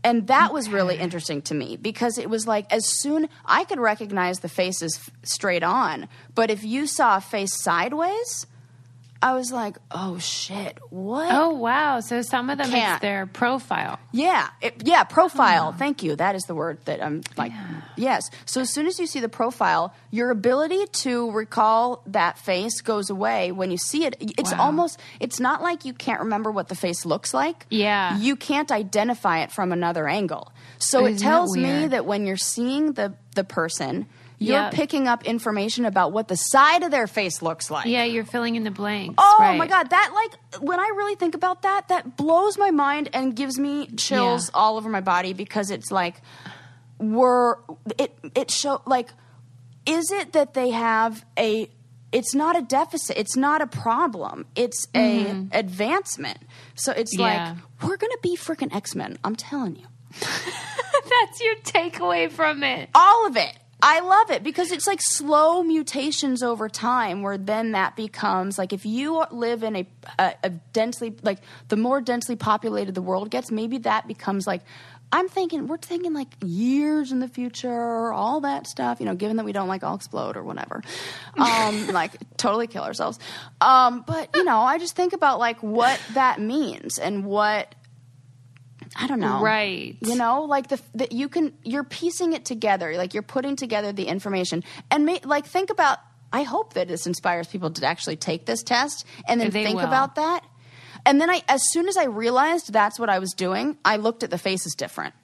And 0.04 0.26
that 0.26 0.52
was 0.52 0.68
really 0.68 0.98
interesting 0.98 1.40
to 1.42 1.54
me 1.54 1.78
because 1.78 2.18
it 2.18 2.28
was 2.28 2.46
like 2.46 2.70
as 2.70 2.84
soon 2.86 3.30
I 3.46 3.64
could 3.64 3.80
recognize 3.80 4.40
the 4.40 4.50
faces 4.50 4.98
f- 4.98 5.10
straight 5.22 5.62
on, 5.62 6.06
but 6.34 6.50
if 6.50 6.62
you 6.64 6.86
saw 6.86 7.16
a 7.16 7.22
face 7.22 7.58
sideways, 7.62 8.46
I 9.24 9.32
was 9.32 9.50
like, 9.50 9.78
"Oh 9.90 10.18
shit, 10.18 10.76
what?" 10.90 11.30
Oh 11.32 11.50
wow! 11.54 12.00
So 12.00 12.20
some 12.20 12.50
of 12.50 12.58
them 12.58 12.68
Can't. 12.70 12.96
it's 12.96 13.00
their 13.00 13.24
profile. 13.26 13.98
Yeah, 14.12 14.48
it, 14.60 14.82
yeah, 14.86 15.02
profile. 15.04 15.72
Thank 15.72 16.02
you. 16.02 16.14
That 16.14 16.34
is 16.34 16.42
the 16.42 16.54
word 16.54 16.78
that 16.84 17.02
I'm 17.02 17.22
like. 17.38 17.52
Yes. 17.96 18.28
So 18.44 18.60
as 18.60 18.70
soon 18.70 18.86
as 18.86 18.98
you 18.98 19.06
see 19.06 19.20
the 19.20 19.28
profile, 19.30 19.94
your 20.10 20.30
ability 20.30 20.84
to 21.04 21.30
recall 21.30 22.02
that 22.08 22.36
face 22.38 22.82
goes 22.82 23.08
away 23.08 23.50
when 23.50 23.70
you 23.70 23.78
see 23.78 24.04
it. 24.04 24.14
It's 24.20 24.52
Wow. 24.52 24.66
almost. 24.66 25.00
It's 25.20 25.40
not 25.40 25.62
like 25.62 25.86
you 25.86 25.94
can't 25.94 26.20
remember 26.20 26.50
what 26.50 26.68
the 26.68 26.74
face 26.74 27.06
looks 27.06 27.32
like. 27.32 27.64
Yeah. 27.70 28.18
You 28.18 28.36
can't 28.36 28.70
identify 28.70 29.38
it 29.40 29.50
from 29.52 29.72
another 29.72 30.06
angle. 30.06 30.52
So 30.78 31.06
it 31.06 31.12
Isn't 31.12 31.16
that 31.16 31.22
tells 31.22 31.56
me 31.56 31.86
that 31.88 32.04
when 32.04 32.26
you're 32.26 32.36
seeing 32.36 32.92
the 32.92 33.14
the 33.34 33.44
person, 33.44 34.06
you're 34.38 34.60
Yep. 34.62 34.72
picking 34.74 35.08
up 35.08 35.24
information 35.24 35.84
about 35.84 36.12
what 36.12 36.28
the 36.28 36.36
side 36.36 36.82
of 36.82 36.90
their 36.90 37.06
face 37.06 37.40
looks 37.42 37.70
like. 37.70 37.86
Yeah, 37.86 38.04
you're 38.04 38.24
filling 38.24 38.56
in 38.56 38.64
the 38.64 38.70
blanks. 38.70 39.14
Oh 39.18 39.36
right. 39.40 39.56
my 39.56 39.66
god, 39.66 39.90
that 39.90 40.10
like 40.14 40.62
when 40.62 40.78
I 40.80 40.88
really 40.96 41.14
think 41.14 41.34
about 41.34 41.62
that, 41.62 41.88
that 41.88 42.16
blows 42.16 42.58
my 42.58 42.70
mind 42.70 43.08
and 43.12 43.34
gives 43.36 43.58
me 43.58 43.86
chills 43.96 44.50
Yeah. 44.52 44.60
all 44.60 44.76
over 44.76 44.88
my 44.88 45.00
body 45.00 45.32
because 45.32 45.70
it's 45.70 45.90
like 45.90 46.20
we're 46.98 47.56
it 47.98 48.16
it 48.34 48.50
show 48.50 48.80
like 48.86 49.10
is 49.86 50.10
it 50.10 50.32
that 50.32 50.54
they 50.54 50.70
have 50.70 51.24
a 51.38 51.68
it's 52.12 52.34
not 52.34 52.56
a 52.56 52.62
deficit, 52.62 53.16
it's 53.18 53.36
not 53.36 53.60
a 53.60 53.66
problem. 53.66 54.46
It's 54.54 54.86
a 54.94 55.46
advancement. 55.52 56.38
So 56.76 56.92
it's 56.92 57.16
Mm-hmm. 57.16 57.22
Yeah. 57.22 57.48
like 57.80 57.88
we're 57.90 57.96
going 57.96 58.12
to 58.12 58.18
be 58.22 58.36
freaking 58.36 58.72
X-Men, 58.74 59.18
I'm 59.24 59.34
telling 59.36 59.74
you. 59.76 59.86
That's 60.20 61.40
your 61.40 61.56
takeaway 61.56 62.30
from 62.30 62.62
it. 62.62 62.88
all 62.94 63.26
of 63.26 63.36
it. 63.36 63.52
I 63.86 64.00
love 64.00 64.30
it 64.30 64.42
because 64.42 64.72
it's 64.72 64.86
like 64.86 65.02
slow 65.02 65.62
mutations 65.62 66.42
over 66.42 66.70
time, 66.70 67.20
where 67.20 67.36
then 67.36 67.72
that 67.72 67.96
becomes 67.96 68.56
like 68.56 68.72
if 68.72 68.86
you 68.86 69.22
live 69.30 69.62
in 69.62 69.76
a, 69.76 69.86
a, 70.18 70.34
a 70.44 70.48
densely 70.48 71.14
like 71.22 71.40
the 71.68 71.76
more 71.76 72.00
densely 72.00 72.34
populated 72.34 72.94
the 72.94 73.02
world 73.02 73.30
gets, 73.30 73.50
maybe 73.50 73.76
that 73.78 74.08
becomes 74.08 74.46
like 74.46 74.62
I'm 75.12 75.28
thinking 75.28 75.66
we're 75.66 75.76
thinking 75.76 76.14
like 76.14 76.28
years 76.42 77.12
in 77.12 77.18
the 77.18 77.28
future, 77.28 78.10
all 78.10 78.40
that 78.40 78.66
stuff. 78.66 79.00
You 79.00 79.06
know, 79.06 79.14
given 79.14 79.36
that 79.36 79.44
we 79.44 79.52
don't 79.52 79.68
like 79.68 79.84
all 79.84 79.96
explode 79.96 80.38
or 80.38 80.42
whatever, 80.42 80.82
um, 81.36 81.88
like 81.92 82.12
totally 82.38 82.68
kill 82.68 82.84
ourselves. 82.84 83.18
Um, 83.60 84.02
but 84.06 84.30
you 84.34 84.44
know, 84.44 84.60
I 84.60 84.78
just 84.78 84.96
think 84.96 85.12
about 85.12 85.38
like 85.38 85.62
what 85.62 86.00
that 86.14 86.40
means 86.40 86.98
and 86.98 87.26
what 87.26 87.74
I 88.96 89.06
don't 89.06 89.20
know. 89.20 89.40
Right. 89.40 89.96
You 90.00 90.14
know, 90.14 90.44
like 90.44 90.68
the 90.68 90.80
that 90.94 91.12
you 91.12 91.28
can 91.28 91.52
you're 91.64 91.84
piecing 91.84 92.32
it 92.32 92.44
together. 92.44 92.96
Like 92.96 93.12
you're 93.14 93.22
putting 93.24 93.56
together 93.56 93.92
the 93.92 94.04
information 94.06 94.62
and 94.90 95.04
ma- 95.06 95.18
like 95.24 95.46
think 95.46 95.70
about 95.70 95.98
I 96.32 96.42
hope 96.42 96.74
that 96.74 96.88
this 96.88 97.06
inspires 97.06 97.46
people 97.48 97.70
to 97.70 97.86
actually 97.86 98.16
take 98.16 98.46
this 98.46 98.62
test 98.62 99.04
and 99.28 99.40
then 99.40 99.50
They 99.50 99.64
think 99.64 99.78
will. 99.78 99.84
about 99.86 100.14
that. 100.16 100.44
And 101.06 101.20
then 101.20 101.28
I 101.28 101.42
as 101.48 101.62
soon 101.72 101.88
as 101.88 101.96
I 101.96 102.04
realized 102.04 102.72
that's 102.72 102.98
what 102.98 103.08
I 103.10 103.18
was 103.18 103.32
doing, 103.32 103.76
I 103.84 103.96
looked 103.96 104.22
at 104.22 104.30
the 104.30 104.38
faces 104.38 104.74
different. 104.74 105.14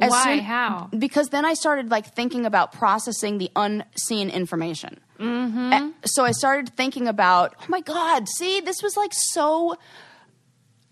As 0.00 0.10
Why? 0.10 0.36
soon- 0.36 0.44
How? 0.44 0.88
Because 0.96 1.28
then 1.30 1.44
I 1.44 1.54
started 1.54 1.90
like 1.90 2.14
thinking 2.14 2.46
about 2.46 2.72
processing 2.72 3.38
the 3.38 3.50
unseen 3.56 4.30
information. 4.30 5.00
Mm-hmm. 5.20 5.90
So 6.06 6.24
I 6.24 6.32
started 6.32 6.74
thinking 6.76 7.06
about, 7.06 7.54
oh 7.60 7.66
my 7.68 7.80
god, 7.80 8.28
see, 8.28 8.60
this 8.60 8.82
was 8.82 8.96
like 8.96 9.12
so. 9.12 9.76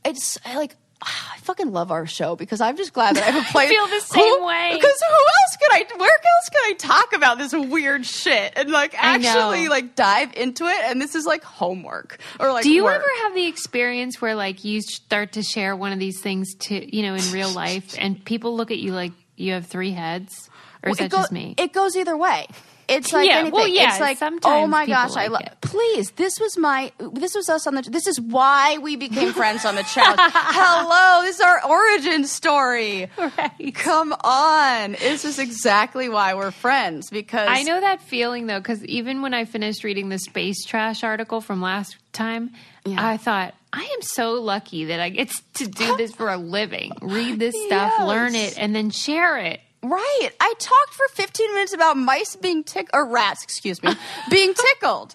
It's 0.04 0.38
like 0.46 0.76
I 1.04 1.36
fucking 1.38 1.72
love 1.72 1.90
our 1.90 2.06
show 2.06 2.36
because 2.36 2.60
I'm 2.60 2.76
just 2.76 2.92
glad 2.92 3.16
that 3.16 3.22
I 3.24 3.30
have 3.30 3.44
a 3.46 3.48
place. 3.52 3.68
feel 3.70 3.86
the 3.86 4.00
same 4.00 4.44
way. 4.44 4.70
Because 4.74 5.02
who 5.08 5.14
else 5.14 5.56
could 5.60 5.72
I? 5.72 5.98
Where 5.98 6.10
else 6.10 6.48
could 6.50 6.62
I 6.64 6.72
talk 6.78 7.12
about 7.12 7.38
this 7.38 7.52
weird 7.52 8.06
shit 8.06 8.52
and 8.56 8.70
like 8.70 8.94
actually 8.96 9.68
like 9.68 9.94
dive 9.96 10.32
into 10.34 10.66
it? 10.66 10.78
And 10.84 11.00
this 11.00 11.14
is 11.14 11.26
like 11.26 11.42
homework 11.42 12.18
or 12.40 12.52
like. 12.52 12.62
Do 12.62 12.70
you 12.70 12.84
work. 12.84 12.94
ever 12.96 13.08
have 13.22 13.34
the 13.34 13.46
experience 13.46 14.20
where 14.22 14.34
like 14.34 14.64
you 14.64 14.80
start 14.80 15.32
to 15.32 15.42
share 15.42 15.74
one 15.76 15.92
of 15.92 15.98
these 15.98 16.20
things 16.20 16.54
to 16.60 16.96
you 16.96 17.02
know 17.02 17.14
in 17.14 17.32
real 17.32 17.50
life 17.50 17.96
and 17.98 18.24
people 18.24 18.56
look 18.56 18.70
at 18.70 18.78
you 18.78 18.92
like 18.92 19.12
you 19.36 19.54
have 19.54 19.66
three 19.66 19.90
heads, 19.92 20.48
or 20.84 20.90
is 20.90 20.98
Well, 20.98 21.08
that 21.08 21.10
go- 21.10 21.16
just 21.18 21.32
me? 21.32 21.54
It 21.58 21.72
goes 21.72 21.96
either 21.96 22.16
way. 22.16 22.46
It's 22.92 23.12
like 23.12 23.26
Yeah, 23.28 23.38
anything. 23.38 23.52
well, 23.52 23.68
yeah, 23.68 23.90
it's 23.90 24.00
like, 24.00 24.18
oh 24.44 24.66
my 24.66 24.86
gosh, 24.86 25.16
I 25.16 25.26
love. 25.28 25.42
Please, 25.60 26.10
this 26.12 26.38
was 26.40 26.56
my. 26.58 26.92
This 26.98 27.34
was 27.34 27.48
us 27.48 27.66
on 27.66 27.74
the. 27.74 27.82
This 27.82 28.06
is 28.06 28.20
why 28.20 28.78
we 28.78 28.96
became 28.96 29.32
friends 29.32 29.64
on 29.64 29.74
the 29.76 29.82
challenge. 29.82 30.20
Hello, 30.22 31.22
this 31.22 31.36
is 31.36 31.40
our 31.42 31.64
origin 31.66 32.24
story. 32.24 33.08
Right. 33.18 33.74
Come 33.74 34.12
on, 34.24 34.92
this 34.92 35.24
is 35.24 35.38
exactly 35.38 36.08
why 36.08 36.34
we're 36.34 36.50
friends 36.50 37.10
because 37.10 37.48
I 37.48 37.62
know 37.62 37.80
that 37.80 38.02
feeling 38.02 38.46
though, 38.46 38.58
because 38.60 38.84
even 38.84 39.22
when 39.22 39.34
I 39.34 39.44
finished 39.44 39.84
reading 39.84 40.08
the 40.08 40.18
space 40.18 40.64
trash 40.64 41.02
article 41.04 41.40
from 41.40 41.60
last 41.62 41.96
time, 42.12 42.50
Yeah. 42.84 42.96
I 43.06 43.16
thought 43.16 43.54
I 43.72 43.82
am 43.82 44.02
so 44.02 44.34
lucky 44.34 44.86
that 44.86 45.00
I 45.00 45.08
get 45.08 45.30
to 45.54 45.66
do 45.66 45.96
this 45.96 46.12
for 46.14 46.28
a 46.28 46.36
living. 46.36 46.92
Read 47.00 47.38
this 47.38 47.54
stuff, 47.66 47.92
learn 48.06 48.34
it, 48.34 48.58
and 48.58 48.74
then 48.74 48.90
share 48.90 49.38
it. 49.38 49.60
Right. 49.82 50.30
I 50.40 50.54
talked 50.58 50.94
for 50.94 51.06
15 51.08 51.54
minutes 51.54 51.72
about 51.72 51.96
mice 51.96 52.36
being 52.36 52.62
tick 52.64 52.88
or 52.94 53.04
rats, 53.06 53.42
excuse 53.42 53.82
me, 53.82 53.94
being 54.30 54.54
tickled. 54.54 55.14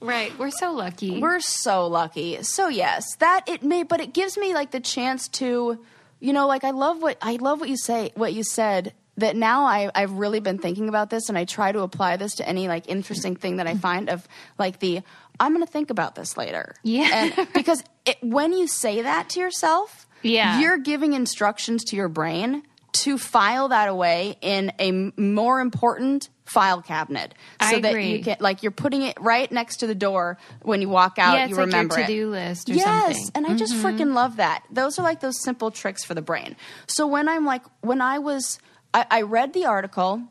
Right. 0.00 0.36
We're 0.38 0.50
so 0.50 0.72
lucky. 0.72 1.20
We're 1.20 1.40
so 1.40 1.86
lucky. 1.86 2.42
So 2.42 2.68
yes, 2.68 3.16
that 3.16 3.48
it 3.48 3.62
may, 3.62 3.82
but 3.82 4.00
it 4.00 4.12
gives 4.12 4.36
me 4.36 4.54
like 4.54 4.70
the 4.70 4.80
chance 4.80 5.28
to, 5.28 5.78
you 6.20 6.32
know, 6.32 6.46
like 6.46 6.64
I 6.64 6.70
love 6.70 7.02
what 7.02 7.18
I 7.22 7.36
love 7.40 7.60
what 7.60 7.68
you 7.68 7.76
say, 7.76 8.12
what 8.14 8.32
you 8.32 8.42
said. 8.44 8.94
That 9.16 9.34
now 9.34 9.64
I, 9.64 9.90
I've 9.96 10.12
really 10.12 10.38
been 10.38 10.58
thinking 10.58 10.88
about 10.88 11.10
this, 11.10 11.28
and 11.28 11.36
I 11.36 11.44
try 11.44 11.72
to 11.72 11.80
apply 11.80 12.18
this 12.18 12.36
to 12.36 12.48
any 12.48 12.68
like 12.68 12.88
interesting 12.88 13.34
thing 13.34 13.56
that 13.56 13.66
I 13.66 13.74
find 13.88 14.08
of 14.08 14.26
like 14.60 14.78
the 14.78 15.00
I'm 15.40 15.52
going 15.52 15.66
to 15.66 15.70
think 15.72 15.90
about 15.90 16.14
this 16.14 16.36
later. 16.36 16.74
Yeah. 16.84 17.30
and 17.36 17.48
because 17.54 17.82
it, 18.06 18.18
when 18.22 18.52
you 18.52 18.68
say 18.68 19.02
that 19.02 19.30
to 19.30 19.40
yourself, 19.40 20.06
Yeah. 20.22 20.60
you're 20.60 20.78
giving 20.78 21.14
instructions 21.14 21.82
to 21.86 21.96
your 21.96 22.08
brain 22.08 22.62
to 23.02 23.18
file 23.18 23.68
that 23.68 23.88
away 23.88 24.36
in 24.40 24.72
a 24.78 25.12
more 25.20 25.60
important 25.60 26.28
file 26.44 26.80
cabinet. 26.80 27.34
So 27.60 27.76
I 27.76 27.80
that 27.80 27.90
agree. 27.90 28.12
you 28.12 28.24
can 28.24 28.36
like 28.40 28.62
you're 28.62 28.72
putting 28.72 29.02
it 29.02 29.20
right 29.20 29.50
next 29.52 29.78
to 29.78 29.86
the 29.86 29.94
door 29.94 30.38
when 30.62 30.80
you 30.80 30.88
walk 30.88 31.18
out 31.18 31.34
yeah, 31.34 31.44
it's 31.44 31.50
you 31.50 31.56
like 31.56 31.66
remember 31.66 31.98
your 31.98 32.06
to-do 32.06 32.30
list 32.30 32.70
or 32.70 32.74
yes 32.74 32.86
something. 32.86 33.16
Mm-hmm. 33.16 33.44
and 33.44 33.46
i 33.46 33.56
just 33.56 33.74
freaking 33.74 34.14
love 34.14 34.36
that. 34.36 34.64
Those 34.70 34.98
are 34.98 35.02
like 35.02 35.20
those 35.20 35.42
simple 35.42 35.70
tricks 35.70 36.04
for 36.04 36.14
the 36.14 36.22
brain. 36.22 36.56
So 36.86 37.06
when 37.06 37.28
i'm 37.28 37.44
like 37.44 37.62
when 37.82 38.00
i 38.00 38.18
was 38.18 38.58
i, 38.94 39.04
I 39.10 39.22
read 39.22 39.52
the 39.52 39.66
article 39.66 40.22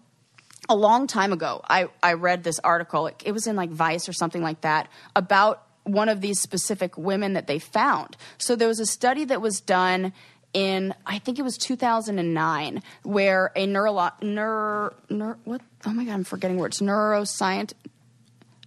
a 0.70 0.76
long 0.76 1.08
time 1.08 1.32
ago. 1.32 1.62
I, 1.70 1.88
I 2.04 2.14
read 2.14 2.44
this 2.44 2.60
article. 2.60 3.08
It, 3.08 3.24
it 3.26 3.32
was 3.32 3.48
in 3.48 3.56
like 3.56 3.70
vice 3.70 4.10
or 4.10 4.14
something 4.14 4.42
like 4.42 4.62
that 4.62 4.90
about 5.16 5.64
one 5.84 6.10
of 6.10 6.20
these 6.20 6.40
specific 6.42 6.98
women 6.98 7.34
that 7.34 7.48
they 7.48 7.60
found. 7.60 8.18
So 8.38 8.56
there 8.56 8.68
was 8.68 8.80
a 8.80 8.86
study 8.86 9.24
that 9.26 9.42
was 9.42 9.62
done 9.62 10.12
in 10.58 10.94
i 11.06 11.20
think 11.20 11.38
it 11.38 11.44
was 11.44 11.56
2009 11.58 12.82
where 13.04 13.52
a 13.56 13.68
neuro, 13.68 14.12
neuro, 14.22 14.94
neuro 15.10 15.38
what? 15.44 15.62
Oh 15.86 15.94
my 15.94 16.04
god 16.04 16.14
i'm 16.14 16.24
forgetting 16.24 16.58
words. 16.58 16.80
Neuroscience 16.80 17.74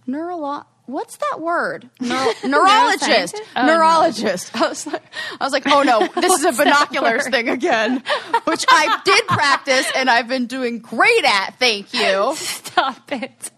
neurolo 0.07 0.65
what's 0.85 1.17
that 1.17 1.39
word? 1.39 1.89
Neuro, 1.99 2.31
neurologist? 2.45 3.41
Oh, 3.55 3.65
no. 3.65 3.73
neurologist. 3.73 4.55
I, 4.55 4.67
was 4.67 4.85
like, 4.87 5.03
I 5.39 5.43
was 5.43 5.53
like 5.53 5.67
oh 5.67 5.83
no 5.83 6.07
this 6.21 6.39
is 6.39 6.45
a 6.45 6.51
binoculars 6.63 7.27
thing 7.27 7.49
again 7.49 8.03
which 8.45 8.65
i 8.69 9.01
did 9.03 9.27
practice 9.27 9.91
and 9.95 10.09
i've 10.09 10.29
been 10.29 10.47
doing 10.47 10.79
great 10.79 11.25
at. 11.25 11.55
Thank 11.59 11.93
you. 11.93 12.33
Stop 12.35 13.11
it. 13.11 13.51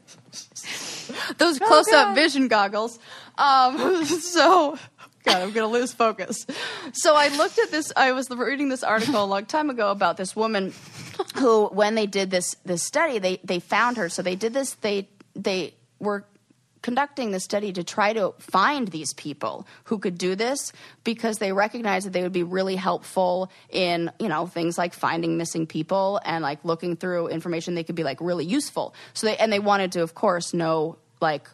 those 1.38 1.60
close-up 1.60 2.16
vision 2.16 2.48
goggles. 2.48 2.98
Um, 3.38 4.06
so 4.06 4.78
god 5.24 5.42
i'm 5.42 5.52
gonna 5.52 5.68
lose 5.68 5.94
focus. 5.94 6.46
So 6.94 7.16
i 7.16 7.30
looked 7.30 7.60
at 7.60 7.72
this 7.72 7.92
i 7.96 8.12
was 8.12 8.30
reading 8.30 8.70
this 8.70 8.84
article 8.84 9.24
a 9.24 9.26
long 9.26 9.46
time 9.46 9.70
ago 9.70 9.92
about 9.92 10.18
this 10.18 10.36
woman 10.36 10.74
who 11.36 11.68
when 11.68 11.96
they 11.96 12.06
did 12.06 12.30
this 12.32 12.56
this 12.66 12.84
study 12.84 13.20
they 13.20 13.40
they 13.44 13.60
found 13.60 13.98
her. 13.98 14.10
So 14.10 14.22
they 14.22 14.36
did 14.36 14.54
this 14.54 14.74
they 14.76 15.08
they 15.36 15.74
were 16.00 16.26
conducting 16.82 17.32
the 17.32 17.40
study 17.40 17.72
to 17.72 17.84
try 17.84 18.12
to 18.12 18.34
find 18.40 18.90
these 18.90 19.14
people 19.14 19.66
who 19.86 19.98
could 19.98 20.18
do 20.18 20.36
this 20.36 20.74
because 21.06 21.38
they 21.38 21.54
recognized 21.54 22.06
that 22.06 22.12
they 22.12 22.22
would 22.22 22.34
be 22.34 22.44
really 22.44 22.76
helpful 22.76 23.50
in 23.70 24.12
you 24.20 24.28
know 24.28 24.46
things 24.46 24.78
like 24.78 24.94
finding 24.94 25.38
missing 25.38 25.66
people 25.66 26.20
and 26.26 26.44
like 26.44 26.64
looking 26.66 26.96
through 26.98 27.30
information 27.30 27.74
they 27.74 27.84
could 27.84 27.96
be 27.96 28.04
like 28.04 28.20
really 28.22 28.46
useful. 28.46 28.94
So 29.14 29.28
they 29.28 29.38
and 29.38 29.52
they 29.52 29.60
wanted 29.60 29.94
to 29.94 30.04
of 30.04 30.14
course 30.14 30.54
know 30.54 30.98
like 31.22 31.50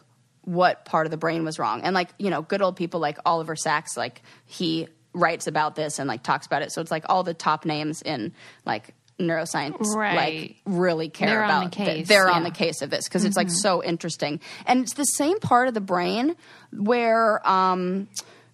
what 0.50 0.84
part 0.84 1.06
of 1.06 1.10
the 1.10 1.16
brain 1.16 1.44
was 1.44 1.58
wrong 1.58 1.82
and 1.82 1.94
like 1.94 2.08
you 2.18 2.28
know 2.30 2.42
good 2.42 2.60
old 2.60 2.74
people 2.74 2.98
like 2.98 3.18
oliver 3.24 3.54
sacks 3.54 3.96
like 3.96 4.20
he 4.46 4.88
writes 5.12 5.46
about 5.46 5.74
this 5.74 5.98
and 5.98 6.06
like 6.08 6.22
talks 6.22 6.46
about 6.46 6.62
it. 6.62 6.70
So 6.70 6.80
it's 6.80 6.90
like 6.90 7.04
all 7.08 7.24
the 7.24 7.34
top 7.34 7.64
names 7.64 8.00
in 8.00 8.32
like 8.64 8.94
neuroscience 9.18 9.84
Right. 9.94 10.14
like 10.16 10.56
really 10.66 11.08
care 11.08 11.28
They're 11.28 11.44
on 11.44 11.50
about 11.50 11.70
the 11.72 11.76
case, 11.76 12.08
they're 12.08 12.30
on 12.30 12.42
the 12.44 12.50
case 12.50 12.80
of 12.80 12.90
this 12.90 13.08
because 13.08 13.24
it's 13.24 13.36
like 13.36 13.50
so 13.50 13.82
interesting 13.82 14.40
and 14.66 14.82
it's 14.82 14.94
the 14.94 15.04
same 15.04 15.40
part 15.40 15.68
of 15.68 15.74
the 15.74 15.80
brain 15.80 16.36
where 16.72 17.46
um, 17.46 18.08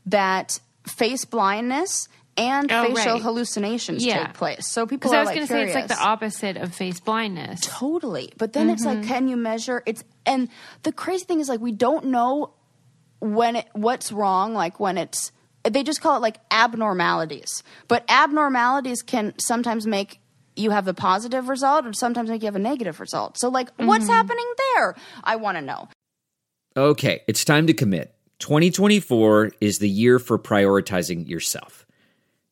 that 0.06 0.58
face 0.86 1.24
blindness 1.24 2.08
and 2.36 2.70
Oh, 2.70 2.94
facial 2.94 3.14
right. 3.14 3.22
hallucinations 3.22 4.04
Yeah. 4.04 4.26
take 4.26 4.34
place 4.34 4.66
so 4.68 4.84
people 4.86 4.98
Because 5.10 5.12
are 5.12 5.16
I 5.16 5.20
was 5.20 5.26
like 5.28 5.34
going 5.36 5.46
to 5.46 5.52
say 5.52 5.62
it's 5.64 5.74
like 5.74 5.88
the 5.88 5.98
opposite 6.02 6.56
of 6.56 6.74
face 6.74 7.00
blindness. 7.00 7.60
Totally. 7.62 8.32
But 8.36 8.52
then 8.52 8.68
it's 8.70 8.84
Mm-hmm. 8.84 9.00
like, 9.00 9.08
can 9.08 9.28
you 9.28 9.36
measure? 9.36 9.82
It's 9.86 10.04
and 10.26 10.48
the 10.82 10.92
crazy 10.92 11.24
thing 11.24 11.40
is 11.40 11.48
like 11.48 11.60
we 11.60 11.72
don't 11.72 12.06
know 12.06 12.52
when 13.20 13.56
it 13.56 13.66
what's 13.72 14.12
wrong. 14.12 14.52
Like 14.54 14.78
when 14.80 14.98
it's 14.98 15.32
they 15.64 15.82
just 15.82 16.00
call 16.00 16.16
it 16.16 16.20
like 16.20 16.36
abnormalities. 16.50 17.62
But 17.88 18.04
abnormalities 18.08 19.02
can 19.02 19.34
sometimes 19.38 19.86
make 19.86 20.20
you 20.58 20.70
have 20.70 20.88
a 20.88 20.94
positive 20.94 21.48
result, 21.48 21.84
or 21.86 21.92
sometimes 21.92 22.30
make 22.30 22.42
you 22.42 22.46
have 22.46 22.56
a 22.56 22.60
negative 22.60 22.98
result. 23.00 23.36
So 23.38 23.48
like, 23.48 23.68
Mm-hmm. 23.72 23.86
what's 23.86 24.06
happening 24.08 24.46
there? 24.74 24.94
I 25.24 25.36
want 25.36 25.56
to 25.58 25.62
know. 25.62 25.88
Okay, 26.76 27.22
it's 27.26 27.44
time 27.44 27.66
to 27.68 27.72
commit. 27.74 28.14
2024 28.38 29.52
is 29.60 29.78
the 29.78 29.88
year 29.88 30.18
for 30.18 30.38
prioritizing 30.38 31.26
yourself. 31.28 31.85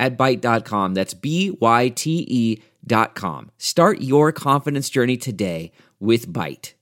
at 0.00 0.16
Byte.com. 0.16 0.94
That's 0.94 1.14
B-Y-T-E 1.14 2.62
dot 2.86 3.14
com. 3.14 3.50
Start 3.58 4.00
your 4.00 4.32
confidence 4.32 4.88
journey 4.88 5.18
today 5.18 5.70
with 6.00 6.32
Byte. 6.32 6.72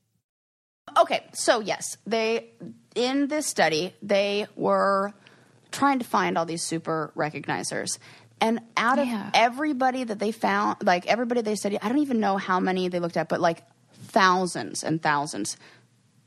Okay, 0.97 1.27
so 1.35 1.61
yes, 1.61 1.99
they 2.07 2.47
in 2.95 3.27
this 3.27 3.47
study 3.47 3.93
they 4.01 4.47
were 4.57 5.13
trying 5.73 5.99
to 5.99 6.05
find 6.05 6.39
all 6.39 6.47
these 6.47 6.63
super 6.63 7.13
recognizers. 7.17 7.99
And 8.41 8.61
out 8.77 9.01
of 9.01 9.07
Yeah. 9.07 9.31
everybody 9.35 10.05
that 10.05 10.21
they 10.21 10.31
found, 10.31 10.77
like 10.85 11.05
everybody 11.07 11.43
they 11.43 11.57
studied, 11.57 11.81
I 11.83 11.89
don't 11.89 11.99
even 11.99 12.21
know 12.21 12.37
how 12.37 12.61
many 12.61 12.89
they 12.89 13.01
looked 13.01 13.17
at, 13.17 13.29
but 13.29 13.41
like 13.41 13.65
thousands 13.93 14.85
and 14.85 15.03
thousands. 15.03 15.57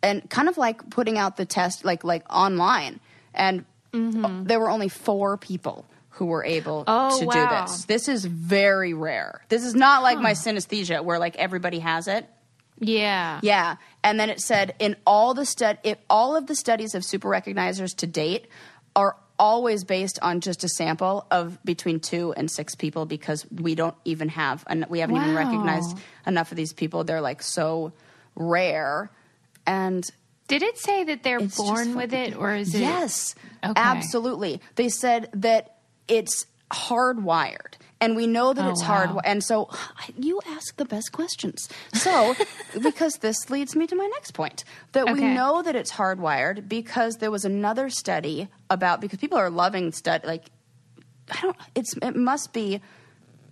And 0.04 0.30
kind 0.30 0.50
of 0.50 0.58
like 0.58 0.90
putting 0.90 1.18
out 1.18 1.38
the 1.38 1.46
test 1.46 1.86
like 1.86 2.04
like 2.04 2.26
online. 2.30 3.00
And 3.34 3.64
mm-hmm. 3.94 4.44
there 4.44 4.60
were 4.60 4.70
only 4.70 4.90
4 4.90 5.38
people 5.38 5.86
who 6.12 6.26
were 6.26 6.44
able 6.46 6.84
Oh, 6.88 7.20
to 7.20 7.26
wow. 7.26 7.34
do 7.34 7.62
this. 7.72 7.86
This 7.86 8.08
is 8.08 8.26
very 8.26 8.94
rare. 8.94 9.42
This 9.50 9.64
is 9.64 9.74
not 9.76 10.04
like 10.04 10.20
my 10.20 10.34
synesthesia 10.34 11.04
where 11.04 11.20
like 11.20 11.36
everybody 11.38 11.80
has 11.80 12.08
it. 12.08 12.28
Yeah. 12.80 13.40
Yeah, 13.44 13.76
and 14.04 14.20
then 14.20 14.30
it 14.30 14.40
said 14.42 14.74
in 14.80 14.96
all 15.06 15.34
the 15.34 15.46
stud, 15.46 15.78
if 15.84 15.98
all 16.10 16.36
of 16.36 16.48
the 16.48 16.56
studies 16.56 16.96
of 16.96 17.06
super 17.06 17.30
recognizers 17.30 17.96
to 17.98 18.08
date 18.08 18.48
are 18.96 19.16
always 19.38 19.84
based 19.84 20.20
on 20.22 20.42
just 20.42 20.64
a 20.64 20.70
sample 20.70 21.26
of 21.32 21.58
between 21.64 22.00
two 22.00 22.34
and 22.38 22.50
six 22.50 22.76
people 22.76 23.06
because 23.06 23.46
we 23.52 23.74
don't 23.76 23.96
even 24.06 24.30
have, 24.30 24.64
and 24.68 24.86
we 24.90 25.00
haven't 25.00 25.16
even 25.16 25.36
recognized 25.36 25.98
enough 26.28 26.52
of 26.52 26.58
these 26.58 26.74
people. 26.74 27.04
They're 27.04 27.22
like 27.22 27.42
so 27.42 27.94
rare, 28.36 29.12
and 29.66 30.08
Did 30.48 30.64
it 30.64 30.78
say 30.78 31.04
that 31.06 31.24
they're 31.24 31.40
born 31.40 31.96
with 31.96 32.14
it, 32.14 32.36
or 32.36 32.54
is 32.54 32.74
it? 32.76 32.80
Yes, 32.82 33.36
Okay. 33.64 33.74
absolutely. 33.76 34.60
They 34.76 34.90
said 34.90 35.30
that 35.36 35.78
it's 36.12 36.46
hardwired. 36.72 37.74
And 38.00 38.16
we 38.16 38.26
know 38.26 38.54
that 38.54 38.66
Oh, 38.66 38.70
it's 38.72 38.82
wow. 38.82 38.88
hard. 39.08 39.26
And 39.26 39.44
so 39.44 39.70
you 40.18 40.40
ask 40.48 40.76
the 40.78 40.86
best 40.86 41.12
questions. 41.12 41.70
So, 41.94 42.36
because 42.82 43.16
this 43.18 43.50
leads 43.50 43.76
me 43.76 43.88
to 43.88 43.96
my 43.96 44.08
next 44.14 44.32
point 44.32 44.64
that 44.94 45.06
we 45.12 45.22
know 45.22 45.62
that 45.62 45.76
it's 45.76 45.92
hardwired 45.92 46.68
because 46.68 47.18
there 47.18 47.32
was 47.32 47.46
another 47.46 47.90
study 47.90 48.48
about, 48.70 49.02
because 49.02 49.20
people 49.20 49.38
are 49.38 49.50
loving 49.50 49.92
study, 49.92 50.26
like, 50.28 50.46
I 51.32 51.42
don't, 51.42 51.56
it's, 51.76 51.96
it 52.02 52.16
must 52.16 52.52
be, 52.54 52.82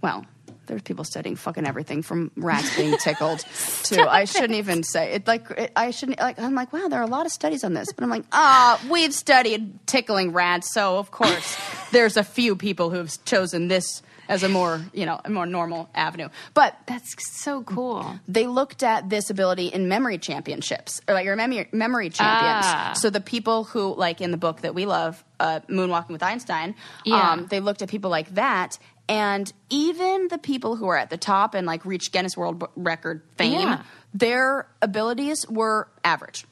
well, 0.01 0.25
there's 0.69 0.81
people 0.81 1.03
studying 1.03 1.35
fucking 1.35 1.67
everything 1.67 2.01
from 2.01 2.31
rats 2.37 2.73
being 2.77 2.95
tickled 3.03 3.39
to 3.83 4.09
I 4.09 4.23
shouldn't 4.23 4.53
even 4.55 4.83
say 4.83 5.11
it. 5.15 5.27
Like 5.27 5.49
it, 5.51 5.71
I 5.75 5.91
shouldn't 5.91 6.19
like 6.19 6.39
I'm 6.39 6.55
like 6.55 6.71
wow, 6.71 6.87
there 6.87 6.99
are 7.01 7.03
a 7.03 7.07
lot 7.07 7.25
of 7.25 7.33
studies 7.33 7.65
on 7.65 7.73
this, 7.73 7.91
but 7.91 8.03
I'm 8.03 8.09
like 8.09 8.23
ah, 8.31 8.81
we've 8.89 9.13
studied 9.13 9.85
tickling 9.85 10.31
rats, 10.31 10.71
so 10.73 10.97
of 10.97 11.11
course 11.11 11.57
there's 11.91 12.15
a 12.15 12.23
few 12.23 12.55
people 12.55 12.89
who've 12.89 13.11
chosen 13.25 13.67
this 13.67 14.01
as 14.29 14.43
a 14.43 14.49
more 14.49 14.79
you 14.93 15.07
know 15.07 15.19
a 15.25 15.29
more 15.31 15.47
normal 15.47 15.89
avenue. 15.95 16.29
But 16.53 16.77
That's 16.85 17.15
so 17.41 17.63
cool. 17.63 18.19
they 18.27 18.45
looked 18.45 18.83
at 18.83 19.09
this 19.09 19.31
ability 19.31 19.67
in 19.67 19.87
memory 19.87 20.19
championships 20.19 21.01
or 21.07 21.15
like 21.15 21.25
your 21.25 21.35
memory 21.35 21.67
memory 21.71 22.09
champions. 22.11 22.65
Ah. 22.67 22.93
So 22.95 23.09
the 23.09 23.21
people 23.21 23.63
who 23.63 23.95
like 23.95 24.21
in 24.21 24.29
the 24.29 24.37
book 24.37 24.61
that 24.61 24.75
we 24.75 24.85
love, 24.85 25.23
uh, 25.39 25.61
Moonwalking 25.67 26.09
with 26.11 26.21
Einstein, 26.21 26.75
Yeah. 27.05 27.31
um, 27.31 27.47
they 27.47 27.59
looked 27.59 27.81
at 27.81 27.89
people 27.89 28.11
like 28.11 28.35
that. 28.35 28.77
And 29.09 29.51
even 29.71 30.27
the 30.29 30.37
people 30.37 30.75
who 30.77 30.87
are 30.87 30.97
at 30.97 31.09
the 31.09 31.17
top 31.17 31.55
and 31.55 31.65
like 31.67 31.83
reach 31.83 32.11
Guinness 32.11 32.37
World 32.37 32.63
Record 32.75 33.23
fame, 33.37 33.67
Yeah. 33.67 33.81
their 34.13 34.67
abilities 34.81 35.45
were 35.49 35.87
average. 36.05 36.45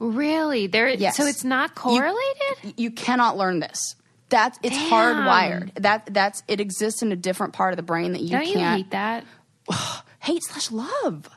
Really? 0.00 0.66
There. 0.66 0.88
Yes. 0.88 1.16
So 1.16 1.26
it's 1.26 1.44
not 1.44 1.74
correlated. 1.74 2.74
You 2.76 2.90
cannot 2.90 3.36
learn 3.36 3.60
this. 3.60 3.96
That's 4.28 4.58
it's 4.62 4.76
Damn. 4.76 4.90
hardwired. 4.92 5.74
That 5.82 6.12
that's 6.12 6.42
it 6.48 6.60
exists 6.60 7.02
in 7.02 7.10
a 7.12 7.16
different 7.16 7.52
part 7.54 7.72
of 7.72 7.76
the 7.78 7.82
brain 7.82 8.12
that 8.12 8.20
you 8.20 8.30
Don't 8.30 8.44
can't 8.44 8.76
hate 8.76 8.90
that? 8.90 9.24
hate 10.20 10.42
slash 10.44 10.70
love. 10.70 11.28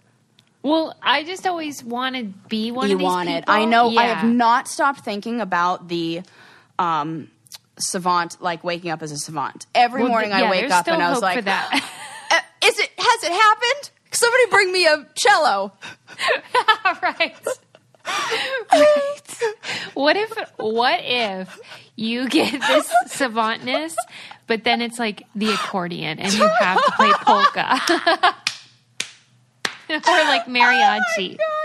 Well, 0.63 0.95
I 1.01 1.23
just 1.23 1.47
always 1.47 1.83
wanted 1.83 2.33
to 2.33 2.49
be 2.49 2.71
one 2.71 2.89
you 2.89 2.95
of 2.95 2.99
these 2.99 3.05
want 3.05 3.29
it. 3.29 3.41
people. 3.43 3.53
I 3.53 3.65
know. 3.65 3.89
I 3.97 4.03
have 4.05 4.25
not 4.29 4.67
stopped 4.67 4.99
thinking 5.05 5.41
about 5.41 5.87
the 5.87 6.21
um, 6.77 7.31
savant, 7.81 8.41
like 8.41 8.63
waking 8.63 8.91
up 8.91 9.01
as 9.01 9.11
a 9.11 9.17
savant. 9.17 9.65
Every 9.75 10.01
Well, 10.01 10.09
morning 10.11 10.31
th- 10.31 10.43
I 10.43 10.49
wake 10.49 10.71
up 10.71 10.87
and 10.87 11.01
I 11.01 11.09
was 11.11 11.21
like, 11.21 11.43
that. 11.45 11.71
"Uh, 12.31 12.39
"Is 12.67 12.79
it? 12.79 12.89
Has 12.97 13.23
it 13.23 13.31
happened? 13.31 13.91
Somebody 14.11 14.45
bring 14.49 14.71
me 14.71 14.85
a 14.87 15.07
cello." 15.15 15.73
right. 17.01 17.35
right. 18.71 19.43
What 19.93 20.17
if 20.17 20.31
what 20.57 20.99
if 21.03 21.59
you 21.95 22.27
get 22.29 22.51
this 22.61 22.91
savantness, 23.09 23.93
but 24.47 24.63
then 24.63 24.81
it's 24.81 24.97
like 24.99 25.23
the 25.35 25.51
accordion 25.51 26.19
and 26.19 26.33
you 26.33 26.47
have 26.59 26.83
to 26.83 26.91
play 26.93 27.11
polka? 27.21 27.79
or 29.89 30.25
like 30.25 30.45
mariachi. 30.45 31.37
Oh 31.47 31.60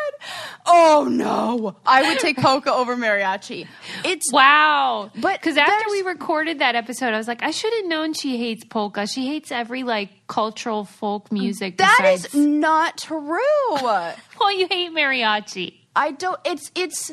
Oh, 0.67 1.07
no! 1.11 1.77
I 1.87 2.09
would 2.09 2.19
take 2.19 2.37
polka 2.39 2.73
over 2.73 2.97
mariachi. 2.97 3.67
It's 4.05 4.33
Wow. 4.33 5.11
But 5.15 5.41
because 5.41 5.57
after 5.57 5.91
we 5.91 6.03
recorded 6.03 6.59
that 6.59 6.75
episode, 6.75 7.15
I 7.15 7.17
was 7.19 7.29
like, 7.29 7.43
I 7.43 7.51
should 7.53 7.73
have 7.75 7.87
known 7.87 8.13
she 8.15 8.37
hates 8.37 8.65
polka. 8.65 9.07
She 9.07 9.27
hates 9.27 9.53
every 9.53 9.83
like 9.85 10.11
cultural 10.27 10.85
folk 10.85 11.31
music. 11.31 11.77
that 11.79 11.97
besides, 12.01 12.35
is 12.35 12.35
not 12.35 12.99
true. 12.99 13.39
well, 13.71 14.53
you 14.53 14.67
hate 14.69 14.91
mariachi. 14.93 15.75
I 15.95 16.11
don't. 16.13 16.41
It's 16.45 16.71
it's. 16.75 17.13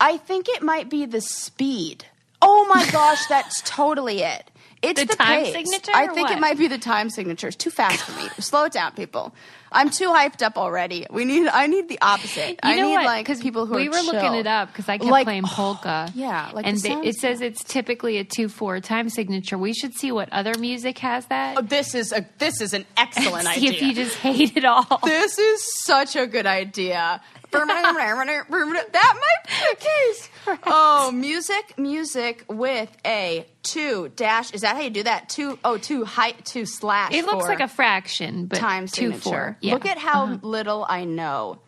I 0.00 0.16
think 0.16 0.48
it 0.48 0.62
might 0.62 0.88
be 0.88 1.04
the 1.06 1.20
speed. 1.20 2.04
Oh 2.40 2.66
my 2.72 2.88
gosh, 2.90 3.26
that's 3.26 3.60
totally 3.62 4.20
it. 4.22 4.50
It's 4.82 4.98
The 4.98 5.06
the, 5.08 5.16
time 5.16 5.44
pace. 5.44 5.52
signature 5.52 5.92
I 5.94 6.06
think 6.06 6.28
what? 6.28 6.38
it 6.38 6.40
might 6.40 6.56
be 6.56 6.66
the 6.68 6.78
time 6.78 7.10
signature. 7.10 7.48
It's 7.48 7.56
too 7.56 7.68
fast 7.70 8.00
for 8.02 8.18
me. 8.18 8.28
Slow 8.38 8.64
it 8.64 8.72
down, 8.72 8.92
people. 8.92 9.34
I'm 9.72 9.90
too 9.90 10.08
hyped 10.08 10.42
up 10.42 10.58
already. 10.58 11.06
We 11.10 11.24
need. 11.24 11.46
I 11.48 11.66
need 11.66 11.88
the 11.88 11.98
opposite. 12.02 12.50
You 12.50 12.56
I 12.62 12.74
know 12.76 12.86
need 12.88 12.92
what? 12.94 13.04
like 13.06 13.26
'Cause 13.26 13.40
people 13.40 13.66
who 13.66 13.74
we 13.76 13.86
are 13.88 13.90
were 13.90 14.00
looking 14.00 14.34
it 14.34 14.46
up 14.46 14.68
because 14.68 14.88
I 14.88 14.98
kept 14.98 15.10
Like, 15.10 15.24
playing 15.26 15.42
polka. 15.46 16.10
yeah, 16.14 16.50
like 16.52 16.66
and 16.66 16.76
the 16.76 16.88
they, 16.88 17.08
it 17.08 17.14
says 17.16 17.40
it's 17.40 17.62
typically 17.64 18.18
a 18.18 18.24
two 18.24 18.48
four 18.48 18.80
time 18.80 19.08
signature. 19.08 19.56
We 19.58 19.72
should 19.72 19.94
see 19.94 20.10
what 20.12 20.28
other 20.32 20.52
music 20.58 20.98
has 20.98 21.26
that. 21.26 21.56
Oh, 21.58 21.62
this 21.62 21.94
is 21.94 22.12
a. 22.12 22.26
This 22.38 22.60
is 22.60 22.74
an 22.74 22.84
excellent 22.96 23.46
see 23.54 23.68
idea. 23.68 23.70
if 23.72 23.82
you 23.82 23.94
just 23.94 24.16
hate 24.16 24.56
it 24.56 24.64
all. 24.64 25.00
this 25.04 25.38
is 25.38 25.84
such 25.84 26.16
a 26.16 26.26
good 26.26 26.46
idea. 26.46 27.20
that 27.52 27.66
might 27.66 29.46
be 29.46 29.54
the 29.70 29.76
case. 29.76 30.28
Oh, 30.66 31.10
music, 31.12 31.74
music 31.78 32.44
with 32.48 32.88
a 33.04 33.44
two 33.64 34.10
dash. 34.14 34.52
Is 34.52 34.60
that 34.60 34.76
how 34.76 34.82
you 34.82 34.90
do 34.90 35.02
that? 35.02 35.28
Two 35.28 35.58
oh 35.64 35.76
two 35.76 36.04
height 36.04 36.44
two 36.44 36.64
slash. 36.64 37.12
It 37.12 37.24
looks 37.26 37.46
like 37.46 37.58
a 37.60 37.66
fraction, 37.68 38.46
but 38.46 38.58
time 38.58 38.86
two 38.86 39.06
signature. 39.12 39.20
four. 39.20 39.56
Yeah. 39.60 39.74
Uh-huh. 39.74 39.74
Look 39.82 39.86
at 39.86 39.98
how 39.98 40.38
little 40.42 40.86
I 40.88 41.04
know. 41.04 41.60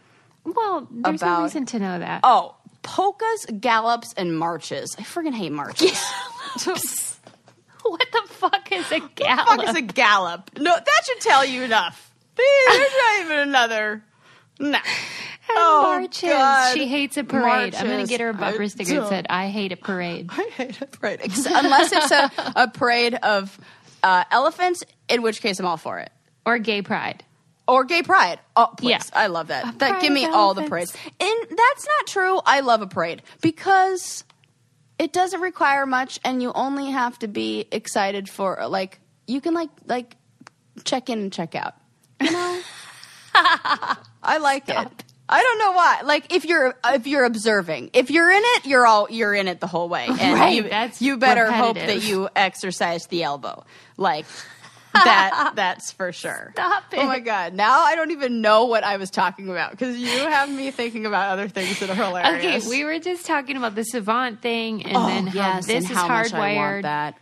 well, 0.45 0.87
there's 0.91 1.23
about- 1.23 1.39
no 1.39 1.45
reason 1.45 1.67
to 1.67 1.79
know 1.79 1.99
that. 1.99 2.21
Oh, 2.25 2.57
polkas, 2.83 3.47
gallops, 3.61 4.13
and 4.15 4.37
marches. 4.39 4.97
I 4.99 5.03
friggin' 5.03 5.35
hate 5.35 5.53
marches. 5.53 5.99
what 7.83 8.07
the 8.13 8.23
fuck 8.29 8.71
is 8.73 8.91
a 8.93 9.01
What 9.01 9.15
gallop? 9.17 9.47
the 9.49 9.57
fuck 9.57 9.69
is 9.71 9.77
a 9.77 9.83
gallop? 9.83 10.51
No, 10.59 10.75
that 10.75 11.01
should 11.05 11.21
tell 11.21 11.45
you 11.45 11.63
enough. 11.63 12.13
There's 12.37 12.93
not 12.99 13.21
even 13.25 13.39
another. 13.41 14.03
Nah. 14.59 14.79
And 14.79 15.59
Oh, 15.59 15.83
marches. 15.83 16.31
God. 16.31 16.75
She 16.75 16.87
hates 16.87 17.17
a 17.17 17.25
parade. 17.25 17.75
I'm 17.75 17.87
going 17.87 18.05
to 18.05 18.09
get 18.09 18.21
her 18.21 18.29
a 18.31 18.35
bumper 18.35 18.69
sticker 18.69 19.01
that 19.01 19.09
said, 19.09 19.27
I 19.29 19.49
hate 19.49 19.73
a 19.73 19.77
parade. 19.77 20.29
I 20.31 20.49
hate 20.57 20.81
a 20.81 20.87
parade. 20.87 21.21
Unless 21.23 21.93
it's 21.93 22.11
a, 22.11 22.31
a 22.57 22.69
parade 22.69 23.15
of 23.15 23.59
uh, 24.03 24.25
elephants, 24.31 24.85
in 25.09 25.21
which 25.23 25.41
case 25.43 25.59
I'm 25.59 25.67
all 25.67 25.77
for 25.77 25.99
it. 25.99 26.11
Or 26.47 26.59
gay 26.59 26.81
pride. 26.83 27.25
Or 27.69 27.85
gay 27.85 28.03
pride. 28.03 28.41
Oh, 28.57 28.71
please. 28.77 28.91
Yeah. 28.91 29.01
I 29.13 29.29
love 29.29 29.49
that. 29.49 29.79
That 29.79 30.03
give 30.03 30.13
me 30.13 30.27
all 30.27 30.55
the 30.55 30.65
parades. 30.65 30.95
And 31.21 31.47
that's 31.51 31.87
not 31.87 32.07
true. 32.07 32.41
I 32.45 32.61
love 32.61 32.83
a 32.83 32.87
parade 32.87 33.23
because 33.41 34.25
it 34.99 35.13
doesn't 35.13 35.41
require 35.41 35.87
much 35.87 36.19
and 36.25 36.43
you 36.43 36.53
only 36.53 36.91
have 36.91 37.19
to 37.21 37.29
be 37.29 37.67
excited 37.71 38.29
for 38.29 38.67
like 38.69 39.01
you 39.27 39.41
can 39.41 39.55
like 39.55 39.71
like 39.87 40.17
check 40.85 41.09
in 41.09 41.19
and 41.21 41.33
check 41.33 41.55
out. 41.55 41.75
You 42.21 42.33
know? 42.33 42.61
I 43.35 44.39
like 44.39 44.69
it. 44.69 45.05
I 45.29 45.41
don't 45.43 45.59
know 45.59 45.73
why. 45.73 46.01
Like 46.05 46.35
if 46.35 46.45
you're 46.45 46.75
if 46.85 47.07
you're 47.07 47.25
observing, 47.25 47.91
if 47.95 48.11
you're 48.11 48.31
in 48.31 48.43
it, 48.45 48.67
you're 48.67 48.87
all 48.87 49.07
you're 49.11 49.35
in 49.35 49.49
it 49.49 49.61
the 49.61 49.67
whole 49.67 49.89
way, 49.89 50.07
and 50.07 50.35
Right, 50.39 50.55
you, 50.57 50.69
that's 50.69 51.01
you 51.01 51.17
better 51.17 51.51
hope 51.51 51.77
that 51.77 52.03
you 52.03 52.29
exercise 52.37 53.07
the 53.07 53.23
elbow, 53.23 53.65
like 53.97 54.27
that. 54.95 55.53
That's 55.57 55.93
for 55.93 56.13
sure. 56.13 56.51
Stop 56.55 56.85
Oh 56.95 57.07
my 57.07 57.21
god! 57.21 57.55
Now 57.55 57.83
I 57.85 57.95
don't 57.97 58.11
even 58.11 58.41
know 58.41 58.65
what 58.67 58.85
I 58.85 58.97
was 58.97 59.11
talking 59.11 59.49
about 59.49 59.71
because 59.73 59.97
you 59.97 60.07
have 60.09 60.51
me 60.51 60.71
thinking 60.71 61.07
about 61.07 61.31
other 61.31 61.49
things 61.49 61.81
that 61.81 61.91
are 61.91 61.95
hilarious. 61.95 62.65
Okay, 62.65 62.69
we 62.69 62.85
were 62.85 62.99
just 62.99 63.27
talking 63.27 63.57
about 63.57 63.75
the 63.75 63.85
savant 63.85 64.43
thing 64.43 64.85
and 64.85 64.97
Oh, 64.97 65.07
then 65.07 65.27
how 65.29 65.35
yes, 65.35 65.67
this 65.67 65.85
and 65.85 65.91
is 65.91 65.97
how 65.97 66.09
much 66.09 66.33
I 66.33 66.39
want 66.57 66.59
hardwired. 66.59 66.83
that, 66.83 67.19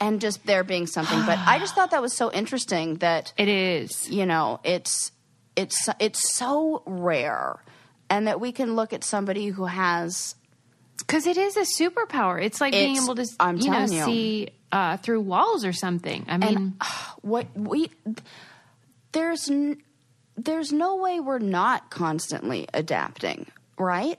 and 0.00 0.20
just 0.20 0.44
there 0.46 0.64
being 0.64 0.86
something. 0.86 1.24
But 1.26 1.38
I 1.38 1.58
just 1.58 1.74
thought 1.74 1.90
that 1.92 2.02
was 2.02 2.12
so 2.16 2.30
interesting 2.32 2.96
that 2.96 3.32
It 3.36 3.48
is. 3.48 4.08
you 4.10 4.26
know 4.26 4.60
it's 4.64 5.12
it's 5.56 5.88
it's 6.00 6.34
so 6.36 6.82
rare 6.86 7.56
and 8.10 8.26
that 8.26 8.40
we 8.40 8.52
can 8.52 8.76
look 8.76 8.92
at 8.92 9.02
somebody 9.04 9.46
who 9.48 9.64
has 9.66 10.34
Because 10.98 11.26
it 11.26 11.36
is 11.36 11.56
a 11.56 11.62
superpower. 11.62 12.42
It's 12.42 12.60
like 12.60 12.72
being 12.72 12.96
able 12.96 13.14
to, 13.16 13.26
I'm 13.40 13.56
you 13.58 13.70
know, 13.70 13.80
you. 13.80 14.04
see 14.04 14.48
uh, 14.74 14.96
through 14.98 15.20
walls 15.22 15.64
or 15.64 15.72
something. 15.72 16.24
I 16.28 16.36
mean, 16.36 16.56
and 16.56 16.74
what 17.22 17.46
we 17.56 17.90
there's 19.12 19.48
n- 19.48 19.80
there's 20.36 20.72
no 20.72 20.96
way 20.96 21.20
we're 21.20 21.38
not 21.38 21.90
constantly 21.90 22.66
adapting 22.74 23.46
right 23.78 24.18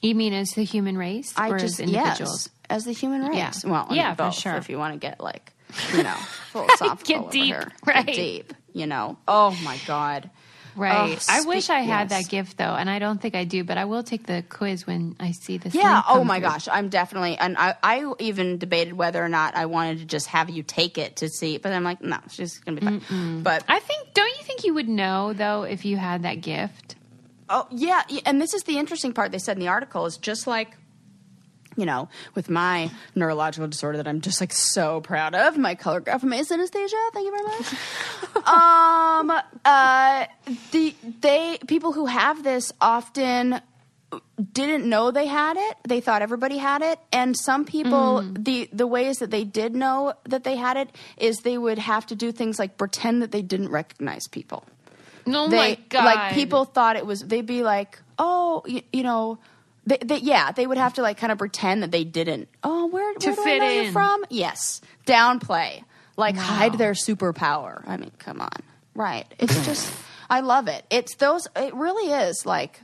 you 0.00 0.14
mean 0.14 0.32
as 0.32 0.50
the 0.50 0.62
human 0.62 0.96
race 0.96 1.32
i 1.36 1.50
or 1.50 1.58
just 1.58 1.80
as 1.80 1.88
individuals? 1.88 2.18
yes 2.46 2.48
as 2.70 2.84
the 2.84 2.92
human 2.92 3.22
race 3.22 3.36
Yeah. 3.64 3.70
well 3.70 3.86
I 3.86 3.90
mean, 3.90 3.96
Yeah, 3.98 4.14
for 4.14 4.30
sure. 4.30 4.54
if 4.56 4.68
you 4.68 4.78
want 4.78 4.94
to 4.94 4.98
get 5.00 5.18
like 5.20 5.52
you 5.92 6.02
know 6.04 6.14
philosophical 6.52 7.22
Get 7.24 7.30
deep, 7.32 7.44
here. 7.46 7.72
right. 7.86 8.06
Get 8.06 8.14
deep 8.14 8.54
you 8.72 8.86
know 8.86 9.18
oh 9.26 9.50
my 9.64 9.78
god 9.86 10.30
Right. 10.78 11.18
Oh, 11.18 11.24
I 11.28 11.44
wish 11.44 11.68
I 11.70 11.80
had 11.80 12.10
yes. 12.10 12.22
that 12.24 12.30
gift 12.30 12.56
though, 12.56 12.74
and 12.74 12.88
I 12.88 12.98
don't 12.98 13.20
think 13.20 13.34
I 13.34 13.44
do, 13.44 13.64
but 13.64 13.76
I 13.76 13.84
will 13.84 14.02
take 14.02 14.26
the 14.26 14.44
quiz 14.48 14.86
when 14.86 15.16
I 15.18 15.32
see 15.32 15.58
this. 15.58 15.74
Yeah. 15.74 16.02
Oh 16.08 16.24
my 16.24 16.38
through. 16.38 16.48
gosh. 16.48 16.68
I'm 16.70 16.88
definitely, 16.88 17.36
and 17.36 17.56
I, 17.58 17.74
I 17.82 18.12
even 18.20 18.58
debated 18.58 18.94
whether 18.94 19.22
or 19.22 19.28
not 19.28 19.56
I 19.56 19.66
wanted 19.66 19.98
to 19.98 20.04
just 20.04 20.28
have 20.28 20.48
you 20.48 20.62
take 20.62 20.96
it 20.96 21.16
to 21.16 21.28
see, 21.28 21.58
but 21.58 21.72
I'm 21.72 21.84
like, 21.84 22.00
no, 22.00 22.18
she's 22.30 22.58
gonna 22.58 22.80
be 22.80 22.86
fine. 22.86 23.42
But 23.42 23.64
I 23.68 23.80
think. 23.80 24.14
Don't 24.14 24.38
you 24.38 24.44
think 24.44 24.64
you 24.64 24.74
would 24.74 24.88
know 24.88 25.32
though 25.32 25.62
if 25.62 25.84
you 25.84 25.96
had 25.96 26.22
that 26.22 26.40
gift? 26.40 26.96
Oh 27.48 27.66
yeah, 27.70 28.02
and 28.26 28.40
this 28.40 28.54
is 28.54 28.62
the 28.64 28.78
interesting 28.78 29.12
part 29.12 29.32
they 29.32 29.38
said 29.38 29.56
in 29.56 29.60
the 29.60 29.68
article 29.68 30.06
is 30.06 30.16
just 30.16 30.46
like 30.46 30.76
you 31.78 31.86
know, 31.86 32.08
with 32.34 32.50
my 32.50 32.90
neurological 33.14 33.68
disorder 33.68 33.98
that 33.98 34.08
I'm 34.08 34.20
just 34.20 34.40
like 34.40 34.52
so 34.52 35.00
proud 35.00 35.34
of, 35.36 35.56
my 35.56 35.76
color 35.76 36.00
grapheme 36.00 36.40
synesthesia. 36.44 37.10
Thank 37.12 37.24
you 37.24 37.30
very 37.30 37.44
much. 37.44 38.46
um, 38.48 39.32
uh, 39.64 40.26
the 40.72 40.94
they 41.20 41.58
people 41.68 41.92
who 41.92 42.06
have 42.06 42.42
this 42.42 42.72
often 42.80 43.60
didn't 44.52 44.88
know 44.88 45.12
they 45.12 45.26
had 45.26 45.56
it. 45.56 45.76
They 45.86 46.00
thought 46.00 46.20
everybody 46.20 46.58
had 46.58 46.82
it, 46.82 46.98
and 47.12 47.36
some 47.36 47.64
people 47.64 48.22
the 48.22 48.68
the 48.72 48.86
ways 48.86 49.18
that 49.18 49.30
they 49.30 49.44
did 49.44 49.76
know 49.76 50.14
that 50.24 50.42
they 50.42 50.56
had 50.56 50.76
it 50.76 50.90
is 51.16 51.38
they 51.38 51.58
would 51.58 51.78
have 51.78 52.06
to 52.06 52.16
do 52.16 52.32
things 52.32 52.58
like 52.58 52.76
pretend 52.76 53.22
that 53.22 53.30
they 53.30 53.42
didn't 53.42 53.68
recognize 53.68 54.26
people 54.26 54.64
Oh 55.26 55.48
they 55.48 55.56
my 55.56 55.78
god! 55.90 56.04
like 56.04 56.34
people 56.34 56.64
thought 56.64 56.96
it 56.96 57.06
was 57.06 57.20
they'd 57.20 57.46
be 57.46 57.62
like 57.62 58.00
oh 58.18 58.62
you, 58.66 58.82
you 58.92 59.02
know 59.02 59.38
they, 59.88 59.98
they, 60.04 60.18
yeah 60.18 60.52
they 60.52 60.66
would 60.66 60.78
have 60.78 60.94
to 60.94 61.02
like 61.02 61.16
kind 61.16 61.32
of 61.32 61.38
pretend 61.38 61.82
that 61.82 61.90
they 61.90 62.04
didn't. 62.04 62.48
Oh 62.62 62.86
where, 62.86 63.14
To 63.14 63.26
where 63.28 63.36
do 63.36 63.40
I 63.40 63.44
fit 63.44 63.58
know 63.60 63.70
you 63.70 63.80
in. 63.82 63.92
from? 63.92 64.24
Yes. 64.28 64.80
Downplay. 65.06 65.82
Like 66.16 66.36
hide 66.36 66.74
their 66.74 66.92
superpower. 66.92 67.82
I 67.88 67.96
mean 67.96 68.12
come 68.18 68.40
on. 68.40 68.62
Right. 68.94 69.26
It's 69.38 69.64
just 69.66 69.92
i 70.30 70.40
love 70.40 70.68
it. 70.68 70.84
It's 70.90 71.14
those 71.16 71.48
it 71.56 71.74
really 71.74 72.12
is 72.12 72.44
like 72.44 72.82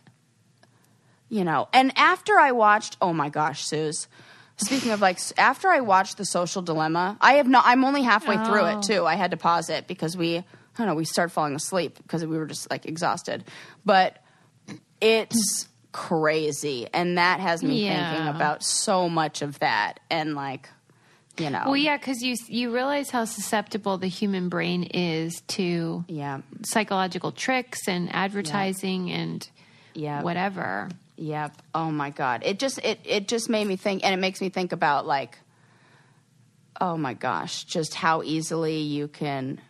you 1.29 1.45
know 1.45 1.69
and 1.73 1.93
after 1.97 2.39
i 2.39 2.53
watched 2.53 2.97
oh 3.01 3.13
my 3.13 3.29
gosh 3.29 3.65
suze. 3.65 4.09
Speaking 4.57 4.93
of 4.93 5.01
like 5.01 5.19
after 5.37 5.69
i 5.69 5.81
watched 5.81 6.17
the 6.17 6.25
social 6.25 6.63
dilemma 6.63 7.19
i 7.21 7.35
have 7.35 7.49
not 7.49 7.65
i'm 7.67 7.85
only 7.85 8.03
halfway 8.03 8.43
through 8.45 8.65
it 8.67 8.77
oh. 8.77 8.83
too. 8.83 9.07
I 9.07 9.17
had 9.17 9.33
to 9.33 9.37
pause 9.37 9.69
it 9.69 9.87
because 9.87 10.17
we 10.17 10.39
i 10.39 10.45
don't 10.79 10.87
know 10.87 10.95
we 10.95 11.05
started 11.05 11.33
falling 11.33 11.55
asleep 11.55 11.99
because 11.99 12.25
we 12.25 12.39
were 12.39 12.47
just 12.47 12.71
like 12.71 12.87
exhausted. 12.87 13.45
But 13.85 14.25
it's 15.01 15.69
crazy 15.95 16.89
and 16.93 17.19
that 17.19 17.39
has 17.39 17.63
me 17.63 17.87
Yeah. 17.87 18.11
thinking 18.11 18.29
about 18.35 18.65
so 18.65 19.09
much 19.09 19.43
of 19.43 19.61
that 19.61 20.01
and 20.11 20.35
like 20.35 20.69
you 21.39 21.51
know 21.51 21.63
Well, 21.67 21.77
yeah, 21.77 21.97
because 21.97 22.21
you 22.21 22.35
you 22.49 22.75
realize 22.75 23.11
how 23.11 23.25
susceptible 23.25 23.97
the 23.97 24.09
human 24.09 24.49
brain 24.49 24.83
is 24.93 25.41
to 25.49 26.05
yeah 26.09 26.41
psychological 26.65 27.31
tricks 27.31 27.87
and 27.87 28.13
advertising 28.13 29.11
and 29.13 29.49
yeah 29.95 30.23
whatever. 30.23 30.89
Yep. 31.17 31.63
Oh 31.77 31.93
my 31.93 32.11
god. 32.11 32.43
It 32.45 32.59
just 32.59 32.79
it 32.85 32.99
it 33.05 33.29
just 33.29 33.49
made 33.49 33.67
me 33.69 33.77
think 33.77 34.05
and 34.05 34.13
it 34.13 34.19
makes 34.19 34.41
me 34.41 34.49
think 34.49 34.73
about 34.73 35.07
like 35.07 35.39
oh 36.81 36.97
my 36.97 37.15
gosh, 37.15 37.63
just 37.65 37.95
how 37.95 38.23
easily 38.25 38.79
you 38.79 39.07
can 39.07 39.61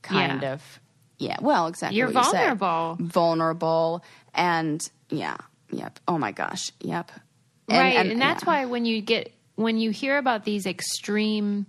kind 0.00 0.40
Yeah. 0.42 0.54
of 0.54 0.80
yeah, 1.18 1.36
well, 1.42 1.66
exactly. 1.66 1.98
You're 1.98 2.06
what 2.10 2.24
you 2.24 2.30
said. 2.30 2.56
vulnerable. 2.58 2.96
Vulnerable 2.98 4.04
and 4.32 4.90
yeah. 5.10 5.36
Yep. 5.72 6.00
Oh 6.08 6.18
my 6.18 6.32
gosh. 6.32 6.70
Yep. 6.80 7.10
And- 7.68 7.78
right, 7.78 7.96
and, 7.96 8.12
and- 8.12 8.20
that's 8.20 8.42
yeah. 8.44 8.48
why 8.48 8.64
when 8.66 8.84
you 8.84 9.00
get 9.00 9.32
when 9.56 9.76
you 9.78 9.90
hear 9.90 10.16
about 10.18 10.44
these 10.44 10.66
extreme 10.66 11.66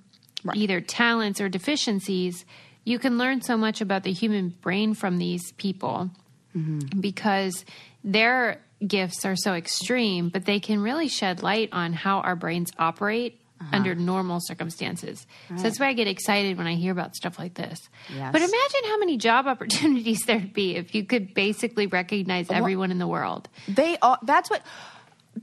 either 0.56 0.80
talents 0.82 1.42
or 1.42 1.50
deficiencies, 1.50 2.46
you 2.86 2.98
can 3.00 3.18
learn 3.18 3.42
so 3.42 3.58
much 3.58 3.82
about 3.82 4.04
the 4.04 4.12
human 4.14 4.50
brain 4.62 4.94
from 4.94 5.18
these 5.18 5.52
people 5.54 6.10
Mm-hmm. 6.56 7.00
because 7.00 7.64
their 8.04 8.62
gifts 8.86 9.24
are 9.26 9.36
so 9.38 9.54
extreme, 9.54 10.30
but 10.30 10.46
they 10.46 10.60
can 10.60 10.82
really 10.82 11.08
shed 11.08 11.42
light 11.44 11.70
on 11.72 11.94
how 11.94 12.20
our 12.20 12.36
brains 12.36 12.72
operate 12.78 13.41
Uh-huh. 13.62 13.76
under 13.76 13.94
normal 13.96 14.40
circumstances. 14.42 15.28
So 15.56 15.62
that's 15.62 15.80
why 15.80 15.88
I 15.88 15.94
get 15.94 16.08
excited 16.08 16.58
when 16.58 16.66
I 16.66 16.74
hear 16.74 16.92
about 16.92 17.16
stuff 17.16 17.38
like 17.38 17.54
this. 17.54 17.80
Yes. 18.12 18.32
But 18.32 18.42
imagine 18.42 18.82
how 18.86 18.98
many 18.98 19.18
job 19.18 19.46
opportunities 19.46 20.20
there'd 20.26 20.52
be 20.52 20.76
if 20.76 20.96
you 20.96 21.04
could 21.06 21.34
basically 21.36 21.86
recognize 21.86 22.50
everyone 22.50 22.90
in 22.92 22.98
the 22.98 23.08
world. 23.08 23.48
They 23.68 23.98
all, 24.02 24.18
that's 24.24 24.50
what. 24.50 24.64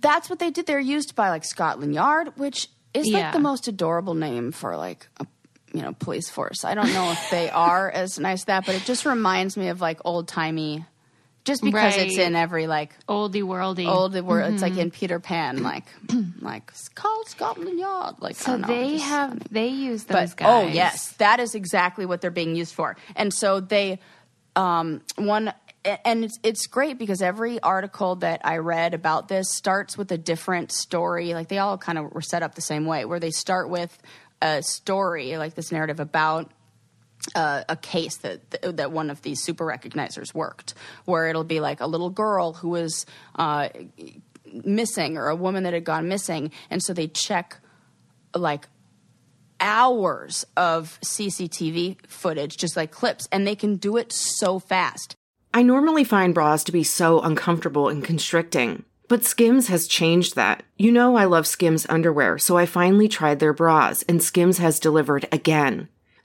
That's 0.01 0.29
what 0.29 0.39
they 0.39 0.51
did. 0.51 0.67
They're 0.67 0.79
used 0.79 1.15
by 1.15 1.31
like 1.31 1.45
Scotland 1.45 1.95
Yard, 1.95 2.33
which 2.37 2.69
is 2.93 3.09
Yeah. 3.09 3.19
like 3.21 3.33
the 3.33 3.39
most 3.39 3.69
adorable 3.69 4.15
name 4.15 4.53
for 4.53 4.77
like 4.77 5.09
a 5.19 5.27
you 5.73 5.81
know 5.81 5.93
police 5.95 6.29
force. 6.29 6.63
I 6.65 6.75
don't 6.75 6.93
know 6.93 7.11
if 7.13 7.31
they 7.31 7.49
are 7.69 7.91
as 7.91 8.19
nice 8.19 8.41
as 8.41 8.45
that, 8.47 8.67
but 8.67 8.75
it 8.75 8.83
just 8.83 9.07
reminds 9.07 9.57
me 9.57 9.69
of 9.69 9.81
like 9.81 10.01
old 10.05 10.29
timey. 10.29 10.85
Just 11.49 11.65
because 11.65 11.97
it's 11.97 12.17
in 12.19 12.37
every 12.37 12.67
like 12.69 12.95
Oldie 13.09 13.43
worldy. 13.43 13.89
old 13.89 14.15
where 14.21 14.41
it's 14.41 14.63
Mm-hmm. 14.63 14.63
like 14.63 14.77
in 14.77 14.91
Peter 14.93 15.19
Pan, 15.19 15.63
like 15.63 15.85
like 16.41 16.69
it's 16.71 16.89
called 16.91 17.27
Scotland 17.29 17.79
Yard. 17.79 18.17
Like 18.21 18.37
So 18.37 18.57
know, 18.57 18.67
they 18.69 18.99
have 18.99 19.31
funny. 19.31 19.43
they 19.51 19.69
use 19.69 20.05
but 20.05 20.21
those 20.21 20.35
guys. 20.35 20.49
oh 20.49 20.67
yes, 20.69 21.13
that 21.15 21.41
is 21.41 21.55
exactly 21.57 22.07
what 22.07 22.21
they're 22.21 22.31
being 22.31 22.55
used 22.55 22.75
for. 22.75 22.97
And 23.17 23.33
so 23.35 23.61
they, 23.61 23.99
um, 24.57 25.01
one, 25.17 25.53
and 26.05 26.25
it's 26.25 26.39
it's 26.43 26.67
great 26.67 26.99
because 26.99 27.23
every 27.23 27.59
article 27.61 28.17
that 28.17 28.41
I 28.45 28.59
read 28.59 28.95
about 28.95 29.29
this 29.29 29.51
starts 29.51 29.97
with 29.97 30.13
a 30.13 30.19
different 30.19 30.71
story. 30.73 31.35
Like 31.35 31.49
they 31.49 31.59
all 31.59 31.79
kind 31.79 31.99
of 31.99 32.13
were 32.13 32.21
set 32.23 32.43
up 32.43 32.55
the 32.55 32.61
same 32.61 32.85
way, 32.87 33.05
where 33.05 33.21
they 33.21 33.31
start 33.31 33.71
with 33.71 33.97
a 34.43 34.63
story, 34.63 35.37
like 35.39 35.55
this 35.55 35.73
narrative 35.73 35.99
about 36.01 36.51
uh, 37.35 37.65
a 37.69 37.77
case 37.77 38.17
that 38.19 38.51
that 38.63 38.93
one 38.93 39.11
of 39.11 39.23
these 39.23 39.43
super 39.43 39.65
recognizers 39.67 40.35
worked, 40.35 40.75
where 41.05 41.29
it'll 41.29 41.45
be 41.45 41.61
like 41.61 41.81
a 41.81 41.87
little 41.87 42.11
girl 42.11 42.53
who 42.55 42.71
was 42.71 43.07
uh, 43.37 43.69
missing 44.65 45.17
or 45.17 45.29
a 45.29 45.37
woman 45.37 45.65
that 45.65 45.73
had 45.73 45.85
gone 45.85 46.09
missing, 46.09 46.51
and 46.71 46.83
so 46.83 46.93
they 46.93 47.09
check 47.09 47.59
like 48.35 48.69
hours 49.61 50.47
of 50.57 50.99
CCTV 51.05 52.07
footage, 52.07 52.57
just 52.57 52.77
like 52.77 52.91
clips, 52.91 53.29
and 53.33 53.47
they 53.47 53.57
can 53.57 53.77
do 53.77 53.97
it 53.97 54.13
so 54.13 54.59
fast. 54.59 55.17
I 55.53 55.63
normally 55.63 56.05
find 56.05 56.35
bras 56.35 56.63
to 56.65 56.73
be 56.73 56.85
so 56.85 57.21
uncomfortable 57.21 57.89
and 57.89 58.05
constricting. 58.05 58.85
But 59.09 59.25
Skims 59.25 59.69
has 59.69 59.89
changed 59.89 60.37
that. 60.37 60.63
You 60.77 60.93
know, 60.93 61.17
I 61.17 61.25
love 61.25 61.47
Skims 61.47 61.87
underwear, 61.89 62.37
so 62.37 62.59
I 62.59 62.67
finally 62.67 63.09
tried 63.09 63.39
their 63.41 63.55
bras, 63.55 64.03
and 64.03 64.23
Skims 64.23 64.59
has 64.59 64.79
delivered 64.79 65.27
again. 65.33 65.89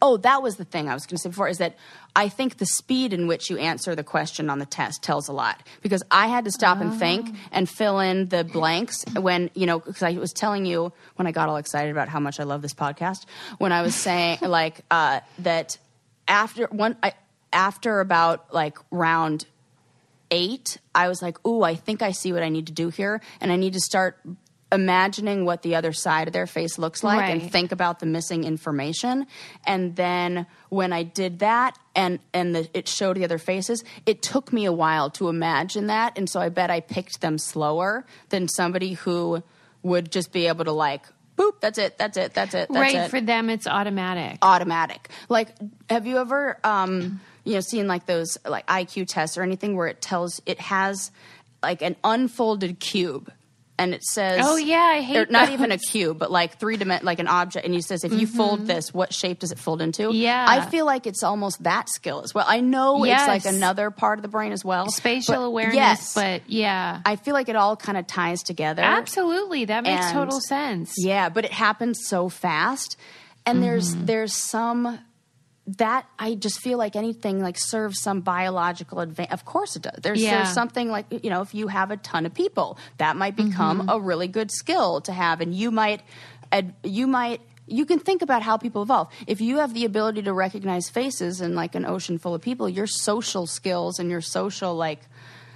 Oh, 0.00 0.16
that 0.18 0.42
was 0.42 0.56
the 0.56 0.64
thing 0.64 0.88
I 0.88 0.94
was 0.94 1.06
going 1.06 1.16
to 1.16 1.22
say 1.22 1.28
before 1.28 1.48
is 1.48 1.58
that 1.58 1.76
I 2.16 2.28
think 2.28 2.58
the 2.58 2.66
speed 2.66 3.12
in 3.12 3.26
which 3.26 3.50
you 3.50 3.58
answer 3.58 3.94
the 3.94 4.04
question 4.04 4.50
on 4.50 4.58
the 4.58 4.66
test 4.66 5.02
tells 5.02 5.28
a 5.28 5.32
lot 5.32 5.62
because 5.82 6.02
I 6.10 6.26
had 6.26 6.44
to 6.44 6.50
stop 6.50 6.80
and 6.80 6.98
think 6.98 7.34
and 7.52 7.68
fill 7.68 8.00
in 8.00 8.28
the 8.28 8.44
blanks 8.44 9.04
when, 9.14 9.50
you 9.54 9.66
know, 9.66 9.78
because 9.78 10.02
I 10.02 10.12
was 10.12 10.32
telling 10.32 10.66
you 10.66 10.92
when 11.16 11.26
I 11.26 11.32
got 11.32 11.48
all 11.48 11.56
excited 11.56 11.90
about 11.90 12.08
how 12.08 12.20
much 12.20 12.40
I 12.40 12.44
love 12.44 12.62
this 12.62 12.74
podcast, 12.74 13.26
when 13.58 13.72
I 13.72 13.82
was 13.82 13.94
saying 13.94 14.38
like 14.42 14.80
uh, 14.90 15.20
that 15.40 15.78
after 16.26 16.66
one, 16.66 16.96
I, 17.02 17.12
after 17.52 18.00
about 18.00 18.52
like 18.52 18.78
round 18.90 19.46
eight, 20.30 20.78
I 20.94 21.08
was 21.08 21.22
like, 21.22 21.44
ooh, 21.46 21.62
I 21.62 21.74
think 21.74 22.02
I 22.02 22.12
see 22.12 22.32
what 22.32 22.42
I 22.42 22.48
need 22.48 22.66
to 22.66 22.72
do 22.72 22.88
here. 22.90 23.20
And 23.40 23.50
I 23.50 23.56
need 23.56 23.72
to 23.74 23.80
start 23.80 24.18
imagining 24.70 25.44
what 25.44 25.62
the 25.62 25.74
other 25.74 25.92
side 25.92 26.26
of 26.26 26.32
their 26.32 26.46
face 26.46 26.78
looks 26.78 27.02
like 27.02 27.20
Right. 27.20 27.40
and 27.40 27.50
think 27.50 27.72
about 27.72 28.00
the 28.00 28.06
missing 28.06 28.44
information. 28.44 29.26
And 29.66 29.96
then 29.96 30.46
when 30.68 30.92
I 30.92 31.02
did 31.04 31.38
that 31.38 31.78
and, 31.94 32.18
and 32.34 32.54
the, 32.54 32.68
it 32.74 32.86
showed 32.86 33.16
the 33.16 33.24
other 33.24 33.38
faces, 33.38 33.82
it 34.04 34.20
took 34.22 34.52
me 34.52 34.66
a 34.66 34.72
while 34.72 35.08
to 35.10 35.28
imagine 35.28 35.86
that. 35.86 36.18
And 36.18 36.28
so 36.28 36.40
I 36.40 36.50
bet 36.50 36.70
I 36.70 36.80
picked 36.80 37.20
them 37.20 37.38
slower 37.38 38.04
than 38.28 38.46
somebody 38.48 38.92
who 38.92 39.42
would 39.82 40.12
just 40.12 40.32
be 40.32 40.46
able 40.48 40.64
to 40.66 40.72
like, 40.72 41.02
boop, 41.38 41.60
that's 41.60 41.78
it, 41.78 41.96
that's 41.96 42.16
it, 42.16 42.34
that's 42.34 42.52
it, 42.54 42.68
that's 42.68 42.70
right 42.70 42.94
it 43.06 43.10
for 43.10 43.20
them, 43.20 43.48
it's 43.48 43.66
automatic. 43.66 44.38
automatic. 44.42 45.08
Like, 45.28 45.48
have 45.88 46.06
you 46.06 46.18
ever, 46.18 46.58
um, 46.64 47.20
you 47.44 47.54
know, 47.54 47.60
seen 47.60 47.86
like 47.86 48.04
those 48.06 48.36
like 48.44 48.66
IQ 48.66 49.06
tests 49.08 49.38
or 49.38 49.42
anything 49.42 49.76
where 49.76 49.86
it 49.86 50.02
tells 50.02 50.42
it 50.46 50.60
has 50.60 51.10
like 51.62 51.80
an 51.80 51.96
unfolded 52.04 52.80
cube, 52.80 53.32
and 53.78 53.94
it 53.94 54.02
says, 54.04 54.42
Oh, 54.44 54.56
yeah, 54.56 54.76
I 54.96 55.00
hate 55.00 55.16
or 55.16 55.26
not 55.30 55.50
even 55.50 55.70
a 55.72 55.78
cube, 55.78 56.18
but 56.18 56.30
like 56.30 56.58
three 56.58 56.76
dimension, 56.76 57.06
like 57.06 57.18
an 57.20 57.28
object, 57.28 57.64
and 57.64 57.74
you 57.74 57.80
says 57.80 58.02
if 58.04 58.12
you 58.12 58.26
fold 58.26 58.66
this, 58.66 58.92
what 58.92 59.14
shape 59.14 59.38
does 59.38 59.52
it 59.52 59.58
fold 59.58 59.80
into? 59.80 60.02
Mm-hmm. 60.08 60.16
Yeah. 60.16 60.44
I 60.48 60.66
feel 60.66 60.84
like 60.84 61.06
it's 61.06 61.22
almost 61.22 61.62
that 61.62 61.88
skill 61.88 62.22
as 62.22 62.34
well. 62.34 62.44
I 62.48 62.60
know 62.60 63.04
Yes. 63.04 63.20
it's 63.36 63.44
like 63.46 63.54
another 63.54 63.90
part 63.90 64.18
of 64.18 64.22
the 64.22 64.28
brain 64.28 64.52
as 64.52 64.64
well, 64.64 64.88
Spatial 64.90 65.34
but 65.36 65.40
awareness, 65.42 65.74
yes, 65.76 66.14
but 66.14 66.42
yeah. 66.48 67.00
I 67.06 67.16
feel 67.16 67.34
like 67.34 67.48
it 67.48 67.56
all 67.56 67.76
kind 67.76 67.96
of 67.96 68.06
ties 68.06 68.42
together. 68.42 68.82
Absolutely. 68.82 69.64
That 69.66 69.84
makes 69.84 70.06
And- 70.06 70.14
total 70.14 70.40
sense. 70.40 70.94
Yeah, 70.98 71.28
but 71.28 71.44
it 71.44 71.52
happens 71.52 72.00
so 72.06 72.28
fast, 72.28 72.96
and 73.46 73.62
there's 73.62 73.94
Mm-hmm. 73.94 74.06
there's 74.06 74.34
some 74.34 74.98
that 75.76 76.06
I 76.18 76.34
just 76.34 76.60
feel 76.60 76.78
like 76.78 76.96
anything 76.96 77.42
like 77.42 77.58
serves 77.58 78.00
some 78.00 78.20
biological 78.22 79.00
advantage. 79.00 79.32
Of 79.32 79.44
course 79.44 79.76
it 79.76 79.82
does. 79.82 79.98
There's, 80.02 80.20
Yeah. 80.22 80.36
there's 80.42 80.54
something 80.54 80.88
like 80.88 81.06
you 81.22 81.28
know 81.30 81.42
if 81.42 81.54
you 81.54 81.68
have 81.68 81.90
a 81.90 81.96
ton 81.98 82.24
of 82.26 82.32
people, 82.34 82.78
that 82.96 83.16
might 83.16 83.36
become 83.36 83.80
Mm-hmm. 83.80 83.88
a 83.90 84.00
really 84.00 84.28
good 84.28 84.50
skill 84.50 85.00
to 85.02 85.12
have, 85.12 85.40
and 85.40 85.54
you 85.54 85.70
might 85.70 86.00
ad, 86.50 86.74
you 86.82 87.06
might. 87.06 87.40
You 87.70 87.84
can 87.84 87.98
think 87.98 88.22
about 88.22 88.40
how 88.40 88.56
people 88.56 88.80
evolve. 88.80 89.08
If 89.26 89.42
you 89.42 89.58
have 89.58 89.74
the 89.74 89.84
ability 89.84 90.22
to 90.22 90.32
recognize 90.32 90.88
faces 90.88 91.42
in 91.42 91.54
like 91.54 91.74
an 91.74 91.84
ocean 91.84 92.16
full 92.16 92.34
of 92.34 92.40
people, 92.40 92.66
your 92.66 92.86
social 92.86 93.46
skills 93.46 93.98
and 93.98 94.08
your 94.10 94.22
social 94.22 94.74
like 94.74 95.00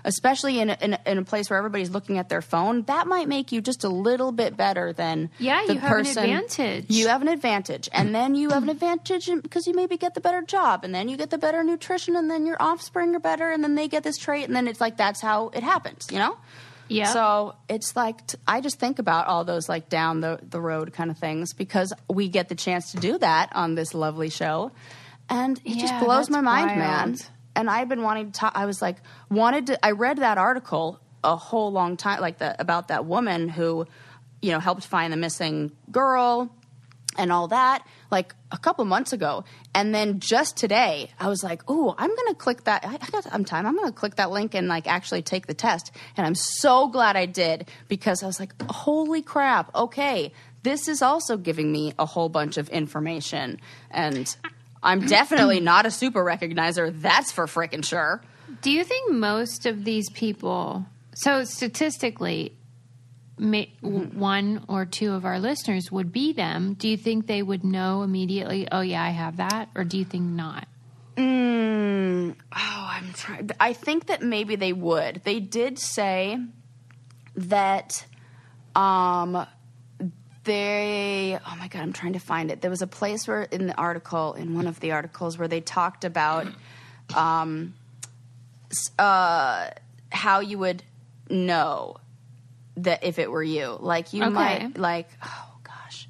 especially 0.05 0.59
in 0.61 0.71
a, 0.71 0.79
in, 0.81 0.93
a, 0.95 0.99
in 1.07 1.19
a 1.19 1.25
place 1.25 1.49
where 1.51 1.59
everybody's 1.59 1.91
looking 1.91 2.19
at 2.19 2.29
their 2.29 2.43
phone, 2.43 2.83
that 2.83 3.07
might 3.07 3.29
make 3.29 3.53
you 3.53 3.61
just 3.61 3.85
a 3.85 3.89
little 3.89 4.33
bit 4.33 4.57
better 4.57 4.93
than 4.93 5.31
Yeah, 5.39 5.65
the 5.67 5.75
you 5.75 5.81
have 5.81 5.91
an 5.93 6.05
person. 6.05 6.25
advantage. 6.25 6.87
You 6.89 7.09
have 7.09 7.23
an 7.23 7.29
advantage, 7.29 7.89
and 7.93 8.15
then 8.15 8.35
you 8.35 8.51
have 8.51 8.63
an 8.63 8.69
advantage 8.69 9.31
because 9.43 9.67
you 9.67 9.75
maybe 9.75 9.97
get 9.97 10.15
the 10.15 10.21
better 10.21 10.43
job, 10.43 10.85
and 10.85 10.95
then 10.95 11.09
you 11.09 11.17
get 11.17 11.31
the 11.31 11.39
better 11.39 11.63
nutrition, 11.63 12.17
and 12.17 12.31
then 12.31 12.47
your 12.47 12.57
offspring 12.61 13.15
are 13.15 13.21
better, 13.21 13.51
and 13.51 13.63
then 13.63 13.75
they 13.75 13.89
get 13.89 14.03
this 14.03 14.17
trait, 14.19 14.45
and 14.47 14.55
then 14.57 14.69
it's 14.69 14.81
like 14.81 14.97
that's 14.97 15.21
how 15.21 15.49
it 15.51 15.63
happens, 15.63 16.07
you 16.11 16.19
know. 16.19 16.37
Yeah. 16.89 17.07
So 17.13 17.55
it's 17.71 17.97
like 17.97 18.27
t- 18.27 18.39
I 18.47 18.61
just 18.61 18.79
think 18.79 18.99
about 18.99 19.27
all 19.27 19.45
those 19.45 19.67
like 19.69 19.89
down 19.89 20.21
the 20.21 20.39
the 20.43 20.61
road 20.61 20.93
kind 20.93 21.11
of 21.11 21.17
things 21.17 21.55
because 21.55 21.93
we 22.11 22.29
get 22.29 22.49
the 22.51 22.55
chance 22.55 22.91
to 22.93 22.99
do 22.99 23.17
that 23.19 23.51
on 23.55 23.75
this 23.77 23.95
lovely 23.95 24.29
show, 24.29 24.73
and 25.31 25.59
it 25.65 25.79
just 25.79 25.99
blows 26.05 26.29
my 26.29 26.41
mind, 26.43 26.79
man 26.79 27.09
wild. 27.13 27.27
And 27.55 27.69
I've 27.71 27.89
been 27.89 28.03
wanting 28.03 28.33
to 28.33 28.33
talk. 28.33 28.53
I 28.55 28.67
was 28.67 28.81
like, 28.81 28.97
wanted 29.31 29.67
to. 29.69 29.85
I 29.85 29.93
read 29.93 30.19
that 30.19 30.39
article 30.39 31.01
a 31.25 31.37
whole 31.37 31.71
long 31.73 31.97
time, 31.97 32.21
like 32.21 32.39
the 32.39 32.61
about 32.61 32.89
that 32.89 33.05
woman 33.05 33.49
who, 33.49 33.87
you 34.41 34.51
know, 34.51 34.61
helped 34.61 34.85
find 34.85 35.13
the 35.13 35.17
missing 35.17 35.73
girl 35.91 36.55
and 37.19 37.31
all 37.31 37.49
that, 37.49 37.87
like 38.11 38.35
a 38.51 38.57
couple 38.57 38.85
months 38.85 39.13
ago. 39.13 39.45
And 39.75 39.95
then 39.95 40.19
just 40.21 40.57
today, 40.57 41.11
I 41.21 41.29
was 41.29 41.45
like, 41.45 41.69
"Ooh, 41.71 41.95
I'm 41.97 42.15
gonna 42.15 42.35
click 42.35 42.65
that. 42.65 42.85
I 42.85 42.95
I 42.95 43.11
got 43.11 43.25
some 43.25 43.45
time. 43.45 43.67
I'm 43.67 43.77
gonna 43.77 43.93
click 43.93 44.17
that 44.17 44.31
link 44.31 44.55
and 44.55 44.69
like 44.69 44.87
actually 44.87 45.23
take 45.23 45.47
the 45.47 45.55
test." 45.55 45.93
And 46.17 46.27
I'm 46.27 46.35
so 46.35 46.89
glad 46.89 47.17
I 47.17 47.27
did 47.27 47.69
because 47.89 48.23
I 48.23 48.27
was 48.27 48.41
like, 48.41 48.55
"Holy 48.71 49.23
crap! 49.23 49.75
Okay, 49.75 50.33
this 50.63 50.89
is 50.89 51.03
also 51.03 51.37
giving 51.37 51.71
me 51.71 51.93
a 51.99 52.07
whole 52.07 52.29
bunch 52.29 52.57
of 52.57 52.69
information 52.71 53.61
and." 53.91 54.35
I'm 54.83 55.07
definitely 55.07 55.61
not 55.61 55.87
a 55.87 55.91
super 55.91 56.25
recognizer. 56.25 56.93
That's 57.01 57.31
for 57.31 57.47
frickin' 57.47 57.85
sure. 57.85 58.23
Do 58.63 58.71
you 58.71 58.85
think 58.85 59.13
most 59.13 59.65
of 59.67 59.85
these 59.85 60.11
people, 60.11 60.87
so 61.15 61.45
statistically, 61.45 62.57
Mm-hmm. 63.41 64.19
one 64.21 64.65
or 64.69 64.85
two 64.85 65.13
of 65.13 65.25
our 65.25 65.41
listeners 65.41 65.91
would 65.91 66.13
be 66.13 66.33
them? 66.33 66.75
Do 66.75 66.87
you 66.87 66.97
think 66.97 67.27
they 67.27 67.43
would 67.43 67.65
know 67.65 68.03
immediately, 68.03 68.69
oh, 68.71 68.83
yeah, 68.83 69.03
I 69.03 69.09
have 69.09 69.39
that? 69.39 69.69
Or 69.75 69.83
do 69.83 69.99
you 69.99 70.05
think 70.05 70.25
not? 70.25 70.69
Oh, 71.19 72.35
I'm 72.55 73.13
trying. 73.15 73.51
I 73.59 73.73
think 73.73 74.07
that 74.07 74.23
maybe 74.23 74.55
they 74.55 74.73
would. 74.73 75.23
They 75.25 75.41
did 75.41 75.79
say 75.79 76.39
that 77.35 78.05
um 78.77 79.47
they 80.45 81.39
oh 81.47 81.57
my 81.57 81.69
god 81.69 81.83
i'm 81.83 81.93
trying 81.93 82.15
to 82.15 82.19
find 82.19 82.51
it 82.51 82.61
there 82.61 82.71
was 82.71 82.83
a 82.83 82.87
place 82.87 83.29
where 83.29 83.43
in 83.43 83.67
the 83.67 83.75
article 83.77 84.33
in 84.35 84.55
one 84.55 84.67
of 84.67 84.81
the 84.81 84.91
articles 84.93 85.39
where 85.39 85.49
they 85.49 85.61
talked 85.61 86.05
about 86.05 86.47
um 87.15 87.75
uh 88.99 89.69
how 90.11 90.41
you 90.41 90.59
would 90.59 90.83
know 91.31 91.97
that 92.77 93.05
if 93.05 93.19
it 93.19 93.31
were 93.31 93.43
you 93.43 93.77
like 93.81 94.13
you 94.13 94.23
Okay. 94.25 94.31
might 94.33 94.79
like 94.79 95.09
oh 95.25 95.49
gosh 95.63 96.09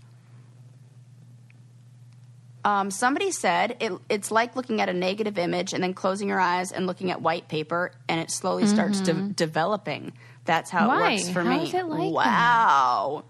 um, 2.65 2.93
somebody 2.93 3.33
said 3.33 3.77
it, 3.81 3.93
it's 4.09 4.31
like 4.31 4.55
looking 4.55 4.81
at 4.81 4.89
a 4.89 4.93
negative 4.93 5.37
image 5.37 5.73
and 5.73 5.83
then 5.83 5.95
closing 5.95 6.29
your 6.29 6.39
eyes 6.39 6.71
and 6.71 6.87
looking 6.87 7.11
at 7.11 7.21
white 7.21 7.49
paper, 7.49 7.91
and 8.09 8.21
it 8.21 8.31
slowly 8.31 8.67
starts 8.67 9.01
de- 9.01 9.21
developing. 9.35 10.13
That's 10.45 10.71
how 10.71 10.87
Why? 10.87 11.11
it 11.11 11.15
works 11.17 11.31
for 11.31 11.43
How 11.43 11.59
me. 11.59 11.73
like 11.83 12.25
that? 12.25 13.23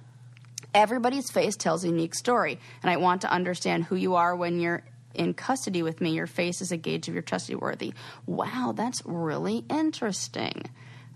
Everybody's 0.75 1.31
face 1.31 1.57
tells 1.57 1.85
a 1.85 1.89
unique 1.89 2.15
story, 2.15 2.59
and 2.83 2.91
I 2.91 2.97
want 2.97 3.23
to 3.23 3.31
understand 3.33 3.85
who 3.85 3.97
you 3.97 4.15
are 4.15 4.35
when 4.35 4.59
you're 4.61 4.83
in 5.15 5.35
custody 5.35 5.83
with 5.83 6.01
me. 6.01 6.13
Your 6.15 6.27
face 6.27 6.63
is 6.63 6.73
a 6.73 6.77
gauge 6.79 7.09
of 7.09 7.15
your 7.15 7.23
trustworthy. 7.23 7.93
Wow, 8.27 8.73
that's 8.75 9.03
really 9.05 9.65
interesting. 9.69 10.63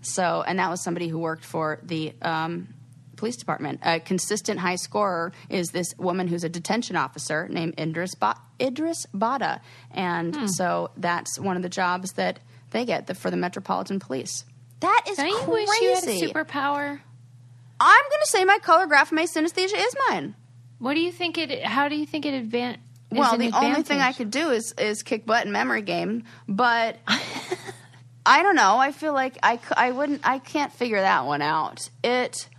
So, 0.01 0.43
and 0.45 0.59
that 0.59 0.69
was 0.69 0.83
somebody 0.83 1.07
who 1.07 1.17
worked 1.17 1.43
for 1.43 1.79
the 1.81 2.13
um, 2.21 2.67
police 3.15 3.35
department. 3.35 3.79
A 3.83 3.99
consistent 3.99 4.59
high 4.59 4.75
scorer 4.75 5.33
is 5.49 5.69
this 5.69 5.87
woman 5.97 6.27
who's 6.27 6.43
a 6.43 6.49
detention 6.49 6.95
officer 6.95 7.47
named 7.49 7.73
Idris, 7.79 8.13
ba- 8.13 8.39
Idris 8.61 9.07
Bada. 9.13 9.59
And 9.89 10.35
Hmm. 10.35 10.45
so 10.47 10.91
that's 10.97 11.39
one 11.39 11.55
of 11.57 11.63
the 11.63 11.69
jobs 11.69 12.11
that 12.13 12.39
they 12.69 12.85
get 12.85 13.07
the, 13.07 13.15
for 13.15 13.31
the 13.31 13.37
Metropolitan 13.37 13.99
Police. 13.99 14.45
That 14.81 15.05
is 15.09 15.17
Don't 15.17 15.27
you 15.29 15.35
crazy. 15.39 15.49
wish 15.71 15.81
you 15.81 15.95
had 15.95 16.03
a 16.03 16.27
superpower? 16.31 16.99
I'm 17.79 18.03
going 18.09 18.21
to 18.21 18.27
say 18.27 18.43
my 18.45 18.59
color 18.59 18.87
grapheme 18.87 19.25
synesthesia 19.27 19.77
is 19.77 19.95
mine. 20.09 20.35
What 20.79 20.93
do 20.95 20.99
you 20.99 21.11
think 21.11 21.37
it, 21.37 21.63
how 21.63 21.87
do 21.89 21.95
you 21.95 22.05
think 22.05 22.25
it 22.25 22.33
advan- 22.49 22.77
is 23.11 23.17
Well, 23.17 23.33
an 23.33 23.39
the 23.39 23.51
only 23.55 23.83
thing 23.83 23.99
I 23.99 24.13
could 24.13 24.31
do 24.31 24.49
is 24.51 24.73
is 24.77 25.01
kick 25.03 25.25
butt 25.25 25.45
in 25.45 25.51
memory 25.51 25.81
game, 25.81 26.23
but 26.47 26.97
I 28.25 28.43
don't 28.43 28.55
know. 28.55 28.77
I 28.77 28.91
feel 28.91 29.13
like 29.13 29.37
I, 29.41 29.59
I 29.75 29.91
wouldn't. 29.91 30.21
I 30.23 30.39
can't 30.39 30.71
figure 30.73 30.99
that 31.01 31.25
one 31.25 31.41
out. 31.41 31.89
It. 32.03 32.49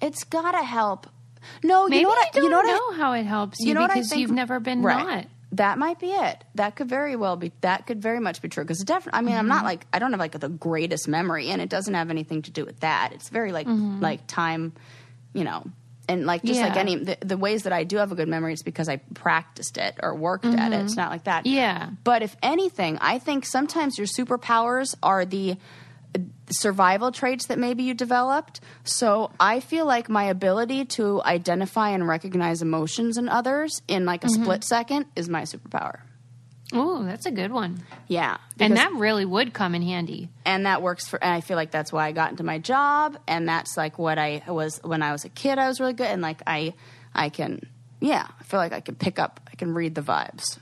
It's 0.00 0.24
gotta 0.24 0.62
help. 0.64 1.06
No, 1.62 1.86
Maybe 1.86 1.96
you 1.98 2.02
know 2.02 2.08
what? 2.08 2.18
I, 2.26 2.30
don't 2.32 2.44
you 2.44 2.50
know 2.50 2.56
what 2.56 2.66
know 2.66 2.94
I, 2.94 2.96
how 2.96 3.12
it 3.12 3.24
helps 3.24 3.60
you, 3.60 3.68
you 3.68 3.74
know 3.74 3.82
what 3.82 3.90
I 3.90 3.94
because 3.94 4.10
think- 4.10 4.20
you've 4.22 4.30
never 4.32 4.60
been 4.60 4.82
Right. 4.82 5.04
not. 5.06 5.26
That 5.52 5.76
might 5.78 5.98
be 6.00 6.06
it. 6.06 6.44
That 6.54 6.76
could 6.76 6.88
very 6.88 7.14
well 7.14 7.36
be. 7.36 7.52
That 7.60 7.86
could 7.86 8.00
very 8.00 8.20
much 8.20 8.40
be 8.40 8.48
true. 8.48 8.64
Because 8.64 8.80
it 8.80 8.86
definitely, 8.86 9.18
I 9.18 9.22
mean, 9.22 9.34
I'm 9.34 9.40
Mm-hmm. 9.42 9.48
not 9.48 9.64
like 9.64 9.86
I 9.92 9.98
don't 9.98 10.10
have 10.12 10.18
like 10.20 10.38
the 10.38 10.48
greatest 10.48 11.08
memory, 11.08 11.48
and 11.50 11.60
it 11.60 11.68
doesn't 11.68 11.92
have 11.92 12.08
anything 12.10 12.42
to 12.42 12.50
do 12.50 12.64
with 12.64 12.80
that. 12.80 13.12
It's 13.12 13.28
very 13.28 13.52
like 13.52 13.66
like 13.68 14.26
time, 14.26 14.72
you 15.34 15.44
know, 15.44 15.64
and 16.08 16.24
like 16.24 16.42
just 16.42 16.60
like 16.60 16.70
Mm-hmm. 16.70 16.78
Any 16.78 16.96
the, 16.96 17.18
the 17.20 17.36
ways 17.36 17.64
that 17.64 17.72
I 17.72 17.84
do 17.84 17.98
have 17.98 18.12
a 18.12 18.14
good 18.14 18.28
memory, 18.28 18.54
it's 18.54 18.62
because 18.62 18.88
I 18.88 18.96
practiced 19.14 19.76
it 19.76 19.96
or 20.02 20.14
worked 20.14 20.46
at 20.46 20.72
it. 20.72 20.80
It's 20.80 20.96
not 20.96 21.10
like 21.10 21.24
that. 21.24 21.44
Mm-hmm. 21.44 21.54
Yeah. 21.56 21.90
But 22.02 22.22
if 22.22 22.34
anything, 22.42 22.96
I 23.02 23.18
think 23.18 23.44
sometimes 23.44 23.98
your 23.98 24.06
superpowers 24.06 24.94
are 25.02 25.26
the 25.26 25.56
survival 26.50 27.12
traits 27.12 27.46
that 27.46 27.58
maybe 27.58 27.82
you 27.82 27.94
developed. 27.94 28.60
So 28.84 29.30
I 29.40 29.60
feel 29.60 29.86
like 29.86 30.08
my 30.08 30.24
ability 30.24 30.84
to 30.96 31.22
identify 31.24 31.90
and 31.90 32.06
recognize 32.06 32.60
emotions 32.62 33.16
in 33.16 33.28
others 33.28 33.80
in 33.88 34.04
like 34.04 34.24
a 34.24 34.26
Mm-hmm. 34.28 34.42
split 34.42 34.64
second 34.64 35.06
is 35.16 35.28
my 35.28 35.42
superpower. 35.42 36.00
Oh, 36.74 37.02
that's 37.04 37.26
a 37.26 37.30
good 37.30 37.52
one. 37.52 37.82
Yeah. 38.08 38.38
And 38.58 38.76
that 38.78 38.92
really 38.94 39.26
would 39.26 39.52
come 39.52 39.74
in 39.74 39.82
handy. 39.82 40.30
and 40.46 40.64
that 40.66 40.80
works 40.80 41.06
for 41.06 41.22
and 41.22 41.32
I 41.34 41.40
feel 41.42 41.56
like 41.56 41.70
that's 41.70 41.92
why 41.92 42.06
I 42.06 42.12
got 42.12 42.30
into 42.30 42.44
my 42.44 42.58
job 42.58 43.18
and 43.26 43.46
that's 43.48 43.76
like 43.76 43.98
what 43.98 44.18
I 44.18 44.42
was 44.48 44.80
when 44.82 45.02
I 45.02 45.12
was 45.12 45.24
a 45.26 45.28
kid 45.28 45.58
I 45.58 45.68
was 45.68 45.80
really 45.80 45.92
good 45.92 46.06
and 46.06 46.22
like 46.22 46.40
I 46.46 46.72
I 47.14 47.28
can 47.28 47.60
yeah, 48.00 48.26
I 48.40 48.42
feel 48.44 48.58
like 48.58 48.72
I 48.72 48.80
can 48.80 48.94
pick 48.94 49.18
up 49.18 49.40
I 49.52 49.56
can 49.56 49.74
read 49.74 49.94
the 49.94 50.00
vibes. 50.02 50.58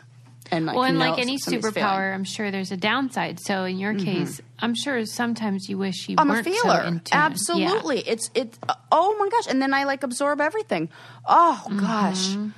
And 0.53 0.67
like 0.67 0.77
well, 0.77 0.85
and 0.85 0.99
like 0.99 1.19
any 1.19 1.39
superpower. 1.39 1.73
Mm-hmm. 1.73 2.15
I'm 2.15 2.25
sure 2.25 2.51
there's 2.51 2.73
a 2.73 2.77
downside. 2.77 3.39
So 3.41 3.65
in 3.65 3.79
your 3.79 3.95
case, 3.95 4.41
I'm 4.59 4.75
sure 4.75 5.05
sometimes 5.07 5.69
you 5.69 5.79
wish 5.79 6.09
you 6.09 6.17
I'm 6.19 6.29
a 6.29 6.35
weren't 6.35 6.47
so 6.47 6.53
feeler. 6.53 6.83
tune. 6.83 7.03
Absolutely. 7.13 8.01
It's 8.01 8.31
it's 8.35 8.59
oh 8.91 9.17
my 9.19 9.29
gosh. 9.29 9.47
And 9.49 9.63
then 9.63 9.73
I 9.73 9.85
like 9.85 10.03
absorb 10.03 10.41
everything. 10.41 10.89
Oh 11.27 11.63
gosh. 11.77 12.29
Mm-hmm. 12.29 12.49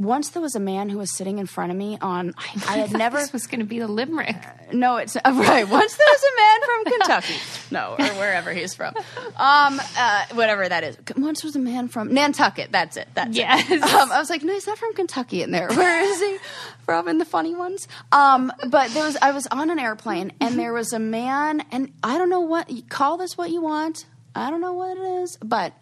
Once 0.00 0.30
there 0.30 0.40
was 0.40 0.54
a 0.54 0.60
man 0.60 0.88
who 0.88 0.96
was 0.96 1.14
sitting 1.14 1.38
in 1.38 1.44
front 1.44 1.70
of 1.70 1.76
me 1.76 1.98
on 2.00 2.32
I, 2.38 2.64
I 2.68 2.76
had 2.78 2.92
never 2.92 3.18
This 3.20 3.32
was 3.34 3.46
going 3.46 3.60
to 3.60 3.66
be 3.66 3.78
the 3.78 3.86
limerick. 3.86 4.34
no, 4.72 4.96
it's 4.96 5.14
uh, 5.14 5.20
right. 5.26 5.68
Once 5.68 5.94
there 5.96 6.06
was 6.06 6.22
a 6.22 6.36
man 6.40 6.60
from 6.64 6.92
Kentucky, 6.92 7.34
no, 7.70 7.96
or 7.98 8.18
wherever 8.18 8.52
he's 8.52 8.72
from, 8.74 8.94
um, 9.36 9.78
uh, 9.98 10.24
whatever 10.32 10.66
that 10.66 10.84
is. 10.84 10.96
Once 11.16 11.42
there 11.42 11.48
was 11.48 11.56
a 11.56 11.58
man 11.60 11.88
from 11.88 12.14
Nantucket. 12.14 12.72
That's 12.72 12.96
it. 12.96 13.08
That's 13.14 13.36
Yes. 13.36 13.70
it. 13.70 13.82
Um, 13.82 14.10
I 14.10 14.18
was 14.18 14.30
like, 14.30 14.42
no, 14.42 14.54
he's 14.54 14.66
not 14.66 14.78
from 14.78 14.94
Kentucky. 14.94 15.42
In 15.42 15.50
there, 15.50 15.68
where 15.68 16.00
is 16.02 16.18
he 16.18 16.38
from? 16.86 17.06
In 17.08 17.18
the 17.18 17.24
funny 17.26 17.54
ones. 17.54 17.86
Um, 18.10 18.50
but 18.68 18.90
there 18.92 19.04
was. 19.04 19.18
I 19.20 19.32
was 19.32 19.46
on 19.48 19.68
an 19.70 19.78
airplane, 19.78 20.32
and 20.40 20.58
there 20.58 20.72
was 20.72 20.92
a 20.94 20.98
man, 20.98 21.62
and 21.70 21.92
I 22.02 22.16
don't 22.16 22.30
know 22.30 22.40
what. 22.40 22.70
Call 22.88 23.18
this 23.18 23.36
what 23.36 23.50
you 23.50 23.60
want. 23.60 24.06
I 24.34 24.48
don't 24.50 24.60
know 24.62 24.72
what 24.72 24.96
it 24.96 25.22
is, 25.22 25.36
but 25.42 25.74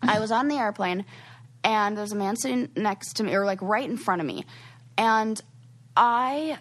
I 0.00 0.20
was 0.20 0.30
on 0.32 0.48
the 0.48 0.56
airplane 0.56 1.04
and 1.64 1.96
there's 1.96 2.12
a 2.12 2.16
man 2.16 2.36
sitting 2.36 2.68
next 2.76 3.14
to 3.14 3.24
me 3.24 3.34
or 3.34 3.44
like 3.44 3.60
right 3.62 3.88
in 3.88 3.96
front 3.96 4.20
of 4.20 4.26
me. 4.26 4.44
And 4.96 5.40
I 5.96 6.58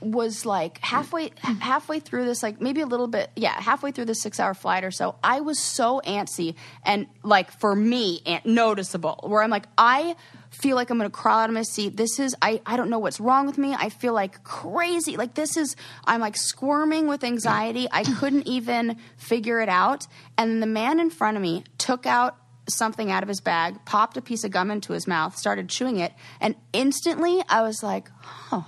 was 0.00 0.46
like 0.46 0.78
halfway 0.78 1.30
halfway 1.60 2.00
through 2.00 2.24
this 2.24 2.42
like 2.42 2.58
maybe 2.58 2.80
a 2.80 2.86
little 2.86 3.06
bit 3.06 3.30
yeah 3.36 3.52
halfway 3.60 3.92
through 3.92 4.06
this 4.06 4.22
six 4.22 4.40
hour 4.40 4.54
flight 4.54 4.82
or 4.82 4.90
so 4.90 5.14
i 5.22 5.40
was 5.40 5.58
so 5.58 6.00
antsy 6.06 6.54
and 6.86 7.06
like 7.22 7.50
for 7.50 7.76
me 7.76 8.22
noticeable 8.46 9.20
where 9.24 9.42
i'm 9.42 9.50
like 9.50 9.66
i 9.76 10.16
feel 10.50 10.76
like 10.76 10.90
i'm 10.90 10.98
gonna 10.98 11.10
crawl 11.10 11.38
out 11.38 11.48
of 11.48 11.54
my 11.54 11.62
seat. 11.62 11.96
This 11.96 12.18
is 12.18 12.34
i 12.42 12.60
i 12.66 12.76
don't 12.76 12.90
know 12.90 12.98
what's 12.98 13.20
wrong 13.20 13.46
with 13.46 13.56
me. 13.56 13.74
I 13.74 13.88
feel 13.88 14.12
like 14.12 14.42
crazy. 14.44 15.16
Like 15.16 15.34
this 15.34 15.56
is 15.56 15.76
i'm 16.04 16.20
like 16.20 16.36
squirming 16.36 17.06
with 17.06 17.24
anxiety. 17.24 17.88
I 17.90 18.04
couldn't 18.04 18.46
even 18.46 18.96
figure 19.16 19.60
it 19.60 19.68
out. 19.68 20.06
And 20.36 20.62
the 20.62 20.66
man 20.66 21.00
in 21.00 21.10
front 21.10 21.36
of 21.36 21.42
me 21.42 21.64
took 21.78 22.04
out 22.04 22.36
something 22.68 23.10
out 23.10 23.22
of 23.22 23.28
his 23.28 23.40
bag 23.40 23.84
popped 23.84 24.16
a 24.16 24.22
piece 24.22 24.44
of 24.44 24.50
gum 24.50 24.70
into 24.70 24.92
his 24.92 25.06
mouth 25.06 25.36
started 25.36 25.68
chewing 25.68 25.98
it 25.98 26.12
and 26.40 26.54
instantly 26.72 27.42
i 27.48 27.62
was 27.62 27.82
like 27.82 28.08
huh 28.22 28.62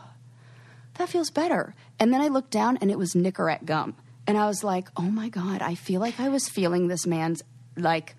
that 0.98 1.08
feels 1.08 1.30
better. 1.30 1.74
And 1.98 2.12
then 2.12 2.20
I 2.20 2.28
looked 2.28 2.50
down 2.50 2.76
and 2.82 2.90
it 2.90 2.98
was 2.98 3.14
Nicorette 3.14 3.64
gum. 3.64 3.96
And 4.26 4.36
I 4.36 4.46
was 4.46 4.62
like, 4.62 4.88
oh 4.94 5.00
my 5.10 5.30
God, 5.30 5.62
I 5.62 5.74
feel 5.74 6.02
like 6.02 6.20
I 6.20 6.28
was 6.28 6.50
feeling 6.50 6.86
this 6.86 7.06
man's 7.06 7.42
like 7.78 8.14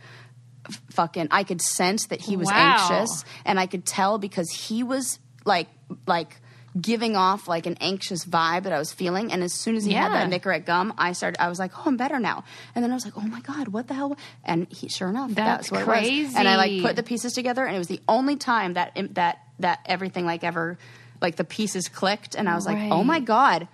f- 0.67 0.82
fucking, 0.89 1.28
I 1.30 1.43
could 1.43 1.61
sense 1.61 2.07
that 2.07 2.19
he 2.21 2.36
was 2.36 2.49
Wow. 2.49 2.55
anxious 2.57 3.26
and 3.45 3.59
I 3.59 3.67
could 3.67 3.86
tell 3.86 4.17
because 4.17 4.49
he 4.49 4.82
was 4.82 5.19
like, 5.45 5.67
like, 6.07 6.38
giving 6.80 7.15
off 7.15 7.47
like 7.47 7.65
an 7.65 7.78
anxious 7.80 8.26
vibe 8.26 8.63
that 8.63 8.74
I 8.74 8.80
was 8.80 8.91
feeling 8.91 9.32
and 9.32 9.43
as 9.43 9.53
soon 9.53 9.76
as 9.76 9.86
he 9.86 9.93
had 9.93 10.11
that 10.11 10.30
Nicorette 10.30 10.65
gum 10.65 10.93
I 10.97 11.13
started 11.13 11.41
I 11.41 11.49
was 11.49 11.59
like 11.59 11.71
oh 11.78 11.84
I'm 11.86 11.97
better 11.97 12.19
now. 12.19 12.43
And 12.74 12.84
then 12.84 12.91
I 12.91 12.95
was 12.95 13.05
like 13.05 13.15
oh 13.15 13.21
my 13.21 13.41
god 13.41 13.67
what 13.67 13.88
the 13.88 13.93
hell? 13.93 14.17
And 14.43 14.67
he 14.71 14.88
sure 14.88 15.09
enough 15.09 15.32
That's 15.32 15.69
that's 15.69 15.88
what 15.88 15.97
it 15.97 16.24
was. 16.24 16.36
and 16.36 16.47
I 16.47 16.55
like 16.55 16.82
put 16.82 16.95
the 16.95 17.03
pieces 17.03 17.34
together 17.34 17.65
and 17.65 17.76
it 17.76 17.80
was 17.80 17.88
the 17.88 18.01
only 18.07 18.36
time 18.36 18.74
that 18.74 18.97
that 19.13 19.39
that 19.59 19.80
everything 19.86 20.26
like 20.26 20.43
ever 20.43 20.78
like 21.21 21.36
the 21.36 21.43
pieces 21.43 21.88
clicked 21.88 22.36
and 22.36 22.49
I 22.49 22.55
was 22.55 22.65
like 22.65 22.91
oh 22.91 23.03
my 23.03 23.19
god 23.19 23.67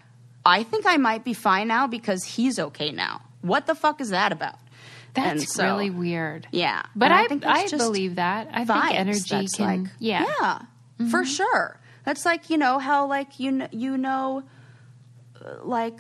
I 0.46 0.64
think 0.64 0.86
I 0.86 0.98
might 0.98 1.24
be 1.24 1.34
fine 1.34 1.68
now 1.68 1.88
because 1.88 2.24
he's 2.24 2.60
okay 2.60 2.92
now. 2.92 3.22
What 3.42 3.68
the 3.68 3.76
fuck 3.76 4.02
is 4.02 4.10
that 4.10 4.32
about? 4.32 4.56
That's 5.14 5.54
so- 5.54 5.64
really 5.64 5.90
weird. 5.90 6.48
yeah. 6.52 6.84
But 6.96 7.12
And 7.12 7.14
I, 7.14 7.28
think 7.28 7.46
I, 7.46 7.68
believe 7.68 8.16
that. 8.16 8.50
I 8.52 8.64
think 8.64 8.96
energy 8.96 9.48
can. 9.56 9.84
like, 9.84 9.92
yeah. 10.00 10.26
yeah 10.28 10.60
for 11.10 11.22
mm-hmm. 11.22 11.24
sure 11.24 11.79
that's 12.10 12.26
like 12.26 12.50
you 12.50 12.58
know 12.58 12.80
how 12.80 13.06
like 13.08 13.40
you 13.40 13.52
kn- 13.58 13.70
you 13.72 13.96
know 13.98 14.42
uh, 15.40 15.64
like 15.64 16.00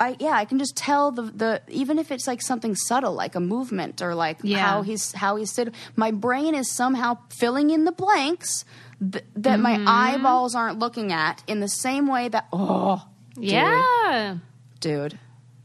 I 0.00 0.16
yeah, 0.18 0.32
I 0.32 0.44
can 0.44 0.58
just 0.58 0.76
tell 0.76 1.10
the 1.12 1.22
the 1.22 1.62
even 1.68 1.98
if 1.98 2.10
it's 2.12 2.26
like 2.26 2.42
something 2.42 2.74
subtle, 2.74 3.12
like 3.14 3.34
a 3.34 3.40
movement 3.40 4.02
or 4.02 4.14
like 4.14 4.38
Yeah. 4.42 4.58
how 4.58 4.82
he's 4.82 5.12
how 5.12 5.34
he's 5.36 5.52
sit. 5.52 5.74
My 5.96 6.10
brain 6.12 6.54
is 6.54 6.70
somehow 6.70 7.18
filling 7.28 7.70
in 7.70 7.84
the 7.84 7.92
blanks 7.92 8.64
th- 9.00 9.24
that 9.36 9.58
Mm-hmm. 9.60 9.84
my 9.84 10.12
eyeballs 10.14 10.54
aren't 10.54 10.78
looking 10.78 11.12
at 11.12 11.42
in 11.48 11.58
the 11.60 11.68
same 11.68 12.06
way 12.06 12.28
that 12.28 12.46
oh 12.52 13.04
Yeah. 13.36 14.36
dude. 14.80 15.18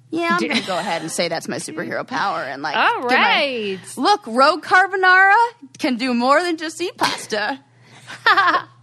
Yeah, 0.10 0.38
I'm 0.40 0.48
gonna 0.48 0.62
go 0.66 0.78
ahead 0.80 1.02
and 1.02 1.12
say 1.12 1.28
that's 1.28 1.48
my 1.50 1.58
superhero 1.58 2.06
power 2.08 2.42
and 2.44 2.62
like 2.62 2.76
All 2.78 3.10
give 3.10 3.20
my- 3.20 3.80
look, 3.98 4.22
Rogue 4.26 4.64
Carbonara 4.64 5.36
can 5.80 5.98
do 5.98 6.14
more 6.14 6.42
than 6.44 6.58
just 6.58 6.80
eat 6.82 6.96
pasta. 6.98 7.60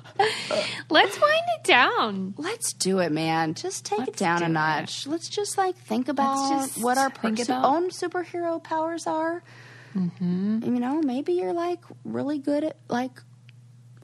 Let's 0.88 1.20
wind 1.20 1.42
it 1.58 1.64
down. 1.64 2.34
Let's 2.36 2.72
do 2.72 3.00
it, 3.00 3.10
man. 3.12 3.54
Just 3.54 3.84
take 3.84 4.00
it 4.00 4.06
Let's 4.08 4.18
down 4.18 4.38
do 4.38 4.44
a 4.44 4.48
it. 4.48 4.52
notch. 4.52 5.06
Let's 5.06 5.28
just 5.28 5.58
like 5.58 5.76
think 5.76 6.08
about 6.08 6.50
just 6.50 6.82
what 6.82 6.98
our 6.98 7.06
about- 7.08 7.64
own 7.64 7.90
superhero 7.90 8.62
powers 8.62 9.06
are. 9.06 9.42
Mm-hmm. 9.96 10.60
You 10.64 10.80
know, 10.80 11.00
maybe 11.00 11.32
you're 11.34 11.52
like 11.52 11.80
really 12.04 12.38
good 12.38 12.64
at 12.64 12.76
like 12.88 13.20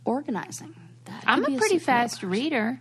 organizing. 0.04 0.74
That 1.06 1.24
I'm 1.26 1.44
a 1.44 1.56
pretty 1.58 1.78
fast 1.78 2.20
power. 2.20 2.30
reader. 2.30 2.80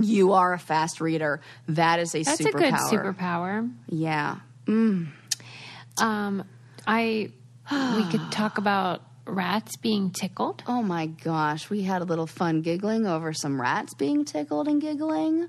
You 0.00 0.32
are 0.32 0.52
a 0.52 0.58
fast 0.58 1.00
reader. 1.00 1.40
That 1.68 2.00
is 2.00 2.14
a 2.14 2.22
That's 2.22 2.40
superpower. 2.40 2.54
a 2.54 2.58
good 2.58 2.74
superpower. 2.74 3.72
Yeah. 3.88 4.36
Um, 4.68 6.44
I 6.86 7.30
we 7.70 8.04
could 8.10 8.32
talk 8.32 8.58
about 8.58 9.02
rats 9.26 9.76
being 9.76 10.10
tickled. 10.10 10.62
Oh 10.66 10.82
my 10.82 11.06
gosh, 11.06 11.68
we 11.68 11.82
had 11.82 12.02
a 12.02 12.04
little 12.04 12.26
fun 12.26 12.62
giggling 12.62 13.06
over 13.06 13.32
some 13.32 13.60
rats 13.60 13.94
being 13.94 14.24
tickled 14.24 14.68
and 14.68 14.80
giggling. 14.80 15.48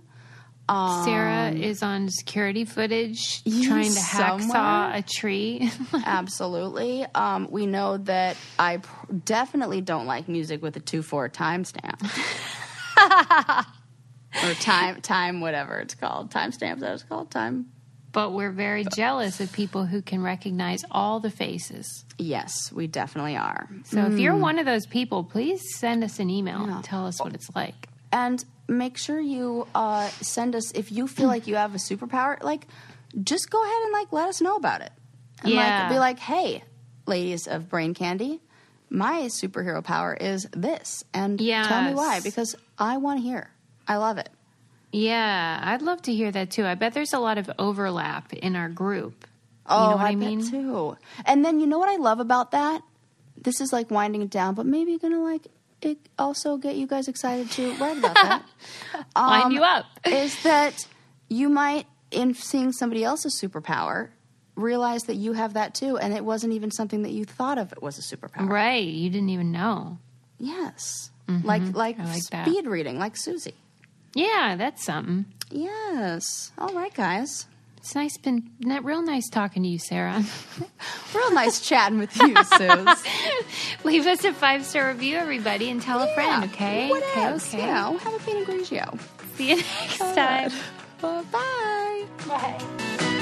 Sarah 0.69 1.51
is 1.51 1.81
on 1.81 2.09
security 2.09 2.65
footage 2.65 3.41
trying 3.43 3.93
to 3.93 3.99
hacksaw 3.99 4.97
a 4.97 5.01
tree. 5.01 5.71
Absolutely. 6.05 7.05
Um, 7.15 7.47
we 7.49 7.65
know 7.65 7.95
that 7.99 8.35
I 8.59 8.77
pr- 8.77 9.13
definitely 9.13 9.79
don't 9.79 10.07
like 10.07 10.27
music 10.27 10.61
with 10.61 10.75
a 10.75 10.81
two 10.81 11.01
four 11.03 11.29
timestamp. 11.29 12.03
or 14.43 14.53
time 14.55 14.99
time 15.01 15.39
whatever 15.39 15.79
it's 15.79 15.95
called. 15.95 16.31
Timestamp, 16.31 16.79
that 16.79 16.91
is 16.95 17.03
called 17.03 17.31
time. 17.31 17.67
But 18.17 18.33
we're 18.33 18.49
very 18.49 18.83
jealous 18.95 19.39
of 19.39 19.51
people 19.51 19.85
who 19.85 20.01
can 20.01 20.23
recognize 20.23 20.83
all 20.89 21.19
the 21.19 21.29
faces. 21.29 22.03
Yes, 22.17 22.71
we 22.71 22.87
definitely 22.87 23.37
are. 23.37 23.69
So 23.83 24.07
if 24.07 24.17
you're 24.17 24.35
one 24.35 24.57
of 24.57 24.65
those 24.65 24.87
people, 24.87 25.23
please 25.23 25.61
send 25.75 26.03
us 26.03 26.17
an 26.17 26.31
email 26.31 26.61
Mm. 26.61 26.67
Yeah. 26.67 26.75
and 26.77 26.83
tell 26.83 27.05
us 27.05 27.19
what 27.19 27.35
it's 27.35 27.49
like. 27.55 27.87
And 28.11 28.43
make 28.67 28.97
sure 28.97 29.19
you 29.19 29.67
uh, 29.75 30.09
send 30.19 30.55
us 30.55 30.71
if 30.71 30.91
you 30.91 31.07
feel 31.07 31.27
like 31.27 31.45
you 31.45 31.57
have 31.57 31.75
a 31.75 31.77
superpower. 31.77 32.41
Like, 32.41 32.65
just 33.23 33.51
go 33.51 33.63
ahead 33.63 33.81
and 33.83 33.93
like 33.93 34.11
let 34.11 34.27
us 34.29 34.41
know 34.41 34.55
about 34.55 34.81
it. 34.81 34.91
And 35.43 35.53
Yeah. 35.53 35.81
like 35.81 35.89
be 35.89 35.99
like, 35.99 36.17
hey, 36.17 36.63
ladies 37.05 37.45
of 37.47 37.69
Brain 37.69 37.93
Candy, 37.93 38.41
my 38.89 39.27
superhero 39.29 39.83
power 39.83 40.15
is 40.15 40.47
this, 40.53 41.03
and 41.13 41.37
tell 41.37 41.83
me 41.83 41.93
why 41.93 42.21
because 42.21 42.55
I 42.79 42.97
want 42.97 43.19
to 43.19 43.23
hear. 43.23 43.51
I 43.87 43.97
love 43.97 44.17
it. 44.17 44.29
Yeah, 44.91 45.59
I'd 45.63 45.81
love 45.81 46.01
to 46.03 46.13
hear 46.13 46.31
that 46.31 46.51
too. 46.51 46.65
I 46.65 46.75
bet 46.75 46.93
there's 46.93 47.13
a 47.13 47.19
lot 47.19 47.37
of 47.37 47.49
overlap 47.59 48.33
in 48.33 48.55
our 48.55 48.69
group. 48.69 49.27
Oh, 49.65 49.83
you 49.83 49.89
know 49.89 49.95
what 49.97 50.05
I, 50.05 50.09
bet 50.11 50.19
mean? 50.19 50.49
too. 50.49 50.97
And 51.25 51.43
then 51.43 51.59
you 51.59 51.67
know 51.67 51.77
what 51.77 51.89
I 51.89 51.97
love 51.97 52.19
about 52.19 52.51
that? 52.51 52.81
This 53.35 53.59
is 53.59 53.73
like 53.73 53.91
winding 53.91 54.21
it 54.21 54.29
down, 54.29 54.55
but 54.55 54.65
maybe 54.65 54.97
gonna 54.97 55.21
like 55.21 55.47
it 55.81 55.97
also 56.17 56.57
get 56.57 56.75
you 56.75 56.87
guys 56.87 57.07
excited 57.07 57.51
to 57.51 57.73
write 57.75 57.97
about 57.97 58.15
that 58.15 58.43
Line 59.15 59.43
um, 59.43 59.51
you 59.51 59.63
up. 59.63 59.85
is 60.05 60.41
that 60.43 60.87
you 61.29 61.49
might, 61.49 61.85
in 62.09 62.33
seeing 62.33 62.71
somebody 62.71 63.03
else's 63.03 63.39
superpower, 63.39 64.09
realize 64.55 65.03
that 65.03 65.15
you 65.15 65.33
have 65.33 65.53
that 65.53 65.75
too, 65.75 65.97
and 65.97 66.13
it 66.13 66.25
wasn't 66.25 66.53
even 66.53 66.71
something 66.71 67.03
that 67.03 67.11
you 67.11 67.25
thought 67.25 67.57
of 67.57 67.71
it 67.73 67.81
was 67.81 67.99
a 67.99 68.15
superpower. 68.15 68.49
Right. 68.49 68.87
You 68.87 69.09
didn't 69.09 69.29
even 69.29 69.51
know. 69.51 69.99
Yes, 70.39 71.11
like 71.43 71.61
like, 71.73 71.99
I 71.99 72.05
like 72.05 72.23
that. 72.31 72.47
speed 72.47 72.65
reading, 72.67 72.99
like 72.99 73.17
Susie. 73.17 73.55
Yeah, 74.17 74.55
that's 74.57 74.83
something. 74.83 75.25
Yes. 75.51 76.51
All 76.57 76.73
right, 76.73 76.93
guys. 76.93 77.45
It's 77.77 77.93
nice, 77.93 78.17
been 78.17 78.49
real 78.81 79.03
nice 79.03 79.29
talking 79.29 79.61
to 79.61 79.69
you, 79.69 79.77
Sarah. 79.77 80.21
Real 81.15 81.31
nice 81.31 81.61
chatting 81.61 81.99
with 81.99 82.13
you, 82.17 82.35
Suze. 82.43 83.03
Leave 83.85 84.05
us 84.05 84.25
a 84.25 84.33
five 84.33 84.65
star 84.65 84.89
review, 84.89 85.15
everybody, 85.15 85.69
and 85.69 85.81
tell 85.81 86.01
a 86.01 86.13
friend. 86.13 86.43
Okay. 86.45 86.89
What 86.89 87.01
okay. 87.03 87.23
else? 87.23 87.53
Okay. 87.53 87.65
You 87.65 87.73
know, 87.73 87.97
have 87.97 88.13
a 88.13 88.19
Pinot 88.19 88.45
Grigio. 88.45 88.99
See 89.35 89.51
you 89.51 89.55
next 89.79 89.99
time. 89.99 90.51
Bye. 90.99 92.05
Bye. 92.27 93.13